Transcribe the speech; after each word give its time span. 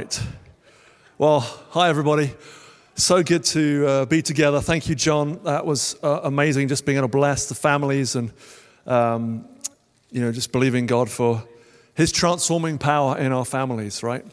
right. 0.00 0.22
Well, 1.18 1.40
hi, 1.40 1.90
everybody. 1.90 2.32
So 2.94 3.22
good 3.22 3.44
to 3.44 3.86
uh, 3.86 4.04
be 4.06 4.22
together. 4.22 4.62
Thank 4.62 4.88
you, 4.88 4.94
John. 4.94 5.40
That 5.44 5.66
was 5.66 5.94
uh, 6.02 6.20
amazing, 6.22 6.68
just 6.68 6.86
being 6.86 6.96
able 6.96 7.08
to 7.08 7.12
bless 7.12 7.50
the 7.50 7.54
families 7.54 8.16
and, 8.16 8.32
um, 8.86 9.44
you 10.10 10.22
know, 10.22 10.32
just 10.32 10.52
believing 10.52 10.86
God 10.86 11.10
for 11.10 11.42
His 11.92 12.12
transforming 12.12 12.78
power 12.78 13.18
in 13.18 13.30
our 13.30 13.44
families, 13.44 14.02
right? 14.02 14.24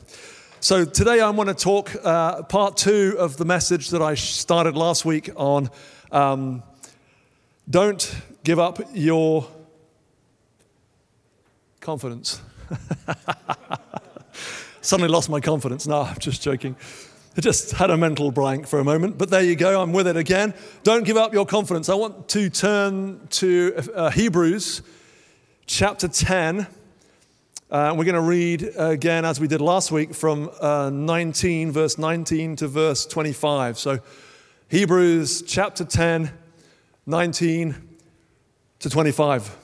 So 0.61 0.85
today 0.85 1.19
I 1.19 1.31
want 1.31 1.49
to 1.49 1.55
talk 1.55 1.93
uh, 2.01 2.43
part 2.43 2.77
two 2.77 3.17
of 3.19 3.35
the 3.35 3.43
message 3.43 3.89
that 3.89 4.01
I 4.01 4.13
started 4.15 4.77
last 4.77 5.03
week 5.03 5.29
on 5.35 5.69
um, 6.13 6.63
don't 7.69 8.15
give 8.45 8.57
up 8.57 8.79
your 8.93 9.45
confidence. 11.81 12.41
Suddenly 14.87 15.09
lost 15.09 15.29
my 15.29 15.41
confidence. 15.41 15.85
No, 15.85 16.03
I'm 16.03 16.17
just 16.17 16.41
joking. 16.41 16.77
I 17.37 17.41
just 17.41 17.71
had 17.71 17.89
a 17.89 17.97
mental 17.97 18.31
blank 18.31 18.67
for 18.67 18.79
a 18.79 18.85
moment, 18.85 19.17
but 19.17 19.29
there 19.29 19.43
you 19.43 19.57
go. 19.57 19.81
I'm 19.81 19.91
with 19.91 20.07
it 20.07 20.15
again. 20.15 20.53
Don't 20.83 21.03
give 21.03 21.17
up 21.17 21.33
your 21.33 21.45
confidence. 21.45 21.89
I 21.89 21.95
want 21.95 22.29
to 22.29 22.49
turn 22.49 23.27
to 23.31 23.83
uh, 23.93 24.09
Hebrews 24.11 24.81
chapter 25.65 26.07
10. 26.07 26.67
Uh, 27.69 27.95
we're 27.97 28.05
going 28.05 28.15
to 28.15 28.21
read 28.21 28.63
again, 28.77 29.25
as 29.25 29.41
we 29.41 29.49
did 29.49 29.59
last 29.59 29.91
week, 29.91 30.15
from 30.15 30.49
uh, 30.61 30.89
19, 30.89 31.73
verse 31.73 31.97
19 31.97 32.55
to 32.55 32.69
verse 32.69 33.05
25. 33.05 33.77
So, 33.77 33.99
Hebrews 34.69 35.41
chapter 35.41 35.83
10, 35.83 36.31
19 37.05 37.75
to 38.79 38.89
25. 38.89 39.57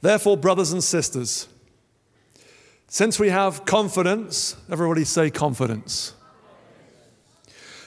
Therefore, 0.00 0.36
brothers 0.36 0.70
and 0.70 0.84
sisters, 0.84 1.48
since 2.92 3.18
we 3.18 3.30
have 3.30 3.64
confidence, 3.64 4.54
everybody 4.70 5.02
say 5.04 5.30
confidence. 5.30 6.12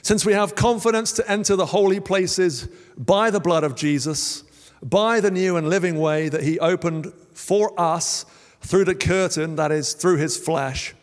Since 0.01 0.25
we 0.25 0.33
have 0.33 0.55
confidence 0.55 1.11
to 1.11 1.31
enter 1.31 1.55
the 1.55 1.67
holy 1.67 1.99
places 1.99 2.67
by 2.97 3.29
the 3.29 3.39
blood 3.39 3.63
of 3.63 3.75
Jesus, 3.75 4.43
by 4.81 5.19
the 5.19 5.29
new 5.29 5.57
and 5.57 5.69
living 5.69 5.99
way 5.99 6.27
that 6.29 6.41
he 6.41 6.57
opened 6.57 7.13
for 7.35 7.79
us 7.79 8.25
through 8.61 8.85
the 8.85 8.95
curtain, 8.95 9.57
that 9.57 9.71
is, 9.71 9.93
through 9.93 10.17
his 10.17 10.37
flesh. 10.37 10.95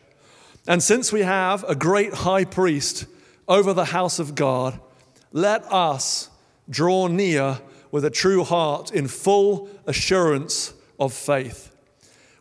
And 0.67 0.83
since 0.83 1.13
we 1.13 1.21
have 1.21 1.63
a 1.69 1.77
great 1.77 2.13
high 2.13 2.45
priest 2.45 3.07
over 3.47 3.73
the 3.73 3.85
house 3.85 4.19
of 4.19 4.35
God, 4.35 4.81
let 5.31 5.63
us 5.73 6.29
draw 6.69 7.07
near 7.07 7.61
with 7.93 8.05
a 8.05 8.11
true 8.11 8.43
heart 8.43 8.91
in 8.91 9.07
full 9.07 9.69
assurance 9.87 10.75
of 10.99 11.13
faith 11.13 11.72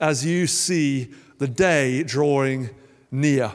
as 0.00 0.24
you 0.24 0.46
see 0.46 1.10
the 1.38 1.48
day 1.48 2.02
drawing 2.02 2.70
near. 3.10 3.52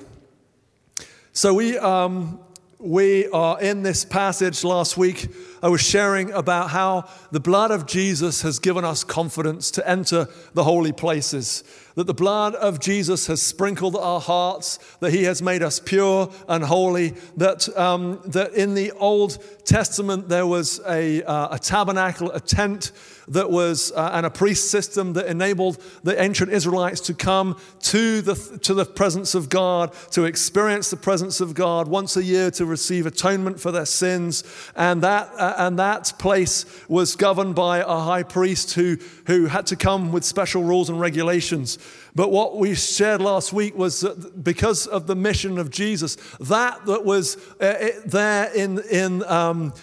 So 1.31 1.53
we, 1.53 1.77
um, 1.77 2.39
we 2.79 3.27
are 3.29 3.61
in 3.61 3.81
this 3.81 4.03
passage 4.03 4.63
last 4.63 4.97
week. 4.97 5.29
I 5.63 5.69
was 5.69 5.81
sharing 5.81 6.31
about 6.31 6.69
how 6.69 7.09
the 7.31 7.39
blood 7.39 7.71
of 7.71 7.85
Jesus 7.85 8.41
has 8.41 8.59
given 8.59 8.83
us 8.83 9.05
confidence 9.05 9.71
to 9.71 9.89
enter 9.89 10.27
the 10.53 10.65
holy 10.65 10.91
places. 10.91 11.63
That 11.95 12.07
the 12.07 12.13
blood 12.13 12.55
of 12.55 12.81
Jesus 12.81 13.27
has 13.27 13.41
sprinkled 13.41 13.95
our 13.95 14.19
hearts, 14.19 14.79
that 14.99 15.11
He 15.11 15.23
has 15.23 15.41
made 15.41 15.63
us 15.63 15.79
pure 15.79 16.29
and 16.49 16.63
holy. 16.63 17.13
That, 17.37 17.69
um, 17.77 18.19
that 18.25 18.53
in 18.53 18.73
the 18.73 18.91
Old 18.91 19.37
Testament 19.63 20.27
there 20.27 20.45
was 20.45 20.81
a, 20.85 21.23
uh, 21.23 21.55
a 21.55 21.59
tabernacle, 21.59 22.31
a 22.31 22.41
tent 22.41 22.91
that 23.27 23.49
was, 23.49 23.91
uh, 23.91 24.11
and 24.13 24.25
a 24.25 24.29
priest 24.29 24.69
system 24.69 25.13
that 25.13 25.27
enabled 25.27 25.81
the 26.03 26.21
ancient 26.21 26.51
Israelites 26.51 27.01
to 27.01 27.13
come 27.13 27.57
to 27.81 28.21
the, 28.21 28.35
to 28.63 28.73
the 28.73 28.85
presence 28.85 29.35
of 29.35 29.49
God, 29.49 29.93
to 30.11 30.25
experience 30.25 30.89
the 30.89 30.97
presence 30.97 31.41
of 31.41 31.53
God 31.53 31.87
once 31.87 32.17
a 32.17 32.23
year 32.23 32.51
to 32.51 32.65
receive 32.65 33.05
atonement 33.05 33.59
for 33.59 33.71
their 33.71 33.85
sins. 33.85 34.43
And 34.75 35.01
that, 35.03 35.31
uh, 35.37 35.55
and 35.57 35.79
that 35.79 36.13
place 36.19 36.65
was 36.87 37.15
governed 37.15 37.55
by 37.55 37.79
a 37.79 37.99
high 37.99 38.23
priest 38.23 38.73
who, 38.73 38.97
who 39.27 39.45
had 39.47 39.65
to 39.67 39.75
come 39.75 40.11
with 40.11 40.23
special 40.23 40.63
rules 40.63 40.89
and 40.89 40.99
regulations. 40.99 41.79
But 42.15 42.29
what 42.29 42.57
we 42.57 42.75
shared 42.75 43.21
last 43.21 43.53
week 43.53 43.75
was 43.75 44.01
that 44.01 44.43
because 44.43 44.85
of 44.85 45.07
the 45.07 45.15
mission 45.15 45.57
of 45.57 45.71
Jesus, 45.71 46.15
that 46.39 46.85
that 46.85 47.03
was 47.03 47.37
uh, 47.59 47.89
there 48.05 48.53
in, 48.53 48.79
in 48.91 49.23
um, 49.23 49.73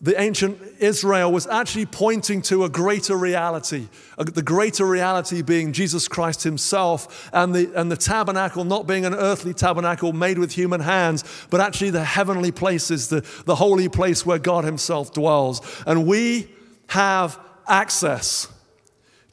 the 0.00 0.20
ancient 0.20 0.60
Israel 0.78 1.32
was 1.32 1.46
actually 1.46 1.86
pointing 1.86 2.42
to 2.42 2.64
a 2.64 2.68
greater 2.68 3.16
reality, 3.16 3.88
the 4.18 4.42
greater 4.42 4.84
reality 4.84 5.40
being 5.40 5.72
Jesus 5.72 6.06
Christ 6.06 6.42
himself, 6.42 7.30
and 7.32 7.54
the, 7.54 7.72
and 7.74 7.90
the 7.90 7.96
tabernacle 7.96 8.64
not 8.64 8.86
being 8.86 9.06
an 9.06 9.14
earthly 9.14 9.54
tabernacle 9.54 10.12
made 10.12 10.38
with 10.38 10.52
human 10.52 10.82
hands, 10.82 11.24
but 11.48 11.60
actually 11.62 11.90
the 11.90 12.04
heavenly 12.04 12.52
places, 12.52 13.08
the, 13.08 13.26
the 13.46 13.54
holy 13.54 13.88
place 13.88 14.26
where 14.26 14.38
God 14.38 14.64
himself 14.64 15.12
dwells. 15.14 15.62
And 15.86 16.06
we 16.06 16.48
have 16.88 17.40
access 17.66 18.48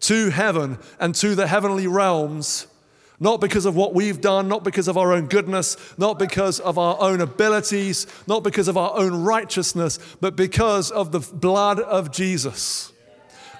to 0.01 0.29
heaven 0.29 0.77
and 0.99 1.13
to 1.15 1.35
the 1.35 1.47
heavenly 1.47 1.87
realms 1.87 2.67
not 3.19 3.39
because 3.39 3.65
of 3.65 3.75
what 3.75 3.93
we've 3.93 4.19
done, 4.19 4.47
not 4.47 4.63
because 4.63 4.87
of 4.87 4.97
our 4.97 5.13
own 5.13 5.27
goodness, 5.27 5.77
not 5.97 6.19
because 6.19 6.59
of 6.59 6.77
our 6.77 6.97
own 6.99 7.21
abilities, 7.21 8.05
not 8.27 8.43
because 8.43 8.67
of 8.67 8.75
our 8.75 8.97
own 8.97 9.23
righteousness, 9.23 9.97
but 10.19 10.35
because 10.35 10.91
of 10.91 11.11
the 11.11 11.19
blood 11.19 11.79
of 11.79 12.11
Jesus. 12.11 12.91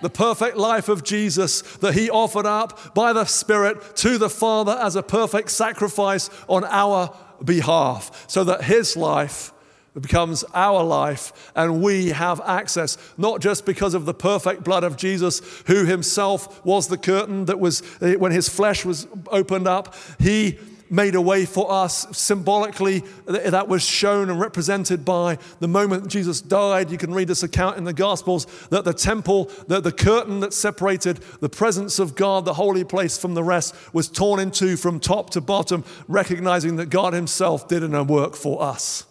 The 0.01 0.09
perfect 0.09 0.57
life 0.57 0.89
of 0.89 1.03
Jesus 1.03 1.61
that 1.77 1.93
he 1.93 2.09
offered 2.09 2.45
up 2.45 2.93
by 2.93 3.13
the 3.13 3.23
Spirit 3.23 3.95
to 3.97 4.17
the 4.17 4.29
Father 4.29 4.77
as 4.81 4.97
a 4.97 5.03
perfect 5.03 5.49
sacrifice 5.49 6.29
on 6.49 6.65
our 6.65 7.15
behalf, 7.41 8.25
so 8.27 8.43
that 8.43 8.65
his 8.65 8.97
life 8.97 9.52
it 9.95 10.01
becomes 10.01 10.43
our 10.53 10.83
life, 10.83 11.51
and 11.55 11.81
we 11.81 12.09
have 12.09 12.41
access, 12.41 12.97
not 13.17 13.41
just 13.41 13.65
because 13.65 13.93
of 13.93 14.05
the 14.05 14.13
perfect 14.13 14.63
blood 14.63 14.83
of 14.83 14.97
Jesus, 14.97 15.41
who 15.67 15.85
himself 15.85 16.65
was 16.65 16.87
the 16.87 16.97
curtain 16.97 17.45
that 17.45 17.59
was, 17.59 17.83
eh, 18.01 18.15
when 18.15 18.31
his 18.31 18.49
flesh 18.49 18.85
was 18.85 19.07
opened 19.27 19.67
up, 19.67 19.95
he 20.19 20.57
made 20.89 21.15
a 21.15 21.21
way 21.21 21.45
for 21.45 21.71
us 21.71 22.05
symbolically 22.15 23.03
that 23.25 23.67
was 23.67 23.83
shown 23.83 24.29
and 24.29 24.39
represented 24.39 25.03
by 25.03 25.37
the 25.59 25.67
moment 25.67 26.07
Jesus 26.07 26.39
died. 26.39 26.91
You 26.91 26.99
can 26.99 27.13
read 27.13 27.27
this 27.27 27.41
account 27.41 27.77
in 27.77 27.83
the 27.83 27.93
Gospels 27.93 28.45
that 28.69 28.85
the 28.85 28.93
temple, 28.93 29.45
that 29.67 29.83
the 29.83 29.91
curtain 29.91 30.39
that 30.41 30.53
separated 30.53 31.17
the 31.39 31.49
presence 31.49 31.97
of 31.97 32.15
God, 32.15 32.45
the 32.45 32.53
holy 32.53 32.83
place, 32.83 33.17
from 33.17 33.33
the 33.33 33.43
rest, 33.43 33.75
was 33.91 34.07
torn 34.07 34.39
in 34.39 34.51
two 34.51 34.77
from 34.77 34.99
top 34.99 35.31
to 35.31 35.41
bottom, 35.41 35.83
recognizing 36.07 36.75
that 36.75 36.87
God 36.87 37.13
Himself 37.13 37.67
did 37.67 37.83
a 37.83 38.03
work 38.03 38.35
for 38.35 38.61
us. 38.61 39.05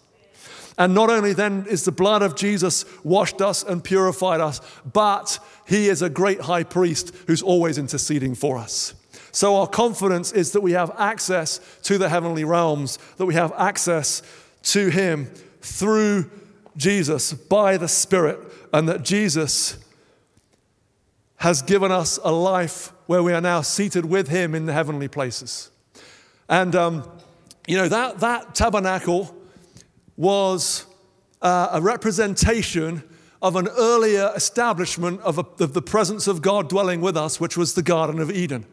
And 0.79 0.95
not 0.95 1.11
only 1.11 1.33
then 1.33 1.67
is 1.69 1.85
the 1.85 1.93
blood 1.93 2.23
of 2.23 2.35
Jesus 2.35 2.85
washed 3.05 3.41
us 3.41 3.63
and 3.63 3.85
purified 3.85 4.41
us, 4.41 4.61
but 4.91 5.39
he 5.67 5.89
is 5.89 6.03
a 6.03 6.09
great 6.09 6.43
high 6.43 6.65
priest 6.65 7.15
who's 7.27 7.43
always 7.43 7.79
interceding 7.79 8.35
for 8.35 8.59
us. 8.59 8.95
So 9.33 9.57
our 9.57 9.67
confidence 9.67 10.33
is 10.33 10.53
that 10.53 10.61
we 10.61 10.73
have 10.73 10.91
access 10.99 11.61
to 11.85 11.99
the 11.99 12.09
heavenly 12.09 12.45
realms, 12.45 12.99
that 13.17 13.27
we 13.27 13.35
have 13.35 13.53
access 13.57 14.23
to 14.65 14.89
him 14.89 15.27
through 15.61 16.31
Jesus 16.77 17.33
by 17.33 17.77
the 17.77 17.89
Spirit, 17.89 18.39
and 18.73 18.89
that 18.89 19.03
Jesus 19.03 19.79
has 21.37 21.61
given 21.61 21.91
us 21.91 22.19
a 22.23 22.33
life 22.33 22.93
where 23.07 23.23
we 23.23 23.33
are 23.33 23.41
now 23.41 23.61
seated 23.61 24.05
with 24.05 24.29
him 24.29 24.55
in 24.55 24.67
the 24.67 24.73
heavenly 24.73 25.09
places. 25.09 25.71
And, 26.49 26.75
um, 26.77 27.11
you 27.67 27.77
know, 27.77 27.89
that, 27.89 28.21
that 28.21 28.55
tabernacle 28.55 29.35
was 30.23 30.87
uh, 31.43 31.71
a 31.73 31.81
representation 31.81 33.03
of 33.43 33.57
an 33.57 33.67
earlier 33.77 34.31
establishment 34.37 35.21
of, 35.23 35.37
a, 35.37 35.45
of, 35.59 35.73
the 35.73 35.83
presence 35.83 36.29
of 36.29 36.41
God 36.41 36.69
dwelling 36.69 37.01
with 37.01 37.17
us, 37.17 37.41
which 37.41 37.57
was 37.57 37.75
the 37.75 37.83
Garden 37.83 38.21
of 38.21 38.31
Eden. 38.31 38.65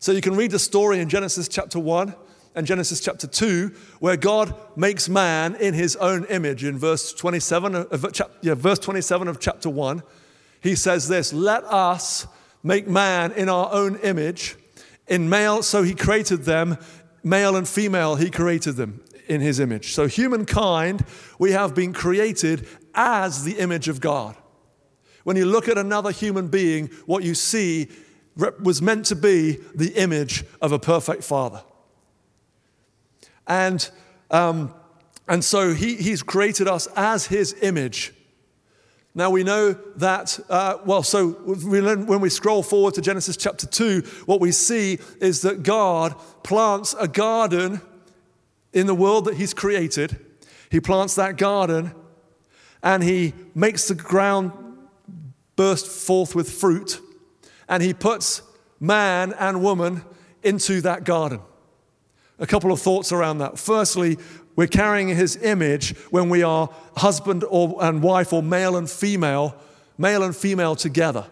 So 0.00 0.10
you 0.10 0.20
can 0.20 0.34
read 0.34 0.50
the 0.50 0.58
story 0.58 0.98
in 0.98 1.08
Genesis 1.08 1.46
chapter 1.46 1.78
1 1.78 2.12
and 2.56 2.66
Genesis 2.66 2.98
chapter 3.00 3.28
2, 3.28 3.72
where 4.00 4.16
God 4.16 4.52
makes 4.76 5.08
man 5.08 5.54
in 5.54 5.74
his 5.74 5.94
own 5.94 6.24
image. 6.24 6.64
In 6.64 6.76
verse 6.76 7.12
27, 7.12 7.76
of, 7.76 8.20
yeah, 8.42 8.54
verse 8.54 8.80
27 8.80 9.28
of 9.28 9.38
chapter 9.38 9.70
1, 9.70 10.02
he 10.60 10.74
says 10.74 11.06
this 11.06 11.32
Let 11.32 11.62
us 11.66 12.26
make 12.64 12.88
man 12.88 13.30
in 13.30 13.48
our 13.48 13.72
own 13.72 13.94
image. 13.98 14.56
In 15.06 15.28
male, 15.28 15.62
so 15.62 15.84
he 15.84 15.94
created 15.94 16.42
them, 16.42 16.78
male 17.22 17.54
and 17.54 17.68
female, 17.68 18.16
he 18.16 18.28
created 18.28 18.74
them 18.74 19.04
in 19.30 19.40
his 19.40 19.60
image. 19.60 19.92
So, 19.94 20.08
humankind, 20.08 21.04
we 21.38 21.52
have 21.52 21.72
been 21.72 21.92
created 21.92 22.66
as 22.94 23.44
the 23.44 23.58
image 23.58 23.88
of 23.88 24.00
God. 24.00 24.36
When 25.22 25.36
you 25.36 25.46
look 25.46 25.68
at 25.68 25.78
another 25.78 26.10
human 26.10 26.48
being, 26.48 26.88
what 27.06 27.22
you 27.22 27.34
see 27.34 27.88
was 28.60 28.82
meant 28.82 29.06
to 29.06 29.14
be 29.14 29.58
the 29.74 29.92
image 29.94 30.44
of 30.60 30.72
a 30.72 30.78
perfect 30.78 31.22
father. 31.22 31.62
And, 33.46 33.88
um, 34.32 34.74
and 35.28 35.44
so 35.44 35.74
he, 35.74 35.94
he's 35.94 36.22
created 36.24 36.66
us 36.66 36.88
as 36.96 37.26
his 37.26 37.54
image. 37.62 38.12
Now 39.14 39.30
we 39.30 39.44
know 39.44 39.74
that, 39.96 40.40
uh, 40.48 40.78
well, 40.84 41.04
so 41.04 41.30
when 41.30 42.20
we 42.20 42.30
scroll 42.30 42.64
forward 42.64 42.94
to 42.94 43.00
Genesis 43.00 43.36
chapter 43.36 43.66
2, 43.66 44.02
what 44.26 44.40
we 44.40 44.50
see 44.50 44.98
is 45.20 45.42
that 45.42 45.62
God 45.62 46.16
plants 46.42 46.96
a 46.98 47.06
garden 47.06 47.80
in 48.72 48.86
the 48.86 48.94
world 48.94 49.24
that 49.26 49.36
He's 49.36 49.54
created. 49.54 50.18
He 50.70 50.80
plants 50.80 51.14
that 51.16 51.36
garden 51.36 51.94
and 52.82 53.02
He 53.02 53.34
makes 53.54 53.88
the 53.88 53.94
ground 53.94 54.52
burst 55.56 55.86
forth 55.86 56.34
with 56.34 56.50
fruit 56.50 57.00
and 57.68 57.82
He 57.82 57.94
puts 57.94 58.42
man 58.78 59.34
and 59.38 59.62
woman 59.62 60.02
into 60.42 60.80
that 60.80 61.04
garden. 61.04 61.40
A 62.38 62.46
couple 62.46 62.72
of 62.72 62.80
thoughts 62.80 63.12
around 63.12 63.38
that. 63.38 63.58
Firstly, 63.58 64.16
we're 64.56 64.66
carrying 64.66 65.08
his 65.08 65.36
image 65.36 65.96
when 66.10 66.28
we 66.28 66.42
are 66.42 66.68
husband 66.96 67.44
or, 67.48 67.76
and 67.82 68.02
wife 68.02 68.32
or 68.32 68.42
male 68.42 68.76
and 68.76 68.90
female, 68.90 69.54
male 69.98 70.22
and 70.22 70.34
female 70.34 70.74
together. 70.74 71.26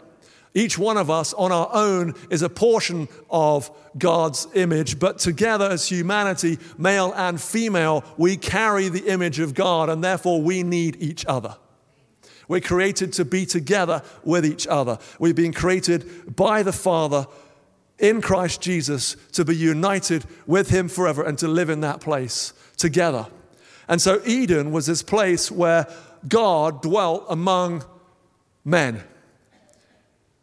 Each 0.54 0.78
one 0.78 0.96
of 0.96 1.10
us 1.10 1.34
on 1.34 1.52
our 1.52 1.68
own 1.72 2.14
is 2.30 2.42
a 2.42 2.48
portion 2.48 3.08
of 3.30 3.70
God's 3.96 4.46
image, 4.54 4.98
but 4.98 5.18
together 5.18 5.66
as 5.66 5.88
humanity, 5.88 6.58
male 6.76 7.12
and 7.14 7.40
female, 7.40 8.04
we 8.16 8.36
carry 8.36 8.88
the 8.88 9.08
image 9.08 9.38
of 9.38 9.54
God 9.54 9.88
and 9.88 10.02
therefore 10.02 10.40
we 10.40 10.62
need 10.62 10.96
each 11.00 11.26
other. 11.26 11.56
We're 12.48 12.60
created 12.60 13.12
to 13.14 13.24
be 13.24 13.44
together 13.44 14.02
with 14.24 14.46
each 14.46 14.66
other. 14.66 14.98
We've 15.18 15.36
been 15.36 15.52
created 15.52 16.34
by 16.34 16.62
the 16.62 16.72
Father 16.72 17.26
in 17.98 18.22
Christ 18.22 18.62
Jesus 18.62 19.16
to 19.32 19.44
be 19.44 19.54
united 19.54 20.24
with 20.46 20.70
Him 20.70 20.88
forever 20.88 21.22
and 21.22 21.36
to 21.38 21.48
live 21.48 21.68
in 21.68 21.80
that 21.82 22.00
place 22.00 22.54
together. 22.76 23.26
And 23.86 24.00
so 24.00 24.22
Eden 24.24 24.72
was 24.72 24.86
this 24.86 25.02
place 25.02 25.50
where 25.50 25.86
God 26.26 26.82
dwelt 26.82 27.26
among 27.28 27.84
men. 28.64 29.02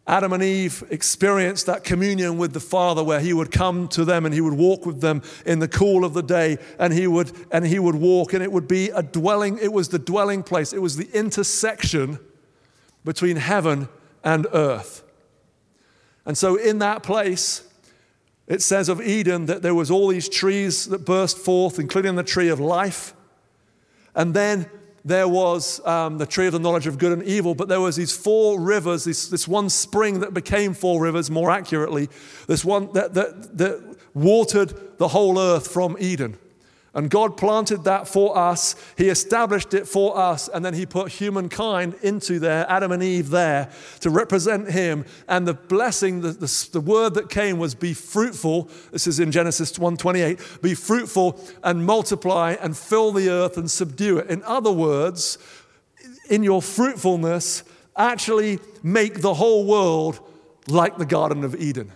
Adam 0.08 0.34
and 0.34 0.44
Eve 0.44 0.84
experienced 0.92 1.66
that 1.66 1.84
communion 1.84 2.38
with 2.38 2.54
the 2.54 2.60
Father 2.60 3.04
where 3.04 3.20
he 3.20 3.34
would 3.34 3.52
come 3.52 3.88
to 3.88 4.06
them 4.06 4.26
and 4.26 4.36
he 4.36 4.42
would 4.42 4.54
walk 4.54 4.86
with 4.86 5.02
them 5.02 5.24
in 5.46 5.58
the 5.60 5.68
cool 5.68 6.06
of 6.06 6.14
the 6.14 6.22
day 6.22 6.58
and 6.78 6.94
he 6.94 7.08
would 7.08 7.32
and 7.52 7.66
he 7.66 7.80
would 7.80 7.96
walk 7.96 8.34
and 8.34 8.44
it 8.44 8.52
would 8.52 8.68
be 8.68 8.90
a 8.90 9.02
dwelling 9.02 9.58
it 9.58 9.74
was 9.74 9.90
the 9.90 9.98
dwelling 9.98 10.44
place 10.44 10.74
it 10.74 10.82
was 10.82 10.96
the 10.96 11.10
intersection 11.18 12.20
between 13.04 13.38
heaven 13.38 13.90
and 14.24 14.46
earth. 14.54 15.04
And 16.26 16.38
so 16.38 16.56
in 16.56 16.80
that 16.80 17.02
place 17.02 17.68
it 18.48 18.62
says 18.62 18.90
of 18.90 19.02
Eden 19.02 19.48
that 19.48 19.64
there 19.64 19.74
was 19.74 19.90
all 19.90 20.10
these 20.10 20.30
trees 20.30 20.86
that 20.88 21.00
burst 21.00 21.38
forth, 21.38 21.80
including 21.80 22.16
the 22.16 22.24
tree 22.24 22.50
of 22.50 22.60
life. 22.60 23.16
And 24.14 24.36
then 24.36 24.70
there 25.06 25.28
was 25.28 25.86
um, 25.86 26.18
the 26.18 26.26
tree 26.26 26.48
of 26.48 26.54
the 26.54 26.60
knowledge 26.60 26.88
of 26.88 26.98
good 26.98 27.12
and 27.12 27.24
evil, 27.24 27.54
but 27.54 27.68
there 27.68 27.80
was 27.80 27.96
these 27.96 28.12
four 28.18 28.60
rivers, 28.60 29.06
this, 29.06 29.28
this 29.30 29.48
one 29.48 29.70
spring 29.70 30.20
that 30.22 30.34
became 30.34 30.74
four 30.74 31.00
rivers, 31.00 31.30
more 31.30 31.52
accurately, 31.52 32.10
this 32.48 32.66
one 32.66 32.92
that, 32.94 33.14
that, 33.14 33.56
that 33.56 33.98
watered 34.16 34.98
the 34.98 35.10
whole 35.10 35.40
earth 35.40 35.68
from 35.72 35.96
Eden. 36.00 36.40
And 36.96 37.10
God 37.10 37.36
planted 37.36 37.84
that 37.84 38.08
for 38.08 38.38
us. 38.38 38.76
He 38.98 39.10
established 39.10 39.74
it 39.74 39.86
for 39.86 40.18
us. 40.18 40.48
And 40.48 40.64
then 40.64 40.74
He 40.74 40.86
put 40.86 41.12
humankind 41.12 41.96
into 42.02 42.40
there, 42.40 42.66
Adam 42.70 42.94
and 42.94 43.04
Eve 43.04 43.30
there, 43.30 43.70
to 44.00 44.10
represent 44.10 44.72
Him. 44.72 45.04
And 45.28 45.46
the 45.46 45.54
blessing, 45.54 46.22
the, 46.22 46.32
the, 46.32 46.70
the 46.72 46.80
word 46.80 47.14
that 47.16 47.30
came 47.30 47.60
was 47.60 47.76
be 47.76 47.94
fruitful. 47.94 48.70
This 48.92 49.08
is 49.08 49.20
in 49.20 49.34
Genesis 49.34 49.74
1:28. 49.74 50.62
Be 50.62 50.74
fruitful 50.74 51.38
and 51.64 51.86
multiply 51.86 52.56
and 52.62 52.78
fill 52.78 53.12
the 53.12 53.30
earth 53.30 53.58
and 53.58 53.70
subdue 53.70 54.20
it. 54.20 54.30
In 54.30 54.42
other 54.44 54.72
words, 54.72 55.38
in 56.30 56.44
your 56.44 56.62
fruitfulness, 56.62 57.64
actually 57.98 58.60
make 58.84 59.20
the 59.20 59.34
whole 59.34 59.66
world 59.66 60.20
like 60.68 60.98
the 60.98 61.06
Garden 61.06 61.44
of 61.44 61.56
Eden. 61.56 61.92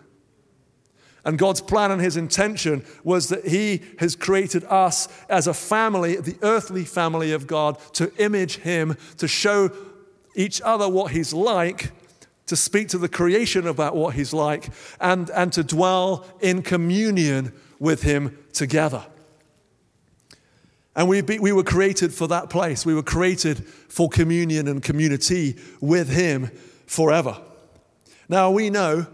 And 1.26 1.38
God's 1.38 1.62
plan 1.62 1.92
and 1.92 2.02
his 2.02 2.18
intention 2.18 2.86
was 3.04 3.30
that 3.30 3.46
he 3.46 3.82
has 4.00 4.16
created 4.16 4.64
us 4.66 5.08
as 5.30 5.48
a 5.48 5.54
family, 5.54 6.16
the 6.16 6.38
earthly 6.42 6.86
family 6.86 7.32
of 7.32 7.46
God, 7.46 7.78
to 7.94 8.12
image 8.18 8.58
him, 8.58 8.96
to 9.18 9.28
show 9.28 9.70
each 10.36 10.62
other 10.62 10.88
what 10.88 11.12
he's 11.12 11.34
like, 11.34 11.92
to 12.46 12.56
speak 12.56 12.88
to 12.90 12.98
the 12.98 13.10
creation 13.10 13.68
about 13.68 13.96
what 13.96 14.16
he's 14.16 14.34
like, 14.34 14.70
and, 15.02 15.30
and 15.32 15.52
to 15.54 15.64
dwell 15.64 16.26
in 16.40 16.62
communion 16.62 17.52
with 17.80 18.02
him 18.02 18.38
together. 18.54 19.06
And 20.96 21.08
we, 21.08 21.22
be, 21.22 21.40
we 21.40 21.52
were 21.52 21.64
created 21.64 22.14
for 22.14 22.28
that 22.28 22.50
place. 22.50 22.86
We 22.86 22.96
were 22.96 23.04
created 23.04 23.66
for 23.66 24.10
communion 24.10 24.68
and 24.68 24.82
community 24.82 25.58
with 25.80 26.10
him 26.10 26.48
forever. 26.88 27.38
Now 28.28 28.52
we 28.52 28.70
know 28.70 29.08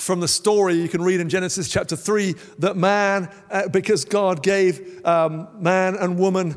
from 0.00 0.20
the 0.20 0.28
story 0.28 0.74
you 0.74 0.88
can 0.88 1.02
read 1.02 1.20
in 1.20 1.28
Genesis 1.28 1.68
chapter 1.68 1.94
3 1.94 2.34
that 2.58 2.76
man, 2.76 3.30
uh, 3.50 3.68
because 3.68 4.04
God 4.04 4.42
gave 4.42 5.04
um, 5.06 5.48
man 5.58 5.94
and 5.94 6.18
woman 6.18 6.56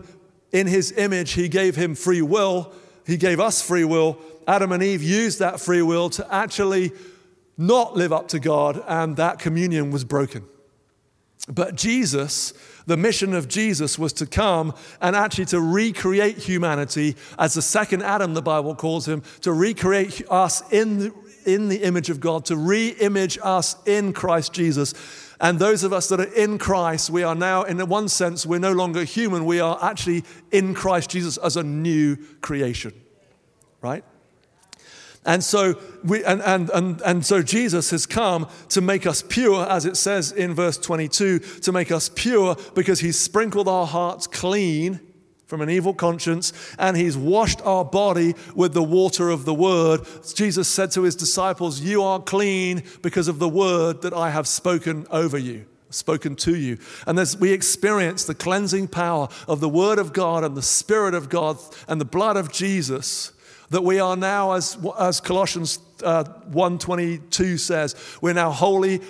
in 0.51 0.68
his 0.68 0.92
image, 0.94 1.34
he 1.34 1.50
gave 1.50 1.75
him 1.75 1.94
free 1.95 2.22
will, 2.22 2.72
he 3.06 3.18
gave 3.18 3.40
us 3.40 3.62
free 3.62 3.84
will. 3.84 4.18
Adam 4.48 4.72
and 4.72 4.81
Eve 4.81 5.04
used 5.04 5.40
that 5.40 5.60
free 5.60 5.81
will 5.81 6.10
to 6.12 6.34
actually 6.34 6.92
not 7.57 7.95
live 7.95 8.13
up 8.13 8.30
to 8.30 8.40
God, 8.40 8.81
and 8.88 9.18
that 9.18 9.40
communion 9.40 9.92
was 9.92 10.04
broken. 10.04 10.45
But 11.50 11.75
Jesus, 11.75 12.54
the 12.86 12.95
mission 12.95 13.34
of 13.34 13.50
Jesus 13.50 14.00
was 14.00 14.13
to 14.13 14.25
come 14.25 14.74
and 15.01 15.16
actually 15.16 15.45
to 15.45 15.60
recreate 15.60 16.38
humanity 16.38 17.16
as 17.38 17.54
the 17.54 17.62
second 17.62 18.04
Adam, 18.04 18.34
the 18.34 18.42
Bible 18.42 18.75
calls 18.75 19.07
him, 19.07 19.24
to 19.42 19.51
recreate 19.51 20.24
us 20.30 20.63
in 20.72 21.13
in 21.45 21.69
the 21.69 21.84
image 21.84 22.10
of 22.10 22.19
God, 22.19 22.45
to 22.45 22.56
re 22.56 22.90
image 23.00 23.38
us 23.42 23.75
in 23.86 24.13
Christ 24.13 24.54
Jesus. 24.54 24.94
And 25.40 25.60
those 25.60 25.84
of 25.84 25.92
us 25.92 26.07
that 26.10 26.19
are 26.19 26.34
in 26.34 26.57
Christ, 26.57 27.10
we 27.10 27.24
are 27.24 27.36
now, 27.36 27.63
in 27.63 27.78
one 27.90 28.07
sense, 28.07 28.45
we're 28.45 28.60
no 28.60 28.72
longer 28.72 29.04
human. 29.04 29.45
We 29.45 29.60
are 29.60 29.78
actually 29.81 30.24
in 30.51 30.74
Christ 30.74 31.10
Jesus 31.10 31.38
as 31.38 31.57
a 31.57 31.64
new 31.64 32.16
creation, 32.42 32.94
right? 33.81 34.04
And 35.26 35.44
so, 35.44 35.80
we, 36.04 36.23
and, 36.23 36.42
and, 36.42 36.69
and, 36.69 37.02
and 37.02 37.26
so 37.26 37.42
Jesus 37.42 37.92
has 37.92 38.06
come 38.06 38.47
to 38.69 38.81
make 38.81 39.06
us 39.06 39.21
pure, 39.21 39.66
as 39.69 39.85
it 39.85 39.95
says 39.95 40.31
in 40.31 40.54
verse 40.54 40.78
22, 40.78 41.40
to 41.40 41.71
make 41.71 41.92
us 41.92 42.09
pure 42.09 42.57
because 42.76 43.00
he's 43.00 43.19
sprinkled 43.19 43.68
our 43.68 43.88
hearts 43.88 44.28
clean 44.28 45.00
from 45.45 45.62
an 45.62 45.69
evil 45.69 45.94
conscience, 45.94 46.54
and 46.80 46.97
he's 46.97 47.18
washed 47.18 47.62
our 47.62 47.85
body 47.85 48.33
with 48.56 48.73
the 48.73 48.83
water 48.83 49.30
of 49.30 49.45
the 49.45 49.54
word. 49.54 50.02
Jesus 50.33 50.68
said 50.68 50.92
to 50.92 51.04
his 51.04 51.16
disciples, 51.16 51.81
You 51.81 52.04
are 52.04 52.21
clean 52.21 52.83
because 53.02 53.28
of 53.28 53.40
the 53.40 53.50
word 53.50 54.02
that 54.02 54.14
I 54.14 54.30
have 54.30 54.47
spoken 54.47 55.06
over 55.12 55.38
you 55.38 55.66
spoken 55.90 56.35
to 56.35 56.56
you. 56.56 56.78
And 57.06 57.19
as 57.19 57.38
we 57.38 57.52
experience 57.52 58.26
the 58.26 58.33
cleansing 58.33 58.88
power 58.88 59.28
of 59.47 59.59
the 59.59 59.69
Word 59.69 60.00
of 60.00 60.12
God 60.12 60.44
and 60.44 60.57
the 60.57 60.62
Spirit 60.64 61.14
of 61.14 61.30
God 61.30 61.59
and 61.88 62.02
the 62.02 62.06
blood 62.06 62.35
of 62.35 62.52
Jesus, 62.52 63.31
that 63.69 63.83
we 63.83 64.00
are 64.00 64.16
now, 64.16 64.54
as, 64.54 64.78
as 65.00 65.21
Colossians 65.21 65.80
uh, 66.04 66.23
1.22 66.50 67.59
says, 67.59 67.95
we're 68.21 68.33
now 68.33 68.52
holy 68.52 69.02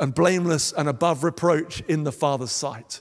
and 0.00 0.14
blameless 0.14 0.72
and 0.72 0.88
above 0.88 1.22
reproach 1.22 1.80
in 1.82 2.04
the 2.04 2.12
Father's 2.12 2.52
sight 2.52 3.00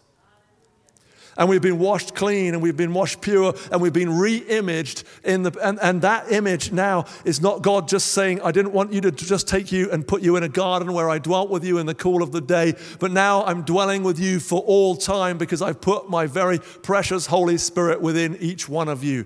and 1.38 1.50
we've 1.50 1.61
been 1.61 1.79
washed 1.79 2.13
clean 2.15 2.53
and 2.53 2.61
we've 2.61 2.77
been 2.77 2.93
washed 2.93 3.21
pure 3.21 3.53
and 3.71 3.81
we've 3.81 3.93
been 3.93 4.17
re-imaged 4.17 5.03
in 5.23 5.43
the 5.43 5.51
and, 5.61 5.79
and 5.81 6.01
that 6.01 6.31
image 6.31 6.71
now 6.71 7.05
is 7.25 7.41
not 7.41 7.61
god 7.61 7.88
just 7.88 8.07
saying 8.07 8.41
i 8.41 8.51
didn't 8.51 8.73
want 8.73 8.91
you 8.91 9.01
to 9.01 9.11
just 9.11 9.47
take 9.47 9.71
you 9.71 9.89
and 9.91 10.07
put 10.07 10.21
you 10.21 10.35
in 10.35 10.43
a 10.43 10.50
garden 10.50 10.93
where 10.93 11.09
i 11.09 11.17
dwelt 11.17 11.50
with 11.50 11.63
you 11.63 11.77
in 11.77 11.85
the 11.85 11.95
cool 11.95 12.21
of 12.21 12.31
the 12.31 12.41
day 12.41 12.73
but 13.00 13.11
now 13.11 13.43
i'm 13.45 13.63
dwelling 13.63 14.03
with 14.03 14.19
you 14.19 14.39
for 14.39 14.61
all 14.61 14.95
time 14.95 15.38
because 15.38 15.61
i've 15.61 15.81
put 15.81 16.09
my 16.09 16.25
very 16.25 16.59
precious 16.59 17.25
holy 17.27 17.57
spirit 17.57 18.01
within 18.01 18.35
each 18.38 18.67
one 18.67 18.89
of 18.89 19.03
you. 19.03 19.25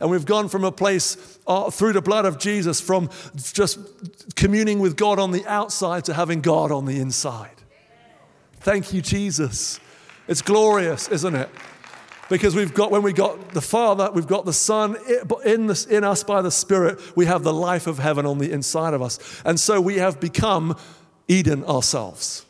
And 0.00 0.10
we've 0.10 0.26
gone 0.26 0.48
from 0.48 0.62
a 0.62 0.70
place 0.70 1.38
uh, 1.46 1.70
through 1.70 1.92
the 1.94 2.02
blood 2.02 2.24
of 2.24 2.38
jesus 2.38 2.80
from 2.80 3.10
just 3.34 3.78
communing 4.36 4.78
with 4.78 4.96
god 4.96 5.18
on 5.18 5.32
the 5.32 5.44
outside 5.46 6.04
to 6.04 6.14
having 6.14 6.40
god 6.40 6.70
on 6.70 6.84
the 6.84 7.00
inside. 7.00 7.50
Thank 8.60 8.92
you 8.92 9.02
jesus 9.02 9.80
it's 10.28 10.42
glorious, 10.42 11.08
isn't 11.08 11.34
it? 11.34 11.48
Because 12.28 12.54
we've 12.54 12.74
got, 12.74 12.90
when 12.90 13.02
we 13.02 13.14
got 13.14 13.52
the 13.52 13.62
Father, 13.62 14.10
we've 14.12 14.26
got 14.26 14.44
the 14.44 14.52
Son 14.52 14.96
in, 15.44 15.66
this, 15.66 15.86
in 15.86 16.04
us 16.04 16.22
by 16.22 16.42
the 16.42 16.50
Spirit, 16.50 17.00
we 17.16 17.24
have 17.24 17.42
the 17.42 17.54
life 17.54 17.86
of 17.86 17.98
heaven 17.98 18.26
on 18.26 18.38
the 18.38 18.52
inside 18.52 18.92
of 18.92 19.00
us. 19.00 19.18
And 19.46 19.58
so 19.58 19.80
we 19.80 19.96
have 19.96 20.20
become 20.20 20.76
Eden 21.26 21.64
ourselves. 21.64 22.44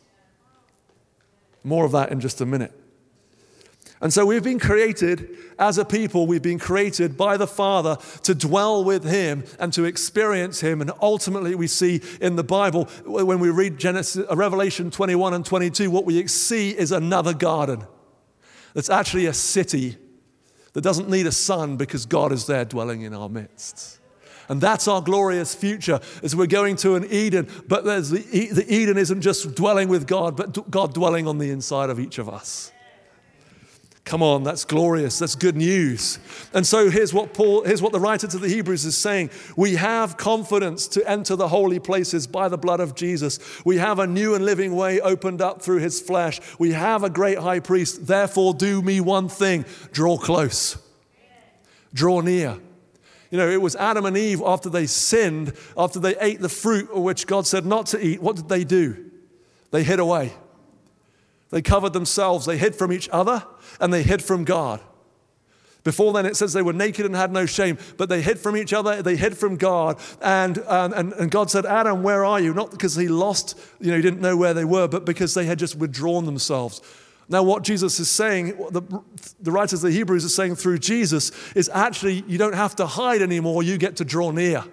More 1.63 1.85
of 1.85 1.93
that 1.93 2.11
in 2.11 2.21
just 2.21 2.41
a 2.41 2.47
minute. 2.47 2.73
And 4.01 4.13
so 4.13 4.25
we've 4.25 4.45
been 4.45 4.61
created 4.61 5.37
as 5.59 5.77
a 5.77 5.85
people, 5.85 6.27
we've 6.27 6.43
been 6.43 6.61
created 6.61 7.17
by 7.17 7.37
the 7.37 7.49
Father 7.49 7.97
to 8.23 8.35
dwell 8.35 8.85
with 8.85 9.03
Him 9.03 9.45
and 9.59 9.73
to 9.73 9.85
experience 9.85 10.61
Him. 10.61 10.81
And 10.81 10.93
ultimately, 11.03 11.57
we 11.57 11.67
see 11.67 12.01
in 12.21 12.37
the 12.37 12.45
Bible, 12.45 12.85
when 13.05 13.41
we 13.41 13.51
read 13.51 13.79
Genesis, 13.79 14.25
uh, 14.31 14.37
Revelation 14.37 14.93
21 14.93 15.35
and 15.35 15.45
22, 15.45 15.91
what 15.91 16.05
we 16.05 16.27
see 16.29 16.71
is 16.71 16.93
another 16.93 17.35
garden. 17.35 17.85
That's 18.75 18.91
actually 18.91 19.27
a 19.27 19.33
city 19.33 19.97
that 20.75 20.83
doesn't 20.83 21.09
need 21.09 21.27
a 21.27 21.33
sun 21.33 21.77
because 21.77 22.07
God 22.07 22.31
is 22.31 22.47
there 22.47 22.65
dwelling 22.65 23.03
in 23.03 23.13
our 23.13 23.29
midst. 23.29 23.99
And 24.49 24.61
that's 24.61 24.87
our 24.87 25.03
glorious 25.03 25.55
future 25.55 26.01
as 26.23 26.37
we're 26.37 26.47
going 26.47 26.77
to 26.77 26.95
an 26.95 27.05
Eden. 27.11 27.49
But 27.67 27.85
the, 27.85 28.01
the 28.01 28.65
Eden 28.69 28.97
isn't 28.97 29.23
just 29.23 29.57
dwelling 29.57 29.89
with 29.89 30.07
God, 30.07 30.37
but 30.37 30.71
God 30.71 30.95
dwelling 30.95 31.27
on 31.27 31.39
the 31.39 31.51
inside 31.51 31.91
of 31.91 31.99
each 31.99 32.19
of 32.19 32.29
us. 32.29 32.73
Come 34.09 34.23
on, 34.23 34.43
that's 34.43 34.65
glorious. 34.65 35.19
That's 35.19 35.35
good 35.35 35.55
news. 35.55 36.19
And 36.55 36.67
so 36.67 36.89
here's 36.89 37.13
what 37.13 37.35
Paul, 37.35 37.65
here's 37.65 37.83
what 37.83 37.93
the 37.93 38.01
writer 38.01 38.27
to 38.27 38.39
the 38.39 38.49
Hebrews 38.49 38.87
is 38.87 38.97
saying. 38.97 39.29
We 39.55 39.75
have 39.75 40.17
confidence 40.17 40.89
to 40.89 41.07
enter 41.07 41.37
the 41.37 41.49
holy 41.49 41.79
places 41.79 42.27
by 42.27 42.49
the 42.49 42.57
blood 42.57 42.81
of 42.81 42.95
Jesus. 42.95 43.39
We 43.67 43.77
have 43.77 43.99
a 43.99 44.07
new 44.07 44.35
and 44.35 44.47
living 44.47 44.75
way 44.75 44.99
opened 44.99 45.43
up 45.43 45.61
through 45.61 45.81
his 45.81 46.01
flesh. 46.01 46.41
We 46.59 46.73
have 46.73 47.05
a 47.05 47.11
great 47.11 47.37
high 47.37 47.61
priest. 47.61 48.07
Therefore, 48.07 48.55
do 48.55 48.81
me 48.81 49.03
one 49.03 49.29
thing 49.29 49.67
draw 49.93 50.17
close, 50.17 50.79
draw 51.93 52.23
near. 52.23 52.57
You 53.31 53.37
know, 53.37 53.51
it 53.51 53.61
was 53.61 53.77
Adam 53.77 54.07
and 54.07 54.17
Eve 54.17 54.41
after 54.41 54.71
they 54.71 54.87
sinned, 54.87 55.53
after 55.77 56.01
they 56.01 56.17
ate 56.19 56.41
the 56.41 56.49
fruit 56.49 56.97
which 56.97 57.27
God 57.27 57.47
said 57.47 57.67
not 57.67 57.85
to 57.89 58.03
eat. 58.03 58.23
What 58.23 58.37
did 58.37 58.49
they 58.49 58.65
do? 58.65 59.11
They 59.71 59.83
hid 59.83 60.01
away. 60.01 60.33
They 61.51 61.63
covered 61.63 61.93
themselves, 61.93 62.47
they 62.47 62.59
hid 62.59 62.75
from 62.75 62.93
each 62.93 63.09
other, 63.11 63.45
and 63.81 63.93
they 63.93 64.03
hid 64.03 64.23
from 64.23 64.45
God. 64.45 64.81
Before 65.85 66.13
then, 66.13 66.27
it 66.27 66.37
says 66.37 66.53
they 66.53 66.61
were 66.61 66.73
naked 66.75 67.07
and 67.07 67.17
had 67.17 67.33
no 67.33 67.47
shame, 67.47 67.79
but 67.97 68.11
they 68.11 68.21
hid 68.21 68.39
from 68.39 68.57
each 68.57 68.73
other, 68.73 69.01
they 69.01 69.17
hid 69.17 69.39
from 69.39 69.57
God. 69.57 69.99
And, 70.21 70.59
um, 70.67 70.93
and, 70.93 71.13
and 71.15 71.31
God 71.31 71.51
said, 71.51 71.65
Adam, 71.65 72.03
where 72.03 72.25
are 72.25 72.39
you? 72.39 72.53
Not 72.53 72.71
because 72.71 72.95
he 72.95 73.09
lost, 73.09 73.59
you 73.81 73.91
know, 73.91 73.97
he 73.97 74.03
didn't 74.03 74.21
know 74.21 74.37
where 74.37 74.53
they 74.53 74.67
were, 74.67 74.89
but 74.89 75.07
because 75.07 75.33
they 75.33 75.47
had 75.47 75.59
just 75.59 75.77
withdrawn 75.77 76.27
themselves. 76.27 76.83
Now, 77.31 77.43
what 77.43 77.63
Jesus 77.63 78.01
is 78.01 78.11
saying, 78.11 78.57
the, 78.71 78.83
the 79.41 79.53
writers 79.53 79.85
of 79.85 79.91
the 79.91 79.97
Hebrews 79.97 80.25
are 80.25 80.31
saying 80.31 80.57
through 80.57 80.79
Jesus, 80.79 81.31
is 81.55 81.71
actually 81.73 82.25
you 82.27 82.39
don't 82.39 82.55
have 82.55 82.77
to 82.77 82.87
hide 82.87 83.23
anymore, 83.23 83.63
you 83.63 83.79
get 83.79 83.97
to 83.97 84.05
draw 84.05 84.31
near. 84.31 84.65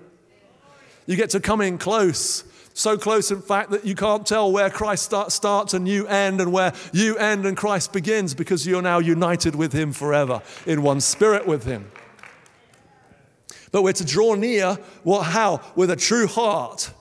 You 1.05 1.15
get 1.15 1.29
to 1.31 1.39
come 1.39 1.61
in 1.61 1.77
close. 1.77 2.43
So 2.77 2.97
close, 2.97 3.31
in 3.31 3.41
fact, 3.41 3.71
that 3.71 3.85
you 3.85 3.95
can't 3.95 4.27
tell 4.27 4.51
where 4.51 4.69
Christ 4.69 5.05
start, 5.05 5.31
starts 5.31 5.73
and 5.73 5.87
you 5.87 6.07
end 6.07 6.41
and 6.41 6.51
where 6.51 6.73
you 6.91 7.15
end 7.17 7.45
and 7.45 7.55
Christ 7.55 7.93
begins 7.93 8.33
because 8.33 8.67
you're 8.67 8.81
now 8.81 8.99
united 8.99 9.55
with 9.55 9.71
Him 9.71 9.93
forever 9.93 10.41
in 10.65 10.83
one 10.83 10.99
spirit 10.99 11.47
with 11.47 11.63
Him. 11.63 11.89
But 13.71 13.83
we're 13.83 13.93
to 13.93 14.03
draw 14.03 14.35
near, 14.35 14.77
what, 15.03 15.23
how? 15.23 15.61
With 15.77 15.89
a 15.89 15.95
true 15.95 16.27
heart, 16.27 16.91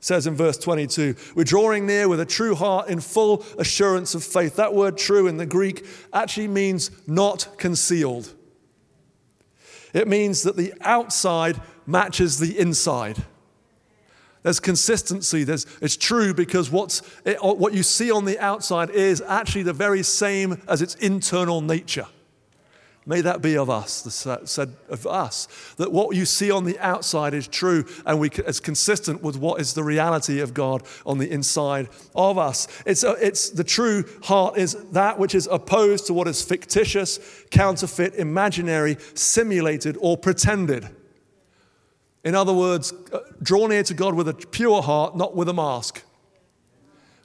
says 0.00 0.26
in 0.26 0.34
verse 0.34 0.58
22. 0.58 1.14
We're 1.36 1.44
drawing 1.44 1.86
near 1.86 2.08
with 2.08 2.18
a 2.18 2.26
true 2.26 2.56
heart 2.56 2.88
in 2.88 2.98
full 2.98 3.44
assurance 3.60 4.16
of 4.16 4.24
faith. 4.24 4.56
That 4.56 4.74
word 4.74 4.98
true 4.98 5.28
in 5.28 5.36
the 5.36 5.46
Greek 5.46 5.86
actually 6.12 6.48
means 6.48 6.90
not 7.06 7.46
concealed. 7.58 8.34
It 9.94 10.08
means 10.08 10.42
that 10.42 10.56
the 10.56 10.74
outside 10.80 11.60
matches 11.86 12.40
the 12.40 12.58
inside. 12.58 13.22
There's 14.42 14.60
consistency. 14.60 15.44
There's, 15.44 15.66
it's 15.80 15.96
true 15.96 16.34
because 16.34 16.70
what's, 16.70 17.02
it, 17.24 17.38
uh, 17.42 17.54
what 17.54 17.74
you 17.74 17.82
see 17.82 18.10
on 18.10 18.24
the 18.24 18.38
outside 18.40 18.90
is 18.90 19.22
actually 19.22 19.62
the 19.62 19.72
very 19.72 20.02
same 20.02 20.60
as 20.68 20.82
its 20.82 20.94
internal 20.96 21.60
nature. 21.60 22.06
May 23.04 23.20
that 23.22 23.42
be 23.42 23.56
of 23.56 23.68
us, 23.68 24.06
said 24.44 24.76
of 24.88 25.06
us, 25.08 25.48
that 25.76 25.90
what 25.90 26.14
you 26.14 26.24
see 26.24 26.52
on 26.52 26.64
the 26.64 26.78
outside 26.78 27.34
is 27.34 27.48
true 27.48 27.84
and 28.06 28.20
we, 28.20 28.30
it's 28.30 28.60
consistent 28.60 29.22
with 29.22 29.36
what 29.36 29.60
is 29.60 29.74
the 29.74 29.82
reality 29.82 30.38
of 30.38 30.54
God 30.54 30.84
on 31.04 31.18
the 31.18 31.28
inside 31.28 31.88
of 32.14 32.38
us. 32.38 32.68
It's, 32.86 33.02
a, 33.02 33.14
it's 33.14 33.50
the 33.50 33.64
true 33.64 34.04
heart 34.22 34.56
is 34.56 34.74
that 34.92 35.18
which 35.18 35.34
is 35.34 35.48
opposed 35.50 36.06
to 36.06 36.14
what 36.14 36.28
is 36.28 36.42
fictitious, 36.42 37.18
counterfeit, 37.50 38.14
imaginary, 38.14 38.96
simulated, 39.14 39.96
or 40.00 40.16
pretended. 40.16 40.88
In 42.24 42.34
other 42.34 42.52
words, 42.52 42.92
uh, 43.12 43.18
draw 43.42 43.66
near 43.66 43.82
to 43.82 43.94
God 43.94 44.14
with 44.14 44.28
a 44.28 44.34
pure 44.34 44.82
heart, 44.82 45.16
not 45.16 45.34
with 45.34 45.48
a 45.48 45.52
mask. 45.52 46.02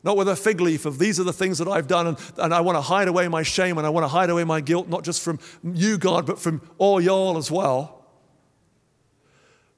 Not 0.03 0.17
with 0.17 0.29
a 0.29 0.35
fig 0.35 0.61
leaf 0.61 0.85
of 0.85 0.99
these 0.99 1.19
are 1.19 1.23
the 1.23 1.33
things 1.33 1.57
that 1.57 1.67
I've 1.67 1.87
done, 1.87 2.07
and, 2.07 2.17
and 2.37 2.53
I 2.53 2.61
want 2.61 2.77
to 2.77 2.81
hide 2.81 3.07
away 3.07 3.27
my 3.27 3.43
shame 3.43 3.77
and 3.77 3.85
I 3.85 3.89
want 3.89 4.03
to 4.03 4.07
hide 4.07 4.29
away 4.29 4.43
my 4.43 4.61
guilt, 4.61 4.87
not 4.87 5.03
just 5.03 5.21
from 5.21 5.39
you, 5.63 5.97
God, 5.97 6.25
but 6.25 6.39
from 6.39 6.61
all 6.77 7.01
y'all 7.01 7.37
as 7.37 7.51
well. 7.51 8.05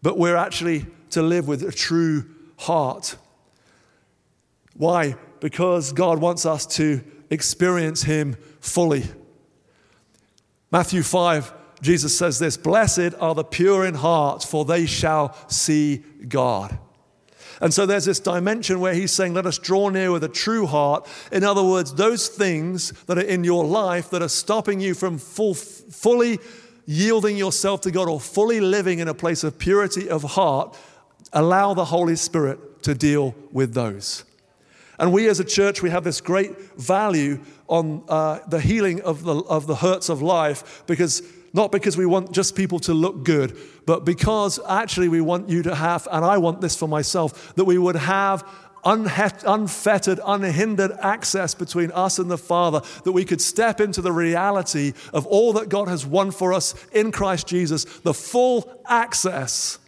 But 0.01 0.17
we're 0.17 0.35
actually 0.35 0.85
to 1.11 1.21
live 1.21 1.47
with 1.47 1.63
a 1.63 1.71
true 1.71 2.25
heart. 2.57 3.17
Why? 4.75 5.15
Because 5.39 5.91
God 5.91 6.19
wants 6.19 6.45
us 6.45 6.65
to 6.77 7.01
experience 7.29 8.03
Him 8.03 8.35
fully. 8.59 9.05
Matthew 10.71 11.01
5 11.01 11.53
Jesus 11.81 12.17
says 12.17 12.39
this 12.39 12.57
Blessed 12.57 13.13
are 13.19 13.35
the 13.35 13.43
pure 13.43 13.85
in 13.85 13.95
heart, 13.95 14.43
for 14.43 14.65
they 14.65 14.85
shall 14.85 15.35
see 15.47 16.03
God. 16.27 16.77
And 17.61 17.73
so 17.73 17.85
there's 17.85 18.05
this 18.05 18.19
dimension 18.19 18.79
where 18.79 18.93
he's 18.93 19.11
saying, 19.11 19.33
let 19.33 19.45
us 19.45 19.57
draw 19.57 19.89
near 19.89 20.11
with 20.11 20.23
a 20.23 20.29
true 20.29 20.65
heart. 20.65 21.07
In 21.31 21.43
other 21.43 21.63
words, 21.63 21.93
those 21.93 22.29
things 22.29 22.91
that 23.03 23.17
are 23.17 23.21
in 23.21 23.43
your 23.43 23.65
life 23.65 24.09
that 24.11 24.21
are 24.21 24.29
stopping 24.29 24.79
you 24.79 24.93
from 24.93 25.17
full, 25.17 25.53
fully 25.53 26.39
yielding 26.85 27.35
yourself 27.35 27.81
to 27.81 27.91
God 27.91 28.07
or 28.07 28.19
fully 28.19 28.61
living 28.61 28.99
in 28.99 29.07
a 29.07 29.13
place 29.13 29.43
of 29.43 29.59
purity 29.59 30.09
of 30.09 30.23
heart, 30.23 30.77
allow 31.33 31.73
the 31.73 31.85
Holy 31.85 32.15
Spirit 32.15 32.81
to 32.83 32.95
deal 32.95 33.35
with 33.51 33.73
those. 33.73 34.23
And 34.97 35.13
we 35.13 35.27
as 35.29 35.39
a 35.39 35.45
church, 35.45 35.81
we 35.81 35.89
have 35.89 36.03
this 36.03 36.21
great 36.21 36.57
value 36.77 37.39
on 37.67 38.03
uh, 38.07 38.39
the 38.47 38.59
healing 38.59 39.01
of 39.01 39.23
the, 39.23 39.35
of 39.35 39.67
the 39.67 39.75
hurts 39.75 40.09
of 40.09 40.21
life 40.21 40.83
because 40.87 41.21
not 41.53 41.71
because 41.71 41.97
we 41.97 42.05
want 42.05 42.31
just 42.31 42.55
people 42.55 42.79
to 42.79 42.93
look 42.93 43.23
good, 43.23 43.57
but 43.85 44.05
because 44.05 44.59
actually 44.67 45.07
we 45.07 45.21
want 45.21 45.49
you 45.49 45.63
to 45.63 45.75
have, 45.75 46.07
and 46.11 46.23
I 46.23 46.37
want 46.37 46.61
this 46.61 46.75
for 46.75 46.87
myself, 46.87 47.55
that 47.55 47.65
we 47.65 47.77
would 47.77 47.95
have 47.95 48.43
unfettered, 48.85 50.19
unhindered 50.25 50.91
access 51.01 51.53
between 51.53 51.91
us 51.91 52.19
and 52.19 52.29
the 52.29 52.37
Father, 52.37 52.81
that 53.03 53.11
we 53.11 53.25
could 53.25 53.41
step 53.41 53.81
into 53.81 54.01
the 54.01 54.11
reality 54.11 54.93
of 55.13 55.25
all 55.27 55.53
that 55.53 55.69
God 55.69 55.87
has 55.87 56.05
won 56.05 56.31
for 56.31 56.53
us 56.53 56.75
in 56.91 57.11
Christ 57.11 57.47
Jesus, 57.47 57.83
the 57.83 58.13
full 58.13 58.81
access, 58.87 59.79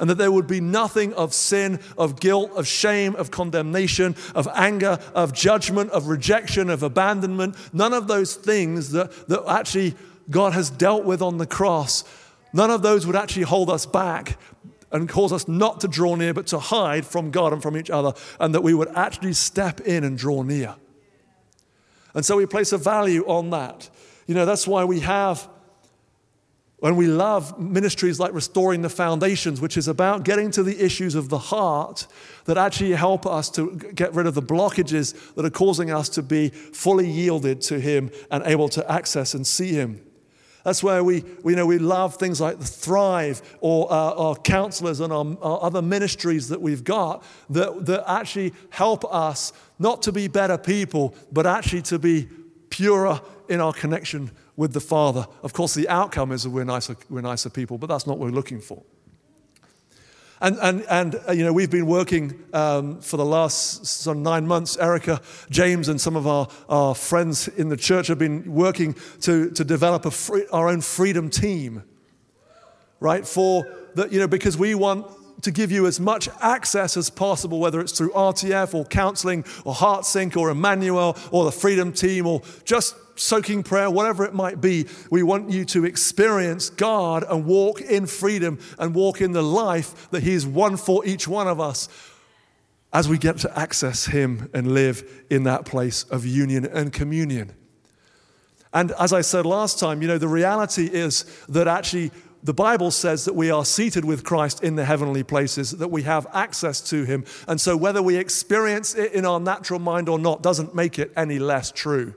and 0.00 0.08
that 0.08 0.18
there 0.18 0.30
would 0.30 0.46
be 0.46 0.60
nothing 0.60 1.12
of 1.14 1.34
sin, 1.34 1.80
of 1.96 2.20
guilt, 2.20 2.52
of 2.52 2.66
shame, 2.66 3.16
of 3.16 3.30
condemnation, 3.30 4.14
of 4.34 4.48
anger, 4.54 4.98
of 5.14 5.32
judgment, 5.32 5.90
of 5.90 6.06
rejection, 6.06 6.70
of 6.70 6.82
abandonment, 6.82 7.56
none 7.72 7.92
of 7.92 8.06
those 8.06 8.36
things 8.36 8.92
that, 8.92 9.10
that 9.28 9.44
actually 9.48 9.94
God 10.30 10.52
has 10.52 10.70
dealt 10.70 11.04
with 11.04 11.22
on 11.22 11.38
the 11.38 11.46
cross, 11.46 12.04
none 12.52 12.70
of 12.70 12.82
those 12.82 13.06
would 13.06 13.16
actually 13.16 13.42
hold 13.42 13.70
us 13.70 13.86
back 13.86 14.38
and 14.90 15.08
cause 15.08 15.32
us 15.32 15.48
not 15.48 15.80
to 15.82 15.88
draw 15.88 16.14
near, 16.14 16.32
but 16.32 16.46
to 16.48 16.58
hide 16.58 17.06
from 17.06 17.30
God 17.30 17.52
and 17.52 17.62
from 17.62 17.76
each 17.76 17.90
other, 17.90 18.14
and 18.40 18.54
that 18.54 18.62
we 18.62 18.74
would 18.74 18.88
actually 18.94 19.34
step 19.34 19.80
in 19.80 20.04
and 20.04 20.16
draw 20.16 20.42
near. 20.42 20.76
And 22.14 22.24
so 22.24 22.36
we 22.36 22.46
place 22.46 22.72
a 22.72 22.78
value 22.78 23.22
on 23.26 23.50
that. 23.50 23.90
You 24.26 24.34
know, 24.34 24.46
that's 24.46 24.66
why 24.66 24.84
we 24.84 25.00
have, 25.00 25.46
when 26.78 26.96
we 26.96 27.06
love 27.06 27.58
ministries 27.60 28.18
like 28.18 28.32
Restoring 28.32 28.80
the 28.80 28.88
Foundations, 28.88 29.60
which 29.60 29.76
is 29.76 29.88
about 29.88 30.24
getting 30.24 30.50
to 30.52 30.62
the 30.62 30.82
issues 30.82 31.14
of 31.14 31.28
the 31.28 31.38
heart 31.38 32.06
that 32.46 32.56
actually 32.56 32.92
help 32.92 33.26
us 33.26 33.50
to 33.50 33.76
get 33.94 34.14
rid 34.14 34.26
of 34.26 34.34
the 34.34 34.42
blockages 34.42 35.34
that 35.34 35.44
are 35.44 35.50
causing 35.50 35.90
us 35.90 36.08
to 36.10 36.22
be 36.22 36.48
fully 36.48 37.08
yielded 37.08 37.60
to 37.62 37.78
Him 37.78 38.10
and 38.30 38.42
able 38.46 38.70
to 38.70 38.90
access 38.90 39.34
and 39.34 39.46
see 39.46 39.72
Him. 39.72 40.00
That's 40.64 40.82
where 40.82 41.02
we, 41.04 41.24
we, 41.42 41.54
know, 41.54 41.66
we 41.66 41.78
love 41.78 42.16
things 42.16 42.40
like 42.40 42.58
Thrive 42.58 43.40
or 43.60 43.90
uh, 43.90 44.12
our 44.14 44.36
counselors 44.36 45.00
and 45.00 45.12
our, 45.12 45.24
our, 45.40 45.62
other 45.62 45.82
ministries 45.82 46.48
that 46.48 46.60
we've 46.60 46.84
got 46.84 47.24
that, 47.50 47.86
that 47.86 48.10
actually 48.10 48.52
help 48.70 49.04
us 49.12 49.52
not 49.78 50.02
to 50.02 50.12
be 50.12 50.28
better 50.28 50.58
people, 50.58 51.14
but 51.32 51.46
actually 51.46 51.82
to 51.82 51.98
be 51.98 52.28
purer 52.70 53.20
in 53.48 53.60
our 53.60 53.72
connection 53.72 54.30
with 54.56 54.72
the 54.72 54.80
Father. 54.80 55.26
Of 55.42 55.52
course, 55.52 55.74
the 55.74 55.88
outcome 55.88 56.32
is 56.32 56.42
that 56.42 56.50
we're 56.50 56.64
nicer, 56.64 56.96
we're 57.08 57.20
nicer 57.20 57.48
people, 57.48 57.78
but 57.78 57.86
that's 57.86 58.06
not 58.06 58.18
what 58.18 58.26
we're 58.26 58.34
looking 58.34 58.60
for. 58.60 58.82
And, 60.40 60.56
and, 60.60 60.84
and 60.88 61.20
uh, 61.28 61.32
you 61.32 61.44
know, 61.44 61.52
we've 61.52 61.70
been 61.70 61.86
working 61.86 62.44
um, 62.52 63.00
for 63.00 63.16
the 63.16 63.24
last 63.24 63.86
some 63.86 64.22
nine 64.22 64.46
months. 64.46 64.76
Erica, 64.76 65.20
James, 65.50 65.88
and 65.88 66.00
some 66.00 66.16
of 66.16 66.26
our, 66.26 66.48
our 66.68 66.94
friends 66.94 67.48
in 67.48 67.68
the 67.68 67.76
church 67.76 68.06
have 68.06 68.18
been 68.18 68.54
working 68.54 68.94
to, 69.22 69.50
to 69.50 69.64
develop 69.64 70.06
a 70.06 70.10
free, 70.10 70.46
our 70.52 70.68
own 70.68 70.80
freedom 70.80 71.28
team, 71.28 71.82
right? 73.00 73.26
For 73.26 73.66
the, 73.94 74.08
you 74.08 74.20
know, 74.20 74.28
because 74.28 74.56
we 74.56 74.74
want 74.76 75.06
to 75.42 75.50
give 75.50 75.70
you 75.70 75.86
as 75.86 76.00
much 76.00 76.28
access 76.40 76.96
as 76.96 77.10
possible, 77.10 77.60
whether 77.60 77.80
it's 77.80 77.92
through 77.92 78.10
RTF 78.10 78.74
or 78.74 78.84
counseling 78.84 79.44
or 79.64 79.74
HeartSync 79.74 80.36
or 80.36 80.50
Emmanuel 80.50 81.16
or 81.30 81.44
the 81.44 81.52
Freedom 81.52 81.92
Team 81.92 82.26
or 82.26 82.42
just 82.64 82.94
soaking 83.16 83.62
prayer, 83.62 83.90
whatever 83.90 84.24
it 84.24 84.34
might 84.34 84.60
be. 84.60 84.86
We 85.10 85.22
want 85.22 85.50
you 85.50 85.64
to 85.66 85.84
experience 85.84 86.70
God 86.70 87.24
and 87.28 87.44
walk 87.44 87.80
in 87.80 88.06
freedom 88.06 88.58
and 88.78 88.94
walk 88.94 89.20
in 89.20 89.32
the 89.32 89.42
life 89.42 90.10
that 90.10 90.22
He's 90.22 90.46
won 90.46 90.76
for 90.76 91.04
each 91.04 91.28
one 91.28 91.48
of 91.48 91.60
us 91.60 91.88
as 92.92 93.08
we 93.08 93.18
get 93.18 93.38
to 93.38 93.58
access 93.58 94.06
Him 94.06 94.50
and 94.54 94.72
live 94.72 95.24
in 95.30 95.44
that 95.44 95.64
place 95.64 96.04
of 96.04 96.24
union 96.24 96.64
and 96.64 96.92
communion. 96.92 97.54
And 98.72 98.92
as 98.92 99.12
I 99.12 99.22
said 99.22 99.46
last 99.46 99.78
time, 99.78 100.02
you 100.02 100.08
know, 100.08 100.18
the 100.18 100.28
reality 100.28 100.86
is 100.86 101.24
that 101.48 101.66
actually 101.66 102.10
the 102.42 102.54
Bible 102.54 102.90
says 102.90 103.24
that 103.24 103.34
we 103.34 103.50
are 103.50 103.64
seated 103.64 104.04
with 104.04 104.24
Christ 104.24 104.62
in 104.62 104.76
the 104.76 104.84
heavenly 104.84 105.22
places, 105.22 105.72
that 105.72 105.88
we 105.88 106.02
have 106.02 106.26
access 106.32 106.80
to 106.90 107.04
Him. 107.04 107.24
And 107.46 107.60
so 107.60 107.76
whether 107.76 108.02
we 108.02 108.16
experience 108.16 108.94
it 108.94 109.12
in 109.12 109.24
our 109.26 109.40
natural 109.40 109.80
mind 109.80 110.08
or 110.08 110.18
not 110.18 110.42
doesn't 110.42 110.74
make 110.74 110.98
it 110.98 111.12
any 111.16 111.38
less 111.38 111.72
true. 111.72 112.14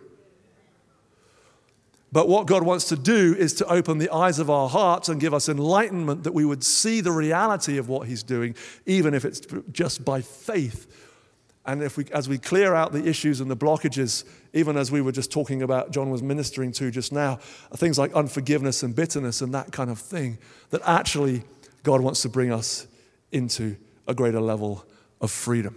But 2.11 2.27
what 2.27 2.45
God 2.45 2.63
wants 2.63 2.89
to 2.89 2.97
do 2.97 3.35
is 3.39 3.53
to 3.55 3.65
open 3.67 3.97
the 3.97 4.13
eyes 4.13 4.37
of 4.37 4.49
our 4.49 4.67
hearts 4.67 5.07
and 5.07 5.19
give 5.19 5.33
us 5.33 5.47
enlightenment 5.47 6.23
that 6.25 6.33
we 6.33 6.43
would 6.43 6.63
see 6.63 6.99
the 6.99 7.11
reality 7.11 7.77
of 7.77 7.87
what 7.87 8.07
He's 8.07 8.21
doing, 8.21 8.55
even 8.85 9.13
if 9.13 9.23
it's 9.23 9.41
just 9.71 10.03
by 10.03 10.21
faith. 10.21 11.00
And 11.65 11.83
if 11.83 11.95
we, 11.95 12.05
as 12.11 12.27
we 12.27 12.37
clear 12.37 12.73
out 12.73 12.91
the 12.91 13.07
issues 13.07 13.39
and 13.39 13.49
the 13.49 13.57
blockages, 13.57 14.23
even 14.53 14.77
as 14.77 14.91
we 14.91 15.01
were 15.01 15.11
just 15.11 15.31
talking 15.31 15.61
about, 15.61 15.91
John 15.91 16.09
was 16.09 16.23
ministering 16.23 16.71
to 16.73 16.89
just 16.89 17.11
now, 17.11 17.35
things 17.75 17.99
like 17.99 18.13
unforgiveness 18.13 18.81
and 18.81 18.95
bitterness 18.95 19.41
and 19.41 19.53
that 19.53 19.71
kind 19.71 19.91
of 19.91 19.99
thing, 19.99 20.39
that 20.71 20.81
actually 20.85 21.43
God 21.83 22.01
wants 22.01 22.23
to 22.23 22.29
bring 22.29 22.51
us 22.51 22.87
into 23.31 23.75
a 24.07 24.13
greater 24.13 24.41
level 24.41 24.85
of 25.21 25.29
freedom. 25.29 25.75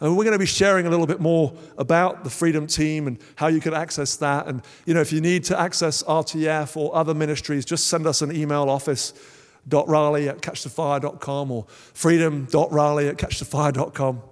And 0.00 0.16
we're 0.16 0.24
going 0.24 0.34
to 0.34 0.38
be 0.38 0.46
sharing 0.46 0.86
a 0.86 0.90
little 0.90 1.08
bit 1.08 1.20
more 1.20 1.52
about 1.76 2.22
the 2.22 2.30
Freedom 2.30 2.68
Team 2.68 3.08
and 3.08 3.18
how 3.34 3.48
you 3.48 3.60
can 3.60 3.74
access 3.74 4.14
that. 4.16 4.46
And, 4.46 4.62
you 4.86 4.94
know, 4.94 5.00
if 5.00 5.12
you 5.12 5.20
need 5.20 5.42
to 5.44 5.58
access 5.58 6.04
RTF 6.04 6.76
or 6.76 6.94
other 6.94 7.14
ministries, 7.14 7.64
just 7.64 7.88
send 7.88 8.06
us 8.06 8.22
an 8.22 8.34
email 8.34 8.70
office.raleigh 8.70 10.28
at 10.28 10.40
catchthefire.com 10.40 11.50
or 11.50 11.66
freedom.raleigh 11.94 13.08
at 13.08 13.16
catchthefire.com. 13.16 14.22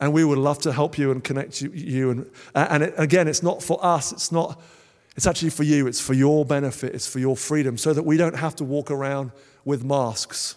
And 0.00 0.12
we 0.12 0.24
would 0.24 0.38
love 0.38 0.58
to 0.60 0.72
help 0.72 0.96
you 0.96 1.10
and 1.10 1.22
connect 1.22 1.60
you. 1.60 2.10
And, 2.10 2.30
and 2.54 2.82
it, 2.82 2.94
again, 2.96 3.28
it's 3.28 3.42
not 3.42 3.62
for 3.62 3.78
us, 3.84 4.12
it's 4.12 4.32
not, 4.32 4.60
it's 5.14 5.26
actually 5.26 5.50
for 5.50 5.62
you, 5.62 5.86
it's 5.86 6.00
for 6.00 6.14
your 6.14 6.44
benefit, 6.44 6.94
it's 6.94 7.06
for 7.06 7.18
your 7.18 7.36
freedom, 7.36 7.76
so 7.76 7.92
that 7.92 8.04
we 8.04 8.16
don't 8.16 8.36
have 8.36 8.56
to 8.56 8.64
walk 8.64 8.90
around 8.90 9.32
with 9.64 9.84
masks. 9.84 10.56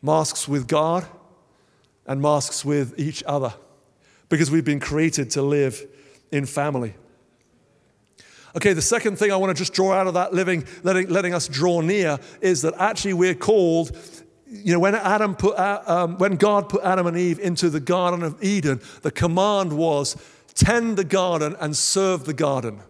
Masks 0.00 0.46
with 0.46 0.68
God 0.68 1.06
and 2.06 2.22
masks 2.22 2.64
with 2.64 2.98
each 2.98 3.22
other 3.26 3.54
because 4.28 4.50
we've 4.50 4.64
been 4.64 4.80
created 4.80 5.30
to 5.32 5.42
live 5.42 5.84
in 6.30 6.46
family. 6.46 6.94
Okay, 8.56 8.72
the 8.72 8.82
second 8.82 9.18
thing 9.18 9.32
I 9.32 9.36
want 9.36 9.50
to 9.50 9.60
just 9.60 9.72
draw 9.72 9.92
out 9.92 10.06
of 10.06 10.14
that 10.14 10.32
living, 10.32 10.64
letting, 10.84 11.08
letting 11.08 11.34
us 11.34 11.48
draw 11.48 11.80
near, 11.80 12.18
is 12.40 12.62
that 12.62 12.74
actually 12.78 13.14
we're 13.14 13.34
called. 13.34 13.96
You 14.62 14.72
know, 14.72 14.78
when 14.78 14.94
Adam 14.94 15.34
put, 15.34 15.58
um, 15.58 16.18
when 16.18 16.36
God 16.36 16.68
put 16.68 16.84
Adam 16.84 17.06
and 17.06 17.16
Eve 17.16 17.40
into 17.40 17.68
the 17.68 17.80
Garden 17.80 18.22
of 18.22 18.42
Eden, 18.42 18.80
the 19.02 19.10
command 19.10 19.72
was 19.72 20.16
tend 20.54 20.96
the 20.96 21.04
garden 21.04 21.56
and 21.58 21.76
serve 21.76 22.24
the 22.24 22.32
garden. 22.32 22.80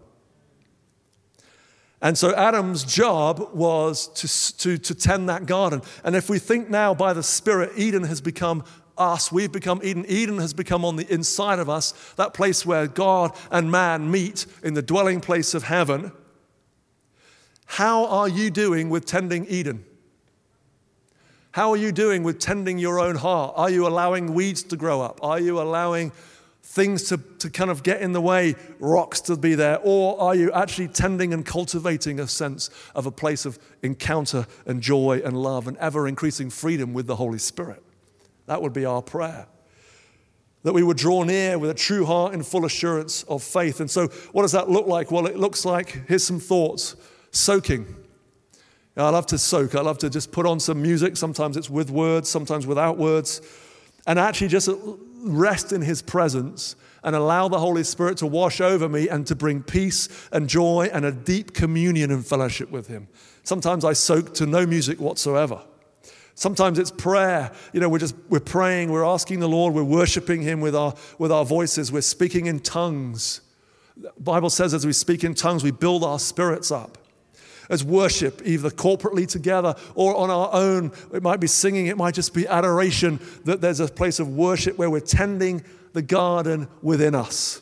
And 2.01 2.17
so 2.17 2.35
Adam's 2.35 2.83
job 2.83 3.49
was 3.53 4.07
to, 4.09 4.57
to, 4.59 4.77
to 4.77 4.93
tend 4.93 5.27
that 5.29 5.47
garden. 5.47 5.81
And 6.03 6.15
if 6.15 6.29
we 6.29 6.37
think 6.37 6.69
now 6.69 6.93
by 6.93 7.13
the 7.13 7.23
Spirit, 7.23 7.71
Eden 7.75 8.03
has 8.03 8.21
become 8.21 8.63
us. 8.95 9.31
We've 9.31 9.51
become 9.51 9.81
Eden. 9.83 10.05
Eden 10.07 10.37
has 10.37 10.53
become 10.53 10.85
on 10.85 10.97
the 10.97 11.11
inside 11.11 11.57
of 11.57 11.67
us, 11.67 11.93
that 12.15 12.35
place 12.35 12.63
where 12.63 12.85
God 12.85 13.35
and 13.49 13.71
man 13.71 14.11
meet 14.11 14.45
in 14.61 14.75
the 14.75 14.83
dwelling 14.83 15.19
place 15.19 15.55
of 15.55 15.63
heaven. 15.63 16.11
How 17.65 18.05
are 18.05 18.29
you 18.29 18.51
doing 18.51 18.91
with 18.91 19.05
tending 19.05 19.47
Eden? 19.47 19.83
How 21.55 21.71
are 21.71 21.77
you 21.77 21.93
doing 21.93 22.23
with 22.23 22.39
tending 22.39 22.79
your 22.79 22.99
own 22.99 23.15
heart? 23.15 23.53
Are 23.55 23.69
you 23.69 23.87
allowing 23.87 24.33
weeds 24.33 24.61
to 24.63 24.75
grow 24.75 24.99
up? 24.99 25.21
Are 25.23 25.39
you 25.39 25.61
allowing 25.61 26.11
things 26.61 27.03
to, 27.03 27.17
to 27.39 27.49
kind 27.49 27.71
of 27.71 27.81
get 27.81 28.01
in 28.01 28.11
the 28.11 28.19
way, 28.19 28.55
rocks 28.77 29.21
to 29.21 29.37
be 29.37 29.55
there? 29.55 29.79
Or 29.81 30.19
are 30.19 30.35
you 30.35 30.51
actually 30.51 30.89
tending 30.89 31.33
and 31.33 31.45
cultivating 31.45 32.19
a 32.19 32.27
sense 32.27 32.69
of 32.93 33.05
a 33.05 33.11
place 33.11 33.45
of 33.45 33.57
encounter 33.83 34.47
and 34.65 34.81
joy 34.81 35.21
and 35.23 35.41
love 35.41 35.69
and 35.69 35.77
ever 35.77 36.09
increasing 36.09 36.49
freedom 36.49 36.91
with 36.91 37.07
the 37.07 37.15
Holy 37.15 37.39
Spirit? 37.39 37.81
That 38.47 38.61
would 38.61 38.73
be 38.73 38.83
our 38.83 39.01
prayer. 39.01 39.47
That 40.63 40.73
we 40.73 40.83
would 40.83 40.97
draw 40.97 41.23
near 41.23 41.57
with 41.57 41.69
a 41.69 41.73
true 41.73 42.05
heart 42.05 42.33
and 42.33 42.45
full 42.45 42.65
assurance 42.65 43.23
of 43.29 43.41
faith. 43.41 43.79
And 43.79 43.89
so, 43.89 44.07
what 44.33 44.41
does 44.41 44.51
that 44.51 44.69
look 44.69 44.87
like? 44.87 45.09
Well, 45.09 45.25
it 45.25 45.37
looks 45.37 45.63
like 45.63 46.05
here's 46.09 46.25
some 46.25 46.41
thoughts 46.41 46.97
soaking. 47.31 48.04
I 48.97 49.09
love 49.09 49.25
to 49.27 49.37
soak. 49.37 49.75
I 49.75 49.81
love 49.81 49.97
to 49.99 50.09
just 50.09 50.31
put 50.31 50.45
on 50.45 50.59
some 50.59 50.81
music. 50.81 51.17
Sometimes 51.17 51.57
it's 51.57 51.69
with 51.69 51.89
words, 51.89 52.29
sometimes 52.29 52.65
without 52.65 52.97
words. 52.97 53.41
And 54.07 54.17
actually 54.17 54.47
just 54.47 54.69
rest 55.21 55.73
in 55.73 55.81
His 55.81 56.01
presence 56.01 56.75
and 57.03 57.15
allow 57.15 57.47
the 57.47 57.59
Holy 57.59 57.83
Spirit 57.83 58.17
to 58.17 58.27
wash 58.27 58.61
over 58.61 58.87
me 58.87 59.09
and 59.09 59.27
to 59.27 59.35
bring 59.35 59.61
peace 59.61 60.07
and 60.31 60.49
joy 60.49 60.89
and 60.93 61.05
a 61.05 61.11
deep 61.11 61.53
communion 61.53 62.09
and 62.09 62.25
fellowship 62.25 62.71
with 62.71 62.87
Him. 62.87 63.07
Sometimes 63.43 63.83
I 63.83 63.93
soak 63.93 64.33
to 64.35 64.45
no 64.45 64.65
music 64.65 64.99
whatsoever. 64.99 65.61
Sometimes 66.33 66.79
it's 66.79 66.91
prayer. 66.91 67.51
You 67.73 67.79
know, 67.79 67.89
we're 67.89 67.99
just 67.99 68.15
we're 68.29 68.39
praying, 68.39 68.91
we're 68.91 69.05
asking 69.05 69.39
the 69.39 69.49
Lord, 69.49 69.73
we're 69.73 69.83
worshiping 69.83 70.41
Him 70.41 70.61
with 70.61 70.75
our 70.75 70.95
with 71.17 71.31
our 71.31 71.45
voices, 71.45 71.91
we're 71.91 72.01
speaking 72.01 72.45
in 72.45 72.59
tongues. 72.59 73.41
The 73.95 74.11
Bible 74.19 74.49
says 74.49 74.73
as 74.73 74.85
we 74.85 74.93
speak 74.93 75.23
in 75.23 75.33
tongues, 75.33 75.63
we 75.63 75.71
build 75.71 76.03
our 76.03 76.19
spirits 76.19 76.71
up. 76.71 76.97
As 77.69 77.83
worship, 77.83 78.41
either 78.45 78.69
corporately 78.69 79.27
together 79.27 79.75
or 79.95 80.15
on 80.15 80.29
our 80.29 80.49
own. 80.53 80.91
It 81.13 81.23
might 81.23 81.39
be 81.39 81.47
singing, 81.47 81.87
it 81.87 81.97
might 81.97 82.13
just 82.13 82.33
be 82.33 82.47
adoration, 82.47 83.19
that 83.45 83.61
there's 83.61 83.79
a 83.79 83.87
place 83.87 84.19
of 84.19 84.29
worship 84.29 84.77
where 84.77 84.89
we're 84.89 84.99
tending 84.99 85.63
the 85.93 86.01
garden 86.01 86.67
within 86.81 87.15
us 87.15 87.61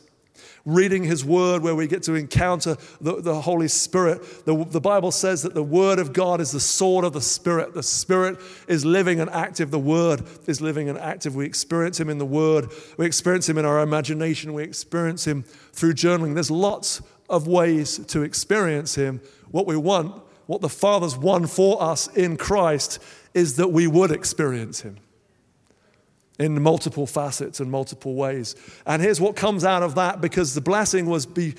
reading 0.66 1.04
His 1.04 1.26
Word, 1.26 1.62
where 1.62 1.76
we 1.76 1.88
get 1.88 2.04
to 2.04 2.14
encounter 2.14 2.78
the, 3.02 3.22
the 3.22 3.42
Holy 3.42 3.68
Spirit. 3.68 4.46
The, 4.46 4.64
the 4.66 4.80
Bible 4.80 5.12
says 5.12 5.42
that 5.44 5.54
the 5.54 5.64
Word 5.64 6.00
of 6.00 6.14
God 6.14 6.40
is 6.40 6.52
the 6.52 6.60
sword 6.60 7.04
of 7.04 7.14
the 7.14 7.22
Spirit. 7.22 7.74
The 7.74 7.84
Spirit 7.84 8.40
is 8.68 8.86
living 8.86 9.20
and 9.20 9.30
active. 9.30 9.72
The 9.72 9.80
Word 9.80 10.24
is 10.48 10.62
living 10.62 10.90
and 10.90 10.98
active. 10.98 11.36
We 11.36 11.46
experience 11.46 12.00
Him 12.00 12.10
in 12.10 12.18
the 12.18 12.26
Word, 12.26 12.70
we 12.98 13.06
experience 13.06 13.50
Him 13.50 13.58
in 13.58 13.66
our 13.66 13.82
imagination, 13.82 14.54
we 14.54 14.64
experience 14.64 15.28
Him 15.28 15.44
through 15.44 15.94
journaling. 15.94 16.34
There's 16.34 16.52
lots 16.52 17.02
of 17.30 17.48
ways 17.48 18.00
to 18.08 18.22
experience 18.22 18.96
Him. 18.96 19.22
What 19.54 19.68
we 19.68 19.78
want, 19.78 20.20
what 20.48 20.62
the 20.62 20.68
Father's 20.68 21.16
won 21.16 21.46
for 21.46 21.80
us 21.80 22.08
in 22.08 22.38
Christ, 22.38 22.98
is 23.36 23.58
that 23.58 23.72
we 23.72 23.86
would 23.86 24.10
experience 24.10 24.82
Him 24.82 24.98
in 26.40 26.60
multiple 26.60 27.06
facets 27.06 27.60
and 27.60 27.70
multiple 27.70 28.16
ways. 28.16 28.56
And 28.88 29.00
here's 29.00 29.22
what 29.22 29.36
comes 29.36 29.64
out 29.64 29.84
of 29.84 29.94
that 29.94 30.22
because 30.22 30.56
the 30.56 30.62
blessing 30.62 31.06
was 31.06 31.28
be, 31.28 31.54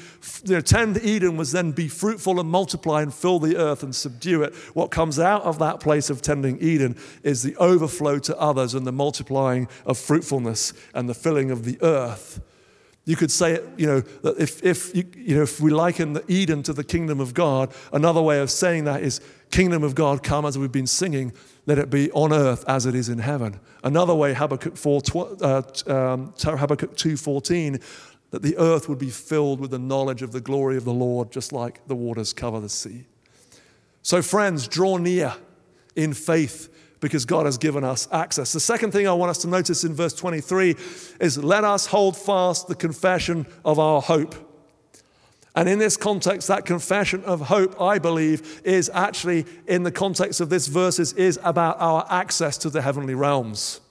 you 0.44 0.54
know, 0.54 0.60
tend 0.60 1.00
Eden 1.04 1.36
was 1.36 1.52
then 1.52 1.70
be 1.70 1.86
fruitful 1.86 2.40
and 2.40 2.50
multiply 2.50 3.00
and 3.00 3.14
fill 3.14 3.38
the 3.38 3.56
earth 3.56 3.84
and 3.84 3.94
subdue 3.94 4.42
it. 4.42 4.56
What 4.74 4.90
comes 4.90 5.20
out 5.20 5.42
of 5.42 5.60
that 5.60 5.78
place 5.78 6.10
of 6.10 6.20
tending 6.20 6.60
Eden 6.60 6.96
is 7.22 7.44
the 7.44 7.54
overflow 7.58 8.18
to 8.18 8.36
others 8.40 8.74
and 8.74 8.84
the 8.84 8.92
multiplying 8.92 9.68
of 9.86 9.98
fruitfulness 9.98 10.72
and 10.94 11.08
the 11.08 11.14
filling 11.14 11.52
of 11.52 11.64
the 11.64 11.80
earth. 11.80 12.40
You 13.04 13.16
could 13.16 13.30
say 13.30 13.60
you 13.76 13.86
know, 13.86 14.02
if, 14.38 14.62
if, 14.62 14.94
you, 14.94 15.04
you 15.14 15.36
know, 15.36 15.42
if 15.42 15.60
we 15.60 15.70
liken 15.70 16.14
the 16.14 16.24
Eden 16.26 16.62
to 16.62 16.72
the 16.72 16.84
kingdom 16.84 17.20
of 17.20 17.34
God, 17.34 17.72
another 17.92 18.22
way 18.22 18.40
of 18.40 18.50
saying 18.50 18.84
that 18.84 19.02
is 19.02 19.20
kingdom 19.50 19.82
of 19.82 19.94
God 19.94 20.22
come 20.22 20.46
as 20.46 20.56
we've 20.58 20.72
been 20.72 20.86
singing 20.86 21.32
let 21.66 21.78
it 21.78 21.90
be 21.90 22.10
on 22.12 22.32
earth 22.32 22.64
as 22.68 22.86
it 22.86 22.94
is 22.94 23.08
in 23.08 23.18
heaven. 23.18 23.58
Another 23.82 24.14
way, 24.14 24.34
Habakkuk, 24.34 24.76
4, 24.76 25.02
uh, 25.40 25.62
um, 25.86 26.34
Habakkuk 26.38 26.94
2.14, 26.94 27.82
that 28.30 28.42
the 28.42 28.56
earth 28.58 28.88
would 28.88 28.98
be 28.98 29.10
filled 29.10 29.60
with 29.60 29.70
the 29.70 29.78
knowledge 29.78 30.22
of 30.22 30.32
the 30.32 30.40
glory 30.40 30.76
of 30.76 30.84
the 30.84 30.92
Lord, 30.92 31.30
just 31.30 31.52
like 31.52 31.86
the 31.86 31.94
waters 31.94 32.32
cover 32.32 32.60
the 32.60 32.68
sea. 32.68 33.06
So, 34.02 34.20
friends, 34.20 34.68
draw 34.68 34.98
near 34.98 35.34
in 35.96 36.12
faith 36.12 36.68
because 37.04 37.26
God 37.26 37.44
has 37.44 37.58
given 37.58 37.84
us 37.84 38.08
access. 38.10 38.54
The 38.54 38.60
second 38.60 38.92
thing 38.92 39.06
I 39.06 39.12
want 39.12 39.28
us 39.28 39.36
to 39.42 39.46
notice 39.46 39.84
in 39.84 39.92
verse 39.92 40.14
23 40.14 40.74
is 41.20 41.36
let 41.36 41.62
us 41.62 41.84
hold 41.84 42.16
fast 42.16 42.66
the 42.66 42.74
confession 42.74 43.46
of 43.62 43.78
our 43.78 44.00
hope. 44.00 44.34
And 45.54 45.68
in 45.68 45.78
this 45.78 45.98
context, 45.98 46.48
that 46.48 46.64
confession 46.64 47.22
of 47.24 47.42
hope, 47.42 47.78
I 47.78 47.98
believe, 47.98 48.62
is 48.64 48.90
actually, 48.94 49.44
in 49.66 49.82
the 49.82 49.92
context 49.92 50.40
of 50.40 50.48
this 50.48 50.66
verses, 50.66 51.12
is 51.12 51.38
about 51.44 51.76
our 51.78 52.06
access 52.08 52.56
to 52.58 52.70
the 52.70 52.80
heavenly 52.80 53.14
realms. 53.14 53.82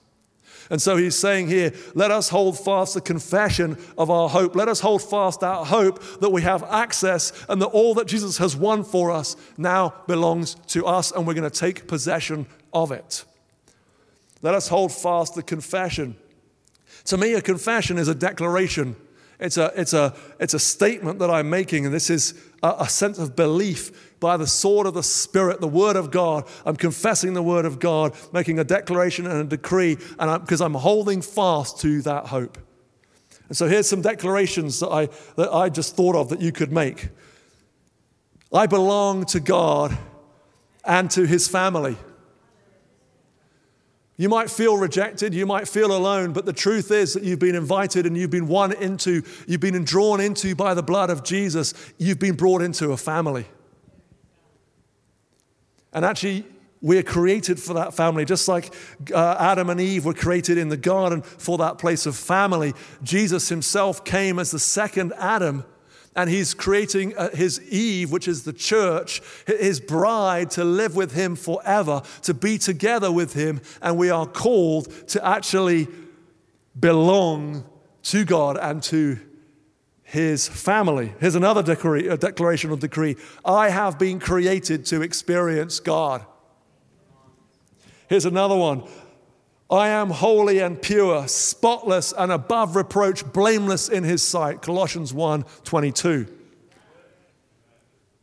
And 0.70 0.82
so 0.82 0.96
he's 0.96 1.16
saying 1.16 1.46
here, 1.46 1.72
let 1.94 2.10
us 2.10 2.28
hold 2.28 2.58
fast 2.58 2.94
the 2.94 3.00
confession 3.00 3.78
of 3.96 4.10
our 4.10 4.28
hope. 4.28 4.56
Let 4.56 4.68
us 4.68 4.80
hold 4.80 5.02
fast 5.02 5.44
our 5.44 5.64
hope 5.64 6.02
that 6.20 6.30
we 6.30 6.42
have 6.42 6.64
access 6.64 7.32
and 7.48 7.62
that 7.62 7.66
all 7.66 7.94
that 7.94 8.08
Jesus 8.08 8.38
has 8.38 8.56
won 8.56 8.82
for 8.82 9.12
us 9.12 9.36
now 9.56 9.94
belongs 10.08 10.56
to 10.68 10.84
us 10.84 11.12
and 11.12 11.26
we're 11.26 11.34
going 11.34 11.48
to 11.48 11.60
take 11.60 11.86
possession 11.86 12.46
of 12.74 12.92
it. 12.92 13.24
Let 14.42 14.54
us 14.54 14.68
hold 14.68 14.92
fast 14.92 15.34
the 15.34 15.42
confession. 15.42 16.16
To 17.06 17.16
me, 17.16 17.32
a 17.32 17.40
confession 17.40 17.96
is 17.96 18.08
a 18.08 18.14
declaration. 18.14 18.96
It's 19.40 19.56
a, 19.56 19.72
it's 19.74 19.92
a, 19.92 20.14
it's 20.38 20.54
a 20.54 20.58
statement 20.58 21.18
that 21.18 21.30
I'm 21.30 21.50
making, 21.50 21.86
and 21.86 21.94
this 21.94 22.10
is 22.10 22.34
a, 22.62 22.74
a 22.80 22.88
sense 22.88 23.18
of 23.18 23.34
belief 23.34 24.18
by 24.20 24.36
the 24.36 24.46
sword 24.46 24.86
of 24.86 24.94
the 24.94 25.02
Spirit, 25.02 25.60
the 25.60 25.68
Word 25.68 25.96
of 25.96 26.10
God. 26.10 26.46
I'm 26.64 26.76
confessing 26.76 27.34
the 27.34 27.42
Word 27.42 27.64
of 27.64 27.78
God, 27.78 28.14
making 28.32 28.58
a 28.58 28.64
declaration 28.64 29.26
and 29.26 29.40
a 29.40 29.44
decree, 29.44 29.98
and 30.18 30.40
because 30.40 30.60
I'm 30.60 30.74
holding 30.74 31.20
fast 31.20 31.80
to 31.80 32.00
that 32.02 32.26
hope. 32.26 32.58
And 33.48 33.56
so 33.56 33.68
here's 33.68 33.88
some 33.88 34.02
declarations 34.02 34.80
that 34.80 34.88
I, 34.88 35.08
that 35.36 35.52
I 35.52 35.68
just 35.68 35.96
thought 35.96 36.16
of 36.16 36.28
that 36.30 36.40
you 36.40 36.52
could 36.52 36.72
make. 36.72 37.08
I 38.52 38.66
belong 38.66 39.26
to 39.26 39.40
God 39.40 39.96
and 40.84 41.10
to 41.10 41.26
His 41.26 41.48
family. 41.48 41.96
You 44.16 44.28
might 44.28 44.48
feel 44.48 44.76
rejected, 44.76 45.34
you 45.34 45.44
might 45.44 45.66
feel 45.66 45.96
alone, 45.96 46.32
but 46.32 46.46
the 46.46 46.52
truth 46.52 46.92
is 46.92 47.14
that 47.14 47.24
you've 47.24 47.40
been 47.40 47.56
invited 47.56 48.06
and 48.06 48.16
you've 48.16 48.30
been 48.30 48.46
won 48.46 48.72
into, 48.72 49.22
you've 49.48 49.60
been 49.60 49.82
drawn 49.84 50.20
into 50.20 50.54
by 50.54 50.74
the 50.74 50.84
blood 50.84 51.10
of 51.10 51.24
Jesus, 51.24 51.74
you've 51.98 52.20
been 52.20 52.36
brought 52.36 52.62
into 52.62 52.92
a 52.92 52.96
family. 52.96 53.46
And 55.92 56.04
actually, 56.04 56.44
we're 56.80 57.02
created 57.02 57.58
for 57.58 57.74
that 57.74 57.94
family, 57.94 58.24
just 58.24 58.46
like 58.46 58.72
uh, 59.12 59.36
Adam 59.38 59.70
and 59.70 59.80
Eve 59.80 60.04
were 60.04 60.14
created 60.14 60.58
in 60.58 60.68
the 60.68 60.76
garden 60.76 61.22
for 61.22 61.58
that 61.58 61.78
place 61.78 62.06
of 62.06 62.14
family. 62.14 62.74
Jesus 63.02 63.48
himself 63.48 64.04
came 64.04 64.38
as 64.38 64.50
the 64.50 64.58
second 64.58 65.12
Adam 65.16 65.64
and 66.16 66.30
he's 66.30 66.54
creating 66.54 67.16
uh, 67.16 67.30
his 67.30 67.60
Eve, 67.70 68.12
which 68.12 68.28
is 68.28 68.44
the 68.44 68.52
church, 68.52 69.20
his 69.46 69.80
bride, 69.80 70.50
to 70.52 70.64
live 70.64 70.94
with 70.94 71.12
him 71.12 71.36
forever, 71.36 72.02
to 72.22 72.34
be 72.34 72.58
together 72.58 73.10
with 73.10 73.34
him. 73.34 73.60
And 73.82 73.96
we 73.96 74.10
are 74.10 74.26
called 74.26 75.08
to 75.08 75.26
actually 75.26 75.88
belong 76.78 77.64
to 78.04 78.24
God 78.24 78.56
and 78.58 78.82
to 78.84 79.18
his 80.02 80.46
family. 80.46 81.12
Here's 81.18 81.34
another 81.34 81.62
declaration 81.62 82.70
of 82.70 82.78
decree 82.78 83.16
I 83.44 83.70
have 83.70 83.98
been 83.98 84.20
created 84.20 84.86
to 84.86 85.02
experience 85.02 85.80
God. 85.80 86.24
Here's 88.08 88.26
another 88.26 88.56
one 88.56 88.84
I 89.70 89.88
am 89.88 90.10
holy 90.10 90.58
and 90.58 90.80
pure, 90.80 91.26
spotless 91.26 92.12
and 92.12 92.30
above 92.30 92.76
reproach, 92.76 93.24
blameless 93.32 93.88
in 93.88 94.04
his 94.04 94.22
sight. 94.22 94.62
Colossians 94.62 95.12
1 95.12 95.44
22. 95.64 96.26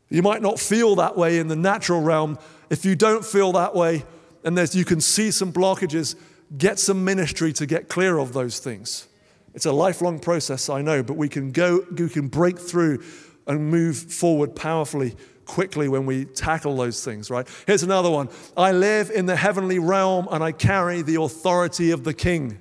You 0.10 0.22
might 0.22 0.42
not 0.42 0.60
feel 0.60 0.96
that 0.98 1.16
way 1.16 1.40
in 1.40 1.48
the 1.48 1.56
natural 1.56 2.02
realm. 2.02 2.38
If 2.70 2.86
you 2.86 2.96
don't 2.96 3.26
feel 3.26 3.54
that 3.54 3.74
way, 3.74 4.04
and 4.44 4.76
you 4.76 4.86
can 4.86 5.02
see 5.02 5.32
some 5.32 5.52
blockages, 5.54 6.16
get 6.58 6.80
some 6.80 7.04
ministry 7.06 7.54
to 7.54 7.66
get 7.66 7.88
clear 7.88 8.18
of 8.18 8.34
those 8.34 8.60
things. 8.60 9.08
It's 9.54 9.66
a 9.66 9.72
lifelong 9.72 10.20
process, 10.20 10.70
I 10.70 10.82
know, 10.82 11.02
but 11.04 11.16
we 11.16 11.30
can 11.30 11.52
go, 11.52 11.86
we 11.92 12.10
can 12.10 12.28
break 12.28 12.60
through 12.60 13.04
and 13.48 13.70
move 13.70 13.98
forward 13.98 14.56
powerfully 14.56 15.16
quickly 15.52 15.90
when 15.90 16.06
we 16.06 16.24
tackle 16.24 16.78
those 16.78 17.04
things, 17.04 17.30
right? 17.30 17.46
Here's 17.68 17.84
another 17.84 18.10
one 18.10 18.30
I 18.56 18.72
live 18.72 19.12
in 19.12 19.26
the 19.26 19.36
heavenly 19.36 19.80
realm 19.80 20.30
and 20.32 20.42
I 20.42 20.54
carry 20.54 21.02
the 21.02 21.22
authority 21.22 21.92
of 21.92 22.06
the 22.06 22.14
king. 22.14 22.60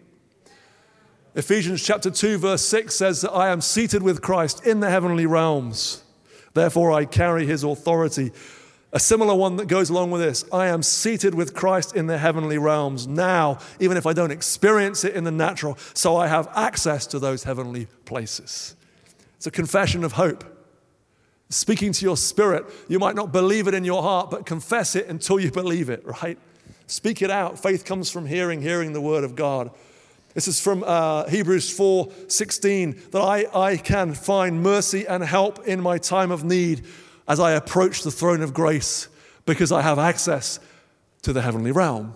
Ephesians 1.37 1.85
chapter 1.85 2.11
2, 2.11 2.39
verse 2.39 2.63
6 2.63 2.93
says 2.93 3.21
that 3.21 3.31
I 3.31 3.51
am 3.51 3.61
seated 3.61 4.03
with 4.03 4.21
Christ 4.21 4.67
in 4.67 4.81
the 4.81 4.91
heavenly 4.91 5.25
realms. 5.25 6.03
Therefore, 6.53 6.91
I 6.91 7.05
carry 7.05 7.47
his 7.47 7.63
authority. 7.63 8.33
A 8.93 8.99
similar 8.99 9.37
one 9.37 9.55
that 9.59 9.69
goes 9.69 9.89
along 9.89 10.11
with 10.11 10.21
this 10.21 10.45
I 10.53 10.67
am 10.67 10.83
seated 10.83 11.33
with 11.33 11.55
Christ 11.55 11.95
in 11.95 12.09
the 12.09 12.19
heavenly 12.19 12.59
realms 12.59 13.07
now, 13.07 13.59
even 13.79 13.97
if 13.97 14.05
I 14.05 14.13
don't 14.13 14.33
experience 14.33 15.05
it 15.05 15.15
in 15.15 15.23
the 15.23 15.31
natural, 15.31 15.79
so 15.95 16.17
I 16.17 16.27
have 16.27 16.49
access 16.57 17.07
to 17.07 17.21
those 17.21 17.45
heavenly 17.45 17.87
places. 18.05 18.75
It's 19.37 19.47
a 19.47 19.53
confession 19.53 20.03
of 20.03 20.15
hope 20.15 20.60
speaking 21.51 21.93
to 21.93 22.05
your 22.05 22.17
spirit. 22.17 22.65
You 22.89 22.99
might 22.99 23.17
not 23.17 23.33
believe 23.33 23.69
it 23.69 23.75
in 23.75 23.85
your 23.85 24.03
heart, 24.03 24.31
but 24.31 24.47
confess 24.47 24.97
it 24.97 25.09
until 25.09 25.39
you 25.39 25.51
believe 25.51 25.91
it, 25.91 26.05
right? 26.07 26.39
Speak 26.87 27.23
it 27.23 27.31
out. 27.31 27.59
Faith 27.59 27.85
comes 27.85 28.11
from 28.11 28.27
hearing, 28.27 28.63
hearing 28.63 28.93
the 28.93 29.01
word 29.01 29.25
of 29.25 29.37
God. 29.37 29.71
This 30.35 30.47
is 30.47 30.61
from 30.61 30.85
uh, 30.87 31.29
Hebrews 31.29 31.71
4 31.77 32.09
16, 32.29 33.01
that 33.11 33.21
I, 33.21 33.47
I 33.53 33.77
can 33.77 34.15
find 34.15 34.63
mercy 34.63 35.07
and 35.07 35.25
help 35.25 35.67
in 35.67 35.81
my 35.81 35.99
time 35.99 36.31
of 36.31 36.45
need 36.45 36.87
as 37.27 37.41
I 37.41 37.53
approach 37.53 38.03
the 38.03 38.11
throne 38.11 38.41
of 38.41 38.55
grace 38.55 39.09
because 39.45 39.73
I 39.73 39.83
have 39.83 39.99
access 39.99 40.61
to 41.23 41.33
the 41.33 41.43
heavenly 41.43 41.73
realm. 41.73 42.15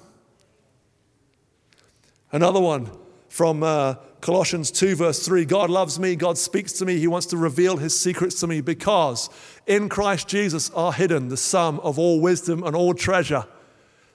Another 2.31 2.61
one 2.61 2.91
from 3.29 3.63
uh, 3.63 3.97
Colossians 4.25 4.71
2, 4.71 4.97
verse 4.97 5.23
3 5.27 5.45
God 5.45 5.69
loves 5.69 6.01
me, 6.01 6.17
God 6.17 6.39
speaks 6.39 6.73
to 6.75 6.87
me, 6.87 6.99
He 6.99 7.07
wants 7.07 7.27
to 7.27 7.37
reveal 7.37 7.77
His 7.77 8.01
secrets 8.01 8.41
to 8.41 8.47
me 8.47 8.63
because 8.63 9.29
in 9.67 9.91
Christ 9.91 10.29
Jesus 10.29 10.71
are 10.71 10.95
hidden 10.95 11.29
the 11.29 11.37
sum 11.37 11.79
of 11.81 11.99
all 11.99 12.23
wisdom 12.23 12.63
and 12.63 12.75
all 12.75 12.95
treasure. 12.95 13.45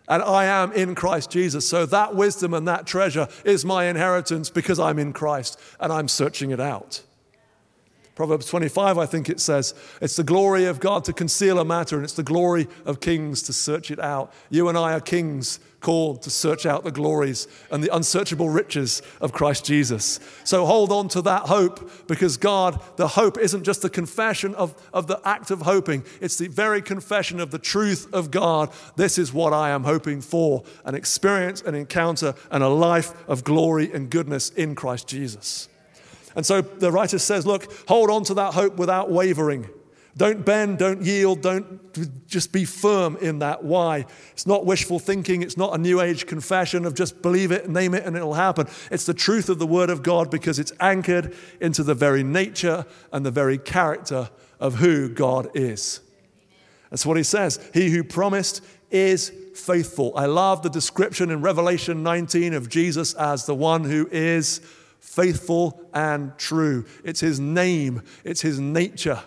And 0.07 0.23
I 0.23 0.45
am 0.45 0.71
in 0.71 0.95
Christ 0.95 1.29
Jesus. 1.29 1.69
So 1.69 1.85
that 1.85 2.15
wisdom 2.15 2.55
and 2.55 2.67
that 2.67 2.87
treasure 2.87 3.27
is 3.45 3.63
my 3.63 3.85
inheritance 3.85 4.49
because 4.49 4.79
I'm 4.79 4.97
in 4.97 5.13
Christ 5.13 5.59
and 5.79 5.93
I'm 5.93 6.07
searching 6.07 6.49
it 6.49 6.59
out. 6.59 7.03
Proverbs 8.19 8.47
25, 8.47 8.97
I 8.97 9.05
think 9.05 9.29
it 9.29 9.39
says, 9.39 9.73
it's 10.01 10.17
the 10.17 10.25
glory 10.25 10.65
of 10.65 10.81
God 10.81 11.05
to 11.05 11.13
conceal 11.13 11.57
a 11.57 11.63
matter, 11.63 11.95
and 11.95 12.03
it's 12.03 12.15
the 12.15 12.21
glory 12.21 12.67
of 12.83 12.99
kings 12.99 13.41
to 13.43 13.53
search 13.53 13.91
it 13.91 13.97
out. 13.97 14.33
You 14.49 14.67
and 14.67 14.77
I 14.77 14.91
are 14.91 14.99
kings 14.99 15.61
called 15.79 16.21
to 16.23 16.29
search 16.29 16.65
out 16.65 16.83
the 16.83 16.91
glories 16.91 17.47
and 17.71 17.81
the 17.81 17.95
unsearchable 17.95 18.49
riches 18.49 19.01
of 19.21 19.31
Christ 19.31 19.63
Jesus. 19.63 20.19
So 20.43 20.65
hold 20.65 20.91
on 20.91 21.07
to 21.07 21.21
that 21.21 21.43
hope 21.43 22.07
because 22.09 22.35
God, 22.35 22.81
the 22.97 23.07
hope 23.07 23.37
isn't 23.37 23.63
just 23.63 23.83
the 23.83 23.89
confession 23.89 24.53
of, 24.55 24.75
of 24.91 25.07
the 25.07 25.21
act 25.23 25.49
of 25.49 25.61
hoping, 25.61 26.03
it's 26.19 26.37
the 26.37 26.49
very 26.49 26.81
confession 26.81 27.39
of 27.39 27.51
the 27.51 27.57
truth 27.57 28.13
of 28.13 28.31
God. 28.31 28.69
This 28.97 29.17
is 29.17 29.31
what 29.31 29.53
I 29.53 29.69
am 29.69 29.85
hoping 29.85 30.19
for 30.19 30.65
an 30.83 30.93
experience, 30.93 31.61
an 31.61 31.73
encounter, 31.73 32.35
and 32.51 32.65
a 32.65 32.67
life 32.67 33.13
of 33.29 33.45
glory 33.45 33.89
and 33.93 34.09
goodness 34.09 34.49
in 34.49 34.75
Christ 34.75 35.07
Jesus. 35.07 35.69
And 36.35 36.45
so 36.45 36.61
the 36.61 36.91
writer 36.91 37.19
says, 37.19 37.45
look, 37.45 37.71
hold 37.87 38.09
on 38.09 38.23
to 38.25 38.33
that 38.35 38.53
hope 38.53 38.77
without 38.77 39.11
wavering. 39.11 39.69
Don't 40.17 40.43
bend, 40.43 40.79
don't 40.79 41.01
yield, 41.01 41.41
don't 41.41 42.27
just 42.27 42.51
be 42.51 42.65
firm 42.65 43.15
in 43.17 43.39
that. 43.39 43.63
Why? 43.63 44.05
It's 44.31 44.45
not 44.45 44.65
wishful 44.65 44.99
thinking, 44.99 45.43
it's 45.43 45.55
not 45.55 45.73
a 45.73 45.77
new 45.77 46.01
age 46.01 46.25
confession 46.25 46.85
of 46.85 46.93
just 46.93 47.21
believe 47.21 47.51
it, 47.51 47.69
name 47.69 47.93
it, 47.93 48.05
and 48.05 48.17
it'll 48.17 48.33
happen. 48.33 48.67
It's 48.91 49.05
the 49.05 49.13
truth 49.13 49.47
of 49.47 49.59
the 49.59 49.67
Word 49.67 49.89
of 49.89 50.03
God 50.03 50.29
because 50.29 50.59
it's 50.59 50.73
anchored 50.79 51.35
into 51.61 51.83
the 51.83 51.93
very 51.93 52.23
nature 52.23 52.85
and 53.13 53.25
the 53.25 53.31
very 53.31 53.57
character 53.57 54.29
of 54.59 54.75
who 54.75 55.07
God 55.07 55.51
is. 55.53 56.01
That's 56.89 57.05
what 57.05 57.15
he 57.15 57.23
says. 57.23 57.59
He 57.73 57.89
who 57.89 58.03
promised 58.03 58.61
is 58.91 59.31
faithful. 59.55 60.11
I 60.17 60.25
love 60.25 60.63
the 60.63 60.69
description 60.69 61.29
in 61.29 61.41
Revelation 61.41 62.03
19 62.03 62.53
of 62.53 62.67
Jesus 62.67 63.13
as 63.13 63.45
the 63.45 63.55
one 63.55 63.83
who 63.83 64.09
is 64.11 64.59
faithful 64.99 65.89
and 65.93 66.37
true. 66.37 66.85
It's 67.03 67.19
his 67.19 67.39
name, 67.39 68.03
it's 68.23 68.41
his 68.41 68.59
nature. 68.59 69.21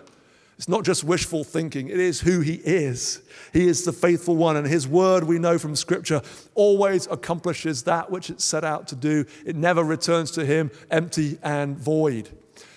It's 0.59 0.69
not 0.69 0.85
just 0.85 1.03
wishful 1.03 1.43
thinking, 1.43 1.89
it 1.89 1.99
is 1.99 2.21
who 2.21 2.41
he 2.41 2.55
is. 2.55 3.21
He 3.53 3.67
is 3.67 3.85
the 3.85 3.93
faithful 3.93 4.37
one, 4.37 4.57
and 4.57 4.65
his 4.65 4.87
word, 4.87 5.25
we 5.25 5.41
know 5.41 5.59
from 5.59 5.75
scripture, 5.75 6.23
always 6.55 7.09
accomplishes 7.09 7.83
that 7.83 8.11
which 8.11 8.31
it 8.31 8.41
set 8.41 8.63
out 8.63 8.87
to 8.89 8.95
do. 8.95 9.25
It 9.45 9.57
never 9.57 9.83
returns 9.83 10.31
to 10.33 10.45
him 10.45 10.71
empty 10.89 11.39
and 11.43 11.77
void. 11.77 12.29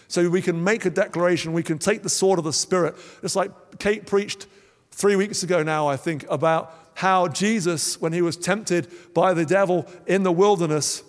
So 0.08 0.30
we 0.30 0.42
can 0.42 0.64
make 0.64 0.86
a 0.86 0.90
declaration, 0.90 1.54
we 1.54 1.62
can 1.62 1.78
take 1.78 2.02
the 2.02 2.10
sword 2.10 2.40
of 2.40 2.46
the 2.46 2.54
Spirit, 2.54 2.96
just 3.22 3.36
like 3.36 3.52
Kate 3.78 4.08
preached 4.08 4.48
three 4.90 5.16
weeks 5.16 5.44
ago 5.44 5.62
now, 5.62 5.88
I 5.88 5.98
think, 5.98 6.26
about 6.30 6.74
how 6.96 7.28
Jesus, 7.28 8.02
when 8.02 8.14
he 8.14 8.22
was 8.22 8.38
tempted 8.38 8.88
by 9.14 9.34
the 9.34 9.46
devil 9.46 9.86
in 10.08 10.24
the 10.24 10.32
wilderness, 10.32 11.04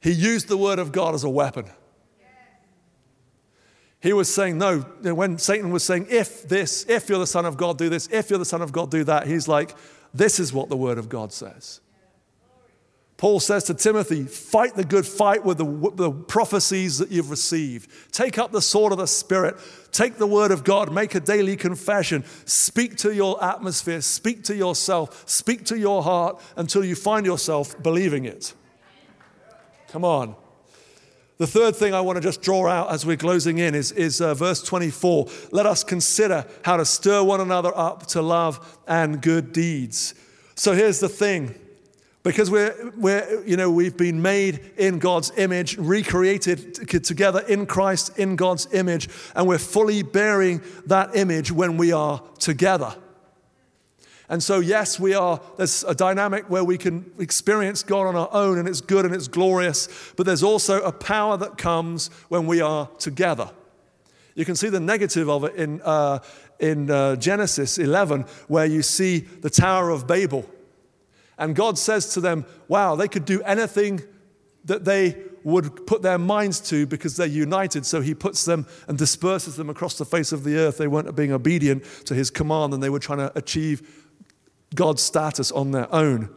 he 0.00 0.12
used 0.12 0.48
the 0.48 0.56
word 0.56 0.78
of 0.78 0.92
God 0.92 1.14
as 1.14 1.24
a 1.24 1.28
weapon. 1.28 1.66
He 4.00 4.12
was 4.12 4.32
saying, 4.32 4.58
no, 4.58 4.80
when 5.02 5.38
Satan 5.38 5.72
was 5.72 5.82
saying, 5.82 6.06
if 6.08 6.48
this, 6.48 6.86
if 6.88 7.08
you're 7.08 7.18
the 7.18 7.26
Son 7.26 7.44
of 7.44 7.56
God, 7.56 7.78
do 7.78 7.88
this, 7.88 8.08
if 8.12 8.30
you're 8.30 8.38
the 8.38 8.44
Son 8.44 8.62
of 8.62 8.70
God, 8.70 8.90
do 8.90 9.02
that, 9.04 9.26
he's 9.26 9.48
like, 9.48 9.74
this 10.14 10.38
is 10.38 10.52
what 10.52 10.68
the 10.68 10.76
Word 10.76 10.98
of 10.98 11.08
God 11.08 11.32
says. 11.32 11.80
Paul 13.18 13.40
says 13.40 13.64
to 13.64 13.74
Timothy, 13.74 14.22
fight 14.22 14.76
the 14.76 14.84
good 14.84 15.04
fight 15.04 15.44
with 15.44 15.58
the, 15.58 15.90
the, 15.96 16.12
prophecies 16.12 16.98
that 16.98 17.10
you've 17.10 17.30
received. 17.30 17.90
Take 18.12 18.38
up 18.38 18.52
the 18.52 18.62
sword 18.62 18.92
of 18.92 18.98
the 18.98 19.08
Spirit. 19.08 19.56
Take 19.90 20.18
the 20.18 20.26
word 20.26 20.52
of 20.52 20.62
God. 20.62 20.92
Make 20.92 21.16
a 21.16 21.20
daily 21.20 21.56
confession. 21.56 22.24
Speak 22.44 22.96
to 22.98 23.12
your 23.12 23.42
atmosphere. 23.42 24.02
Speak 24.02 24.44
to 24.44 24.54
yourself. 24.54 25.28
Speak 25.28 25.64
to 25.64 25.76
your 25.76 26.04
heart 26.04 26.40
until 26.54 26.84
you 26.84 26.94
find 26.94 27.26
yourself 27.26 27.82
believing 27.82 28.24
it. 28.24 28.54
Come 29.88 30.04
on. 30.04 30.36
The 31.38 31.46
third 31.46 31.76
thing 31.76 31.94
I 31.94 32.00
want 32.00 32.16
to 32.16 32.20
just 32.20 32.42
draw 32.42 32.66
out 32.66 32.90
as 32.90 33.06
we're 33.06 33.16
closing 33.16 33.58
in 33.58 33.74
is, 33.74 33.92
is 33.92 34.20
uh, 34.20 34.34
verse 34.34 34.62
24. 34.62 35.28
Let 35.52 35.66
us 35.66 35.84
consider 35.84 36.44
how 36.64 36.76
to 36.76 36.84
stir 36.84 37.22
one 37.22 37.40
another 37.40 37.72
up 37.76 38.06
to 38.08 38.22
love 38.22 38.78
and 38.88 39.22
good 39.22 39.52
deeds. 39.52 40.14
So 40.56 40.72
here's 40.72 40.98
the 40.98 41.08
thing 41.08 41.54
because 42.24 42.50
we're, 42.50 42.92
we're, 42.96 43.44
you 43.46 43.56
know, 43.56 43.70
we've 43.70 43.96
been 43.96 44.20
made 44.20 44.72
in 44.76 44.98
God's 44.98 45.30
image, 45.36 45.78
recreated 45.78 46.74
together 47.04 47.40
in 47.48 47.64
Christ 47.64 48.18
in 48.18 48.34
God's 48.34 48.66
image, 48.74 49.08
and 49.36 49.46
we're 49.46 49.58
fully 49.58 50.02
bearing 50.02 50.60
that 50.86 51.14
image 51.16 51.52
when 51.52 51.76
we 51.76 51.92
are 51.92 52.20
together. 52.40 52.96
And 54.28 54.42
so, 54.42 54.60
yes, 54.60 55.00
we 55.00 55.14
are, 55.14 55.40
there's 55.56 55.84
a 55.84 55.94
dynamic 55.94 56.50
where 56.50 56.64
we 56.64 56.76
can 56.76 57.10
experience 57.18 57.82
God 57.82 58.06
on 58.06 58.14
our 58.14 58.28
own 58.32 58.58
and 58.58 58.68
it's 58.68 58.82
good 58.82 59.06
and 59.06 59.14
it's 59.14 59.28
glorious, 59.28 59.88
but 60.16 60.26
there's 60.26 60.42
also 60.42 60.82
a 60.82 60.92
power 60.92 61.36
that 61.38 61.56
comes 61.56 62.08
when 62.28 62.46
we 62.46 62.60
are 62.60 62.88
together. 62.98 63.50
You 64.34 64.44
can 64.44 64.54
see 64.54 64.68
the 64.68 64.80
negative 64.80 65.30
of 65.30 65.44
it 65.44 65.54
in, 65.54 65.80
uh, 65.82 66.18
in 66.60 66.90
uh, 66.90 67.16
Genesis 67.16 67.78
11, 67.78 68.26
where 68.48 68.66
you 68.66 68.82
see 68.82 69.20
the 69.20 69.50
Tower 69.50 69.90
of 69.90 70.06
Babel. 70.06 70.48
And 71.38 71.56
God 71.56 71.78
says 71.78 72.12
to 72.14 72.20
them, 72.20 72.44
Wow, 72.68 72.96
they 72.96 73.08
could 73.08 73.24
do 73.24 73.42
anything 73.42 74.02
that 74.64 74.84
they 74.84 75.16
would 75.44 75.86
put 75.86 76.02
their 76.02 76.18
minds 76.18 76.60
to 76.60 76.86
because 76.86 77.16
they're 77.16 77.26
united. 77.26 77.86
So 77.86 78.00
he 78.00 78.14
puts 78.14 78.44
them 78.44 78.66
and 78.86 78.98
disperses 78.98 79.56
them 79.56 79.70
across 79.70 79.96
the 79.96 80.04
face 80.04 80.32
of 80.32 80.44
the 80.44 80.56
earth. 80.56 80.78
They 80.78 80.88
weren't 80.88 81.14
being 81.16 81.32
obedient 81.32 81.84
to 82.04 82.14
his 82.14 82.30
command 82.30 82.74
and 82.74 82.82
they 82.82 82.90
were 82.90 82.98
trying 82.98 83.18
to 83.18 83.32
achieve 83.36 84.07
God's 84.74 85.02
status 85.02 85.50
on 85.50 85.70
their 85.70 85.92
own. 85.94 86.30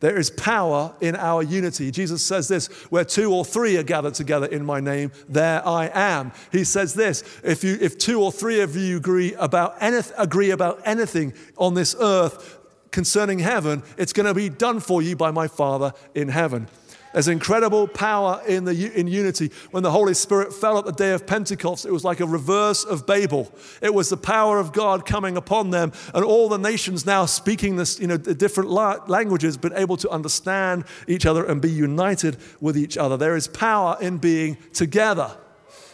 There 0.00 0.18
is 0.18 0.30
power 0.30 0.94
in 1.00 1.16
our 1.16 1.42
unity. 1.42 1.90
Jesus 1.90 2.22
says 2.22 2.48
this 2.48 2.66
where 2.90 3.04
two 3.04 3.32
or 3.32 3.44
three 3.44 3.78
are 3.78 3.82
gathered 3.82 4.14
together 4.14 4.46
in 4.46 4.64
my 4.64 4.78
name, 4.78 5.10
there 5.28 5.66
I 5.66 5.90
am. 5.92 6.32
He 6.52 6.64
says 6.64 6.92
this 6.92 7.22
if, 7.42 7.64
you, 7.64 7.78
if 7.80 7.96
two 7.96 8.22
or 8.22 8.30
three 8.30 8.60
of 8.60 8.76
you 8.76 8.98
agree 8.98 9.32
about, 9.34 9.80
anyth- 9.80 10.12
agree 10.18 10.50
about 10.50 10.82
anything 10.84 11.32
on 11.56 11.74
this 11.74 11.96
earth 11.98 12.58
concerning 12.90 13.38
heaven, 13.38 13.82
it's 13.96 14.12
going 14.12 14.26
to 14.26 14.34
be 14.34 14.50
done 14.50 14.80
for 14.80 15.00
you 15.00 15.16
by 15.16 15.30
my 15.30 15.48
Father 15.48 15.92
in 16.14 16.28
heaven. 16.28 16.68
There's 17.16 17.28
incredible 17.28 17.88
power 17.88 18.42
in, 18.46 18.66
the, 18.66 18.92
in 18.94 19.06
unity. 19.06 19.50
When 19.70 19.82
the 19.82 19.90
Holy 19.90 20.12
Spirit 20.12 20.52
fell 20.52 20.76
at 20.76 20.84
the 20.84 20.92
day 20.92 21.12
of 21.12 21.26
Pentecost, 21.26 21.86
it 21.86 21.90
was 21.90 22.04
like 22.04 22.20
a 22.20 22.26
reverse 22.26 22.84
of 22.84 23.06
Babel. 23.06 23.50
It 23.80 23.94
was 23.94 24.10
the 24.10 24.18
power 24.18 24.58
of 24.58 24.74
God 24.74 25.06
coming 25.06 25.38
upon 25.38 25.70
them, 25.70 25.92
and 26.12 26.22
all 26.22 26.50
the 26.50 26.58
nations 26.58 27.06
now 27.06 27.24
speaking 27.24 27.76
this, 27.76 27.98
you 27.98 28.06
know, 28.06 28.18
different 28.18 28.68
languages, 28.68 29.56
but 29.56 29.72
able 29.76 29.96
to 29.96 30.10
understand 30.10 30.84
each 31.08 31.24
other 31.24 31.42
and 31.46 31.62
be 31.62 31.70
united 31.70 32.36
with 32.60 32.76
each 32.76 32.98
other. 32.98 33.16
There 33.16 33.34
is 33.34 33.48
power 33.48 33.96
in 33.98 34.18
being 34.18 34.58
together. 34.74 35.38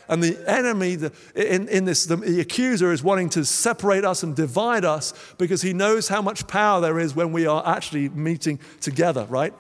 And 0.08 0.24
the 0.24 0.42
enemy 0.50 0.96
the, 0.96 1.12
in, 1.36 1.68
in 1.68 1.84
this, 1.84 2.04
the, 2.04 2.16
the 2.16 2.40
accuser 2.40 2.90
is 2.90 3.04
wanting 3.04 3.28
to 3.30 3.44
separate 3.44 4.04
us 4.04 4.24
and 4.24 4.34
divide 4.34 4.84
us 4.84 5.14
because 5.38 5.62
he 5.62 5.72
knows 5.72 6.08
how 6.08 6.20
much 6.20 6.48
power 6.48 6.80
there 6.80 6.98
is 6.98 7.14
when 7.14 7.30
we 7.30 7.46
are 7.46 7.62
actually 7.64 8.08
meeting 8.08 8.58
together, 8.80 9.24
right? 9.30 9.54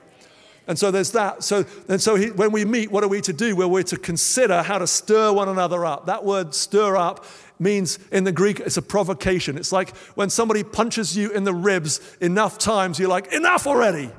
And 0.66 0.78
so 0.78 0.90
there's 0.90 1.12
that. 1.12 1.42
So, 1.42 1.64
and 1.88 2.00
so 2.00 2.14
he, 2.14 2.30
when 2.30 2.52
we 2.52 2.64
meet, 2.64 2.90
what 2.90 3.02
are 3.02 3.08
we 3.08 3.20
to 3.22 3.32
do? 3.32 3.56
Well, 3.56 3.70
we're 3.70 3.82
to 3.84 3.96
consider 3.96 4.62
how 4.62 4.78
to 4.78 4.86
stir 4.86 5.32
one 5.32 5.48
another 5.48 5.84
up. 5.84 6.06
That 6.06 6.24
word 6.24 6.54
stir 6.54 6.96
up 6.96 7.24
means 7.58 7.98
in 8.10 8.24
the 8.24 8.32
Greek, 8.32 8.60
it's 8.60 8.76
a 8.76 8.82
provocation. 8.82 9.56
It's 9.56 9.72
like 9.72 9.96
when 10.14 10.30
somebody 10.30 10.62
punches 10.62 11.16
you 11.16 11.30
in 11.30 11.44
the 11.44 11.54
ribs 11.54 12.00
enough 12.20 12.58
times, 12.58 12.98
you're 12.98 13.08
like, 13.08 13.32
enough 13.32 13.66
already. 13.66 14.10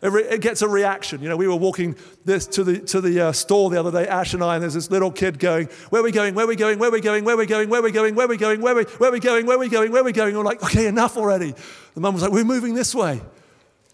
It, 0.00 0.12
re- 0.12 0.22
it 0.22 0.40
gets 0.40 0.62
a 0.62 0.68
reaction. 0.68 1.22
You 1.22 1.28
know, 1.28 1.36
we 1.36 1.48
were 1.48 1.56
walking 1.56 1.96
this 2.24 2.46
to 2.48 2.62
the, 2.62 2.78
to 2.80 3.00
the 3.00 3.20
uh, 3.20 3.32
store 3.32 3.68
the 3.68 3.80
other 3.80 3.90
day, 3.90 4.06
Ash 4.06 4.32
and 4.32 4.44
I, 4.44 4.54
and 4.54 4.62
there's 4.62 4.74
this 4.74 4.92
little 4.92 5.10
kid 5.10 5.40
going, 5.40 5.68
Where 5.90 6.02
are 6.02 6.04
we 6.04 6.12
going? 6.12 6.34
Where 6.34 6.44
are 6.44 6.48
we 6.48 6.54
going? 6.54 6.78
Where 6.78 6.88
are 6.88 6.92
we 6.92 7.00
going? 7.00 7.24
Where 7.24 7.34
are 7.34 7.38
we 7.38 7.46
going? 7.46 7.68
Where 7.68 7.80
are 7.80 7.82
we 7.82 7.90
going? 7.90 8.14
Where 8.14 8.26
are 8.26 8.28
we 8.28 8.36
going? 8.36 8.60
Where 8.60 8.74
are 8.74 8.76
we, 8.76 8.84
where 8.84 9.08
are 9.08 9.12
we 9.12 9.20
going? 9.20 9.46
Where 9.46 9.56
are 9.56 9.58
we 9.58 9.68
going? 9.68 9.90
Where 9.90 10.02
are 10.02 10.04
we 10.04 10.12
going? 10.12 10.36
We're 10.36 10.44
like, 10.44 10.62
Okay, 10.62 10.86
enough 10.86 11.16
already. 11.16 11.52
The 11.94 12.00
mum 12.00 12.14
was 12.14 12.22
like, 12.22 12.30
We're 12.30 12.44
moving 12.44 12.74
this 12.74 12.94
way. 12.94 13.20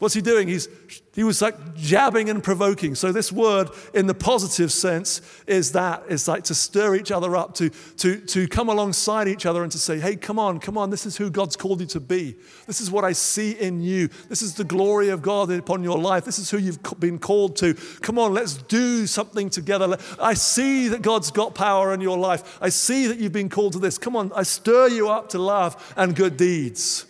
What's 0.05 0.13
he 0.13 0.21
doing? 0.21 0.49
He's, 0.49 0.69
he 1.15 1.25
was 1.25 1.41
like 1.41 1.75
jabbing 1.77 2.29
and 2.29 2.45
provoking. 2.45 2.95
So, 2.95 3.11
this 3.11 3.33
word 3.33 3.71
in 3.95 4.07
the 4.07 4.13
positive 4.13 4.71
sense 4.71 5.23
is 5.47 5.73
that 5.73 6.03
it's 6.11 6.29
like 6.29 6.45
to 6.45 6.55
stir 6.55 6.95
each 6.97 7.11
other 7.11 7.35
up, 7.35 7.55
to, 7.55 7.71
to, 7.71 8.21
to 8.21 8.47
come 8.47 8.69
alongside 8.69 9.29
each 9.29 9.47
other 9.47 9.63
and 9.63 9.73
to 9.73 9.79
say, 9.79 9.99
hey, 9.99 10.17
come 10.17 10.39
on, 10.39 10.61
come 10.61 10.77
on, 10.77 10.91
this 10.91 11.07
is 11.07 11.17
who 11.17 11.31
God's 11.31 11.57
called 11.57 11.81
you 11.81 11.87
to 11.87 12.01
be. 12.01 12.37
This 12.67 12.83
is 12.83 12.91
what 12.91 13.03
I 13.03 13.13
see 13.13 13.53
in 13.53 13.81
you. 13.81 14.09
This 14.29 14.43
is 14.43 14.57
the 14.57 14.65
glory 14.65 15.09
of 15.09 15.23
God 15.23 15.51
upon 15.51 15.83
your 15.83 15.99
life. 15.99 16.27
This 16.27 16.39
is 16.39 16.51
who 16.51 16.59
you've 16.59 16.83
been 17.01 17.19
called 17.19 17.57
to. 17.57 17.73
Come 18.03 18.19
on, 18.19 18.35
let's 18.35 18.59
do 18.59 19.07
something 19.07 19.49
together. 19.49 19.97
I 20.21 20.35
see 20.35 20.89
that 20.89 21.01
God's 21.01 21.31
got 21.31 21.55
power 21.55 21.95
in 21.95 22.03
your 22.03 22.19
life. 22.19 22.59
I 22.61 22.69
see 22.69 23.07
that 23.07 23.17
you've 23.17 23.33
been 23.33 23.49
called 23.49 23.73
to 23.73 23.79
this. 23.79 23.97
Come 23.97 24.17
on, 24.17 24.33
I 24.35 24.43
stir 24.43 24.89
you 24.89 25.09
up 25.09 25.31
to 25.31 25.39
love 25.39 25.95
and 25.97 26.15
good 26.15 26.37
deeds 26.37 27.07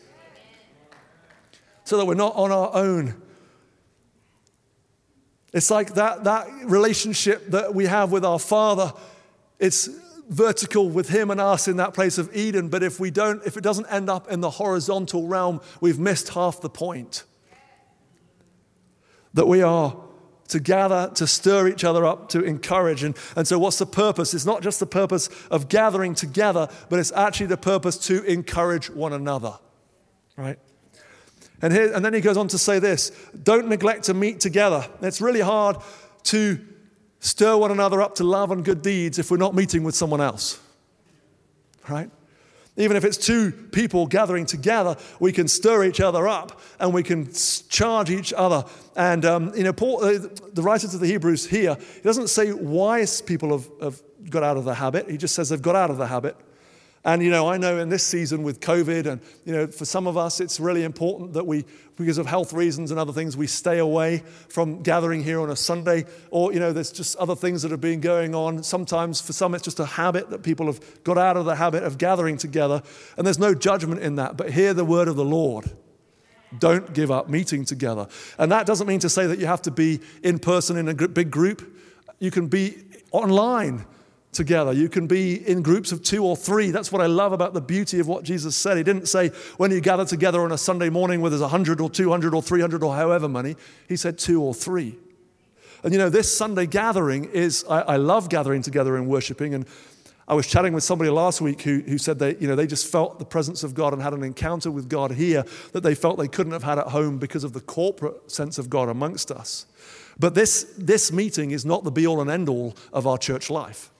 so 1.85 1.97
that 1.99 2.07
we're 2.07 2.15
not 2.15 2.35
on 2.35 2.51
our 2.51 2.71
own. 2.75 3.15
It's 5.53 5.71
like 5.71 5.95
that, 5.95 6.25
that 6.25 6.49
relationship 6.65 7.51
that 7.51 7.75
we 7.75 7.87
have 7.87 8.11
with 8.11 8.25
our 8.25 8.41
Father. 8.41 8.93
It's 9.61 9.89
vertical 10.29 10.89
with 10.89 11.11
him 11.11 11.31
and 11.31 11.41
us 11.41 11.69
in 11.69 11.77
that 11.77 11.95
place 11.95 12.19
of 12.19 12.35
Eden, 12.35 12.69
but 12.69 12.83
if 12.83 12.99
we 12.99 13.11
don't, 13.11 13.45
if 13.47 13.57
it 13.57 13.63
doesn't 13.63 13.87
end 13.87 14.11
up 14.11 14.31
in 14.31 14.41
the 14.41 14.51
horizontal 14.51 15.27
realm, 15.27 15.61
we've 15.81 15.99
missed 15.99 16.31
half 16.31 16.61
the 16.61 16.71
point. 16.71 17.25
That 19.35 19.47
we 19.47 19.63
are 19.63 19.97
to 20.49 20.61
gather, 20.61 21.11
to 21.15 21.27
stir 21.27 21.69
each 21.69 21.85
other 21.85 22.05
up, 22.05 22.29
to 22.31 22.43
encourage. 22.43 23.03
And, 23.03 23.17
and 23.37 23.47
so, 23.47 23.59
what's 23.59 23.79
the 23.79 23.87
purpose? 23.87 24.35
It's 24.35 24.47
not 24.47 24.63
just 24.63 24.81
the 24.81 24.87
purpose 24.87 25.29
of 25.51 25.69
gathering 25.69 26.15
together, 26.15 26.69
but 26.89 26.99
it's 26.99 27.13
actually 27.13 27.47
the 27.47 27.57
purpose 27.57 27.97
to 28.07 28.23
encourage 28.25 28.91
one 28.91 29.13
another, 29.13 29.59
right? 30.37 30.59
And, 31.65 31.73
here, 31.73 31.91
and 31.95 32.05
then 32.05 32.13
he 32.13 32.21
goes 32.21 32.37
on 32.37 32.47
to 32.49 32.59
say 32.59 32.79
this 32.79 33.11
don't 33.43 33.69
neglect 33.69 34.05
to 34.05 34.15
meet 34.15 34.39
together. 34.39 34.87
It's 35.01 35.23
really 35.23 35.41
hard 35.41 35.79
to 36.25 36.61
stir 37.21 37.57
one 37.57 37.71
another 37.71 38.03
up 38.03 38.17
to 38.17 38.25
love 38.25 38.51
and 38.51 38.63
good 38.63 38.83
deeds 38.83 39.19
if 39.19 39.31
we're 39.31 39.39
not 39.39 39.55
meeting 39.55 39.83
with 39.83 39.95
someone 39.95 40.21
else. 40.21 40.61
Right? 41.89 42.11
Even 42.77 42.99
if 42.99 43.05
it's 43.05 43.17
two 43.17 43.51
people 43.51 44.07
gathering 44.07 44.45
together, 44.45 44.99
we 45.21 45.33
can 45.33 45.49
stir 45.49 45.85
each 45.85 46.01
other 46.01 46.29
up 46.29 46.61
and 46.79 46.93
we 46.93 47.03
can 47.03 47.33
charge 47.71 48.11
each 48.11 48.35
other. 48.35 48.67
And, 48.95 49.25
um, 49.25 49.53
you 49.57 49.63
know, 49.63 49.73
Paul, 49.73 50.05
uh, 50.05 50.19
the 50.53 50.63
writer 50.63 50.87
to 50.89 50.99
the 50.99 51.07
Hebrews 51.07 51.47
here, 51.47 51.79
he 51.95 52.03
doesn't 52.03 52.29
say 52.29 52.51
why 52.51 53.07
people 53.25 53.53
have, 53.53 53.71
have 53.81 54.03
got 54.29 54.43
out 54.43 54.59
of 54.59 54.65
the 54.65 54.75
habit. 54.75 55.09
He 55.09 55.17
just 55.17 55.35
says 55.35 55.49
they've 55.49 55.63
got 55.63 55.77
out 55.77 55.89
of 55.89 55.97
the 55.97 56.09
habit. 56.09 56.37
And, 57.07 57.23
you 57.23 57.31
know, 57.31 57.49
I 57.49 57.59
know 57.59 57.79
in 57.79 57.91
this 57.91 58.03
season 58.03 58.43
with 58.43 58.61
COVID, 58.61 59.07
and, 59.07 59.21
you 59.45 59.53
know, 59.53 59.67
for 59.67 59.85
some 59.85 60.07
of 60.07 60.17
us, 60.17 60.41
it's 60.41 60.59
really 60.59 60.85
important 60.85 61.35
that 61.35 61.47
we, 61.47 61.67
because 61.97 62.17
of 62.17 62.25
health 62.25 62.55
reasons 62.55 62.91
and 62.91 62.99
other 62.99 63.13
things, 63.13 63.37
we 63.37 63.47
stay 63.47 63.79
away 63.79 64.23
from 64.49 64.83
gathering 64.83 65.23
here 65.23 65.39
on 65.41 65.51
a 65.51 65.57
Sunday. 65.57 66.07
Or, 66.31 66.51
you 66.55 66.61
know, 66.61 66.73
there's 66.73 66.91
just 66.91 67.15
other 67.17 67.37
things 67.37 67.61
that 67.61 67.71
have 67.73 67.81
been 67.83 68.01
going 68.01 68.35
on. 68.35 68.63
Sometimes 68.63 69.21
for 69.21 69.35
some, 69.35 69.55
it's 69.55 69.63
just 69.63 69.81
a 69.81 69.85
habit 69.85 70.31
that 70.31 70.43
people 70.43 70.65
have 70.65 71.05
got 71.05 71.19
out 71.19 71.37
of 71.37 71.45
the 71.45 71.57
habit 71.57 71.83
of 71.83 71.99
gathering 71.99 72.39
together. 72.39 72.83
And 73.19 73.27
there's 73.27 73.39
no 73.39 73.55
judgment 73.55 74.01
in 74.01 74.17
that. 74.17 74.39
But 74.39 74.51
hear 74.51 74.73
the 74.73 74.85
word 74.85 75.07
of 75.07 75.17
the 75.17 75.25
Lord. 75.27 75.71
Don't 76.59 76.95
give 76.95 77.11
up 77.11 77.29
meeting 77.29 77.67
together. 77.67 78.09
And 78.39 78.51
that 78.51 78.65
doesn't 78.65 78.87
mean 78.87 79.01
to 79.01 79.11
say 79.11 79.27
that 79.27 79.39
you 79.39 79.47
have 79.47 79.63
to 79.63 79.71
be 79.71 80.01
in 80.23 80.39
person 80.39 80.79
in 80.79 80.89
a 80.89 80.95
big 80.95 81.31
group. 81.31 81.71
You 82.19 82.31
can 82.31 82.47
be 82.47 82.79
online 83.13 83.85
together. 84.35 84.73
You 84.73 84.89
can 84.89 85.07
be 85.07 85.49
in 85.49 85.63
groups 85.63 85.93
of 85.93 86.03
two 86.03 86.25
or 86.25 86.37
three. 86.37 86.71
That's 86.71 86.93
what 86.93 87.01
I 87.01 87.07
love 87.07 87.33
about 87.33 87.55
the 87.55 87.61
beauty 87.61 88.01
of 88.01 88.09
what 88.09 88.25
Jesus 88.25 88.57
said. 88.57 88.77
He 88.77 88.83
didn't 88.83 89.07
say 89.07 89.29
when 89.57 89.71
you 89.71 89.81
gather 89.81 90.05
together 90.05 90.43
on 90.43 90.53
a 90.53 90.59
Sunday 90.59 90.91
morning 90.91 91.21
where 91.21 91.31
there's 91.31 91.41
100 91.41 91.81
or 91.81 91.89
200 91.89 92.35
or 92.35 92.43
300 92.43 92.83
or 92.83 92.95
however 92.95 93.29
many. 93.29 93.57
He 93.89 93.97
said 93.97 94.19
two 94.19 94.43
or 94.43 94.53
three. 94.53 94.99
And 95.83 95.93
you 95.93 95.99
know, 95.99 96.09
this 96.09 96.35
Sunday 96.35 96.67
gathering 96.67 97.27
is, 97.27 97.65
I, 97.69 97.81
I 97.81 97.97
love 97.97 98.29
gathering 98.29 98.63
together 98.63 98.97
and 98.97 99.07
worshiping. 99.07 99.55
And 99.55 99.67
I 100.27 100.35
was 100.35 100.47
chatting 100.47 100.73
with 100.73 100.83
somebody 100.83 101.11
last 101.11 101.41
week 101.41 101.63
who, 101.63 101.81
who 101.81 101.99
said 101.99 102.19
they, 102.19 102.37
you 102.37 102.49
know, 102.49 102.57
they 102.57 102.67
just 102.67 102.91
felt 102.91 103.19
the 103.19 103.27
presence 103.27 103.63
of 103.63 103.75
God 103.75 103.93
and 103.93 104.03
had 104.03 104.15
an 104.15 104.23
encounter 104.23 104.71
with 104.71 104.89
God 104.89 105.13
here 105.13 105.45
that 105.73 105.83
they 105.83 105.95
felt 105.95 106.19
they 106.19 106.29
couldn't 106.29 106.53
have 106.53 106.63
had 106.63 106.79
at 106.79 106.89
home 106.89 107.19
because 107.19 107.45
of 107.45 107.53
the 107.53 107.61
corporate 107.61 108.31
sense 108.31 108.59
of 108.59 108.71
God 108.71 108.89
amongst 108.89 109.31
us. 109.31 109.67
But 110.19 110.35
this, 110.35 110.73
this 110.79 111.13
meeting 111.13 111.51
is 111.51 111.67
not 111.67 111.85
the 111.85 111.91
be 111.91 112.07
all 112.07 112.23
and 112.23 112.31
end 112.31 112.49
all 112.49 112.75
of 112.93 113.07
our 113.07 113.19
church 113.19 113.51
life 113.51 113.91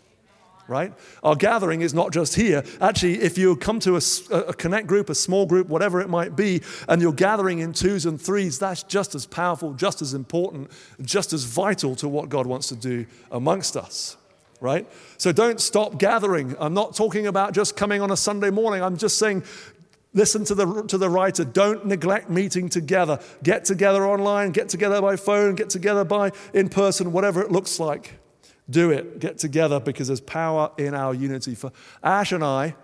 right? 0.69 0.93
Our 1.23 1.37
gathering 1.37 1.83
is 1.83 1.93
not 1.93 2.13
just 2.13 2.35
here. 2.35 2.63
Actually, 2.81 3.23
if 3.23 3.37
you 3.37 3.57
come 3.57 3.81
to 3.81 3.97
a, 3.97 4.01
a, 4.35 4.55
connect 4.55 4.87
group, 4.87 5.11
a 5.11 5.15
small 5.15 5.47
group, 5.47 5.69
whatever 5.69 6.01
it 6.01 6.09
might 6.09 6.37
be, 6.37 6.63
and 6.89 7.03
you're 7.03 7.13
gathering 7.13 7.59
in 7.59 7.73
twos 7.73 8.07
and 8.07 8.21
threes, 8.21 8.59
that's 8.59 8.83
just 8.83 9.15
as 9.15 9.27
powerful, 9.27 9.75
just 9.75 10.03
as 10.03 10.15
important, 10.15 10.71
just 11.03 11.33
as 11.33 11.45
vital 11.45 11.95
to 11.97 12.09
what 12.09 12.29
God 12.29 12.47
wants 12.47 12.69
to 12.69 12.77
do 12.77 13.07
amongst 13.31 13.77
us. 13.77 14.17
Right? 14.61 14.87
So 15.19 15.31
don't 15.33 15.61
stop 15.61 15.99
gathering. 15.99 16.57
I'm 16.59 16.73
not 16.73 16.97
talking 16.97 17.27
about 17.27 17.53
just 17.53 17.77
coming 17.77 18.01
on 18.01 18.11
a 18.11 18.17
Sunday 18.17 18.51
morning. 18.51 18.83
I'm 18.83 18.97
just 18.97 19.19
saying 19.19 19.43
Listen 20.17 20.45
to 20.45 20.55
the, 20.55 20.83
to 20.85 20.97
the 20.97 21.11
writer. 21.11 21.45
Don't 21.45 21.87
neglect 21.87 22.31
meeting 22.31 22.69
together. 22.69 23.19
Get 23.43 23.65
together 23.65 24.07
online, 24.07 24.53
get 24.53 24.69
together 24.69 25.03
by 25.03 25.17
phone, 25.17 25.57
get 25.57 25.71
together 25.71 26.05
by 26.05 26.31
in 26.53 26.69
person, 26.69 27.11
whatever 27.11 27.43
it 27.43 27.51
looks 27.51 27.81
like. 27.81 28.13
Do 28.71 28.91
it. 28.91 29.19
Get 29.19 29.39
together 29.39 29.79
because 29.79 30.07
there's 30.07 30.21
power 30.21 30.71
in 30.79 30.95
our 30.95 31.15
unity. 31.15 31.55
For 31.55 31.71
Ash 32.03 32.33
and 32.33 32.43
I, 32.43 32.75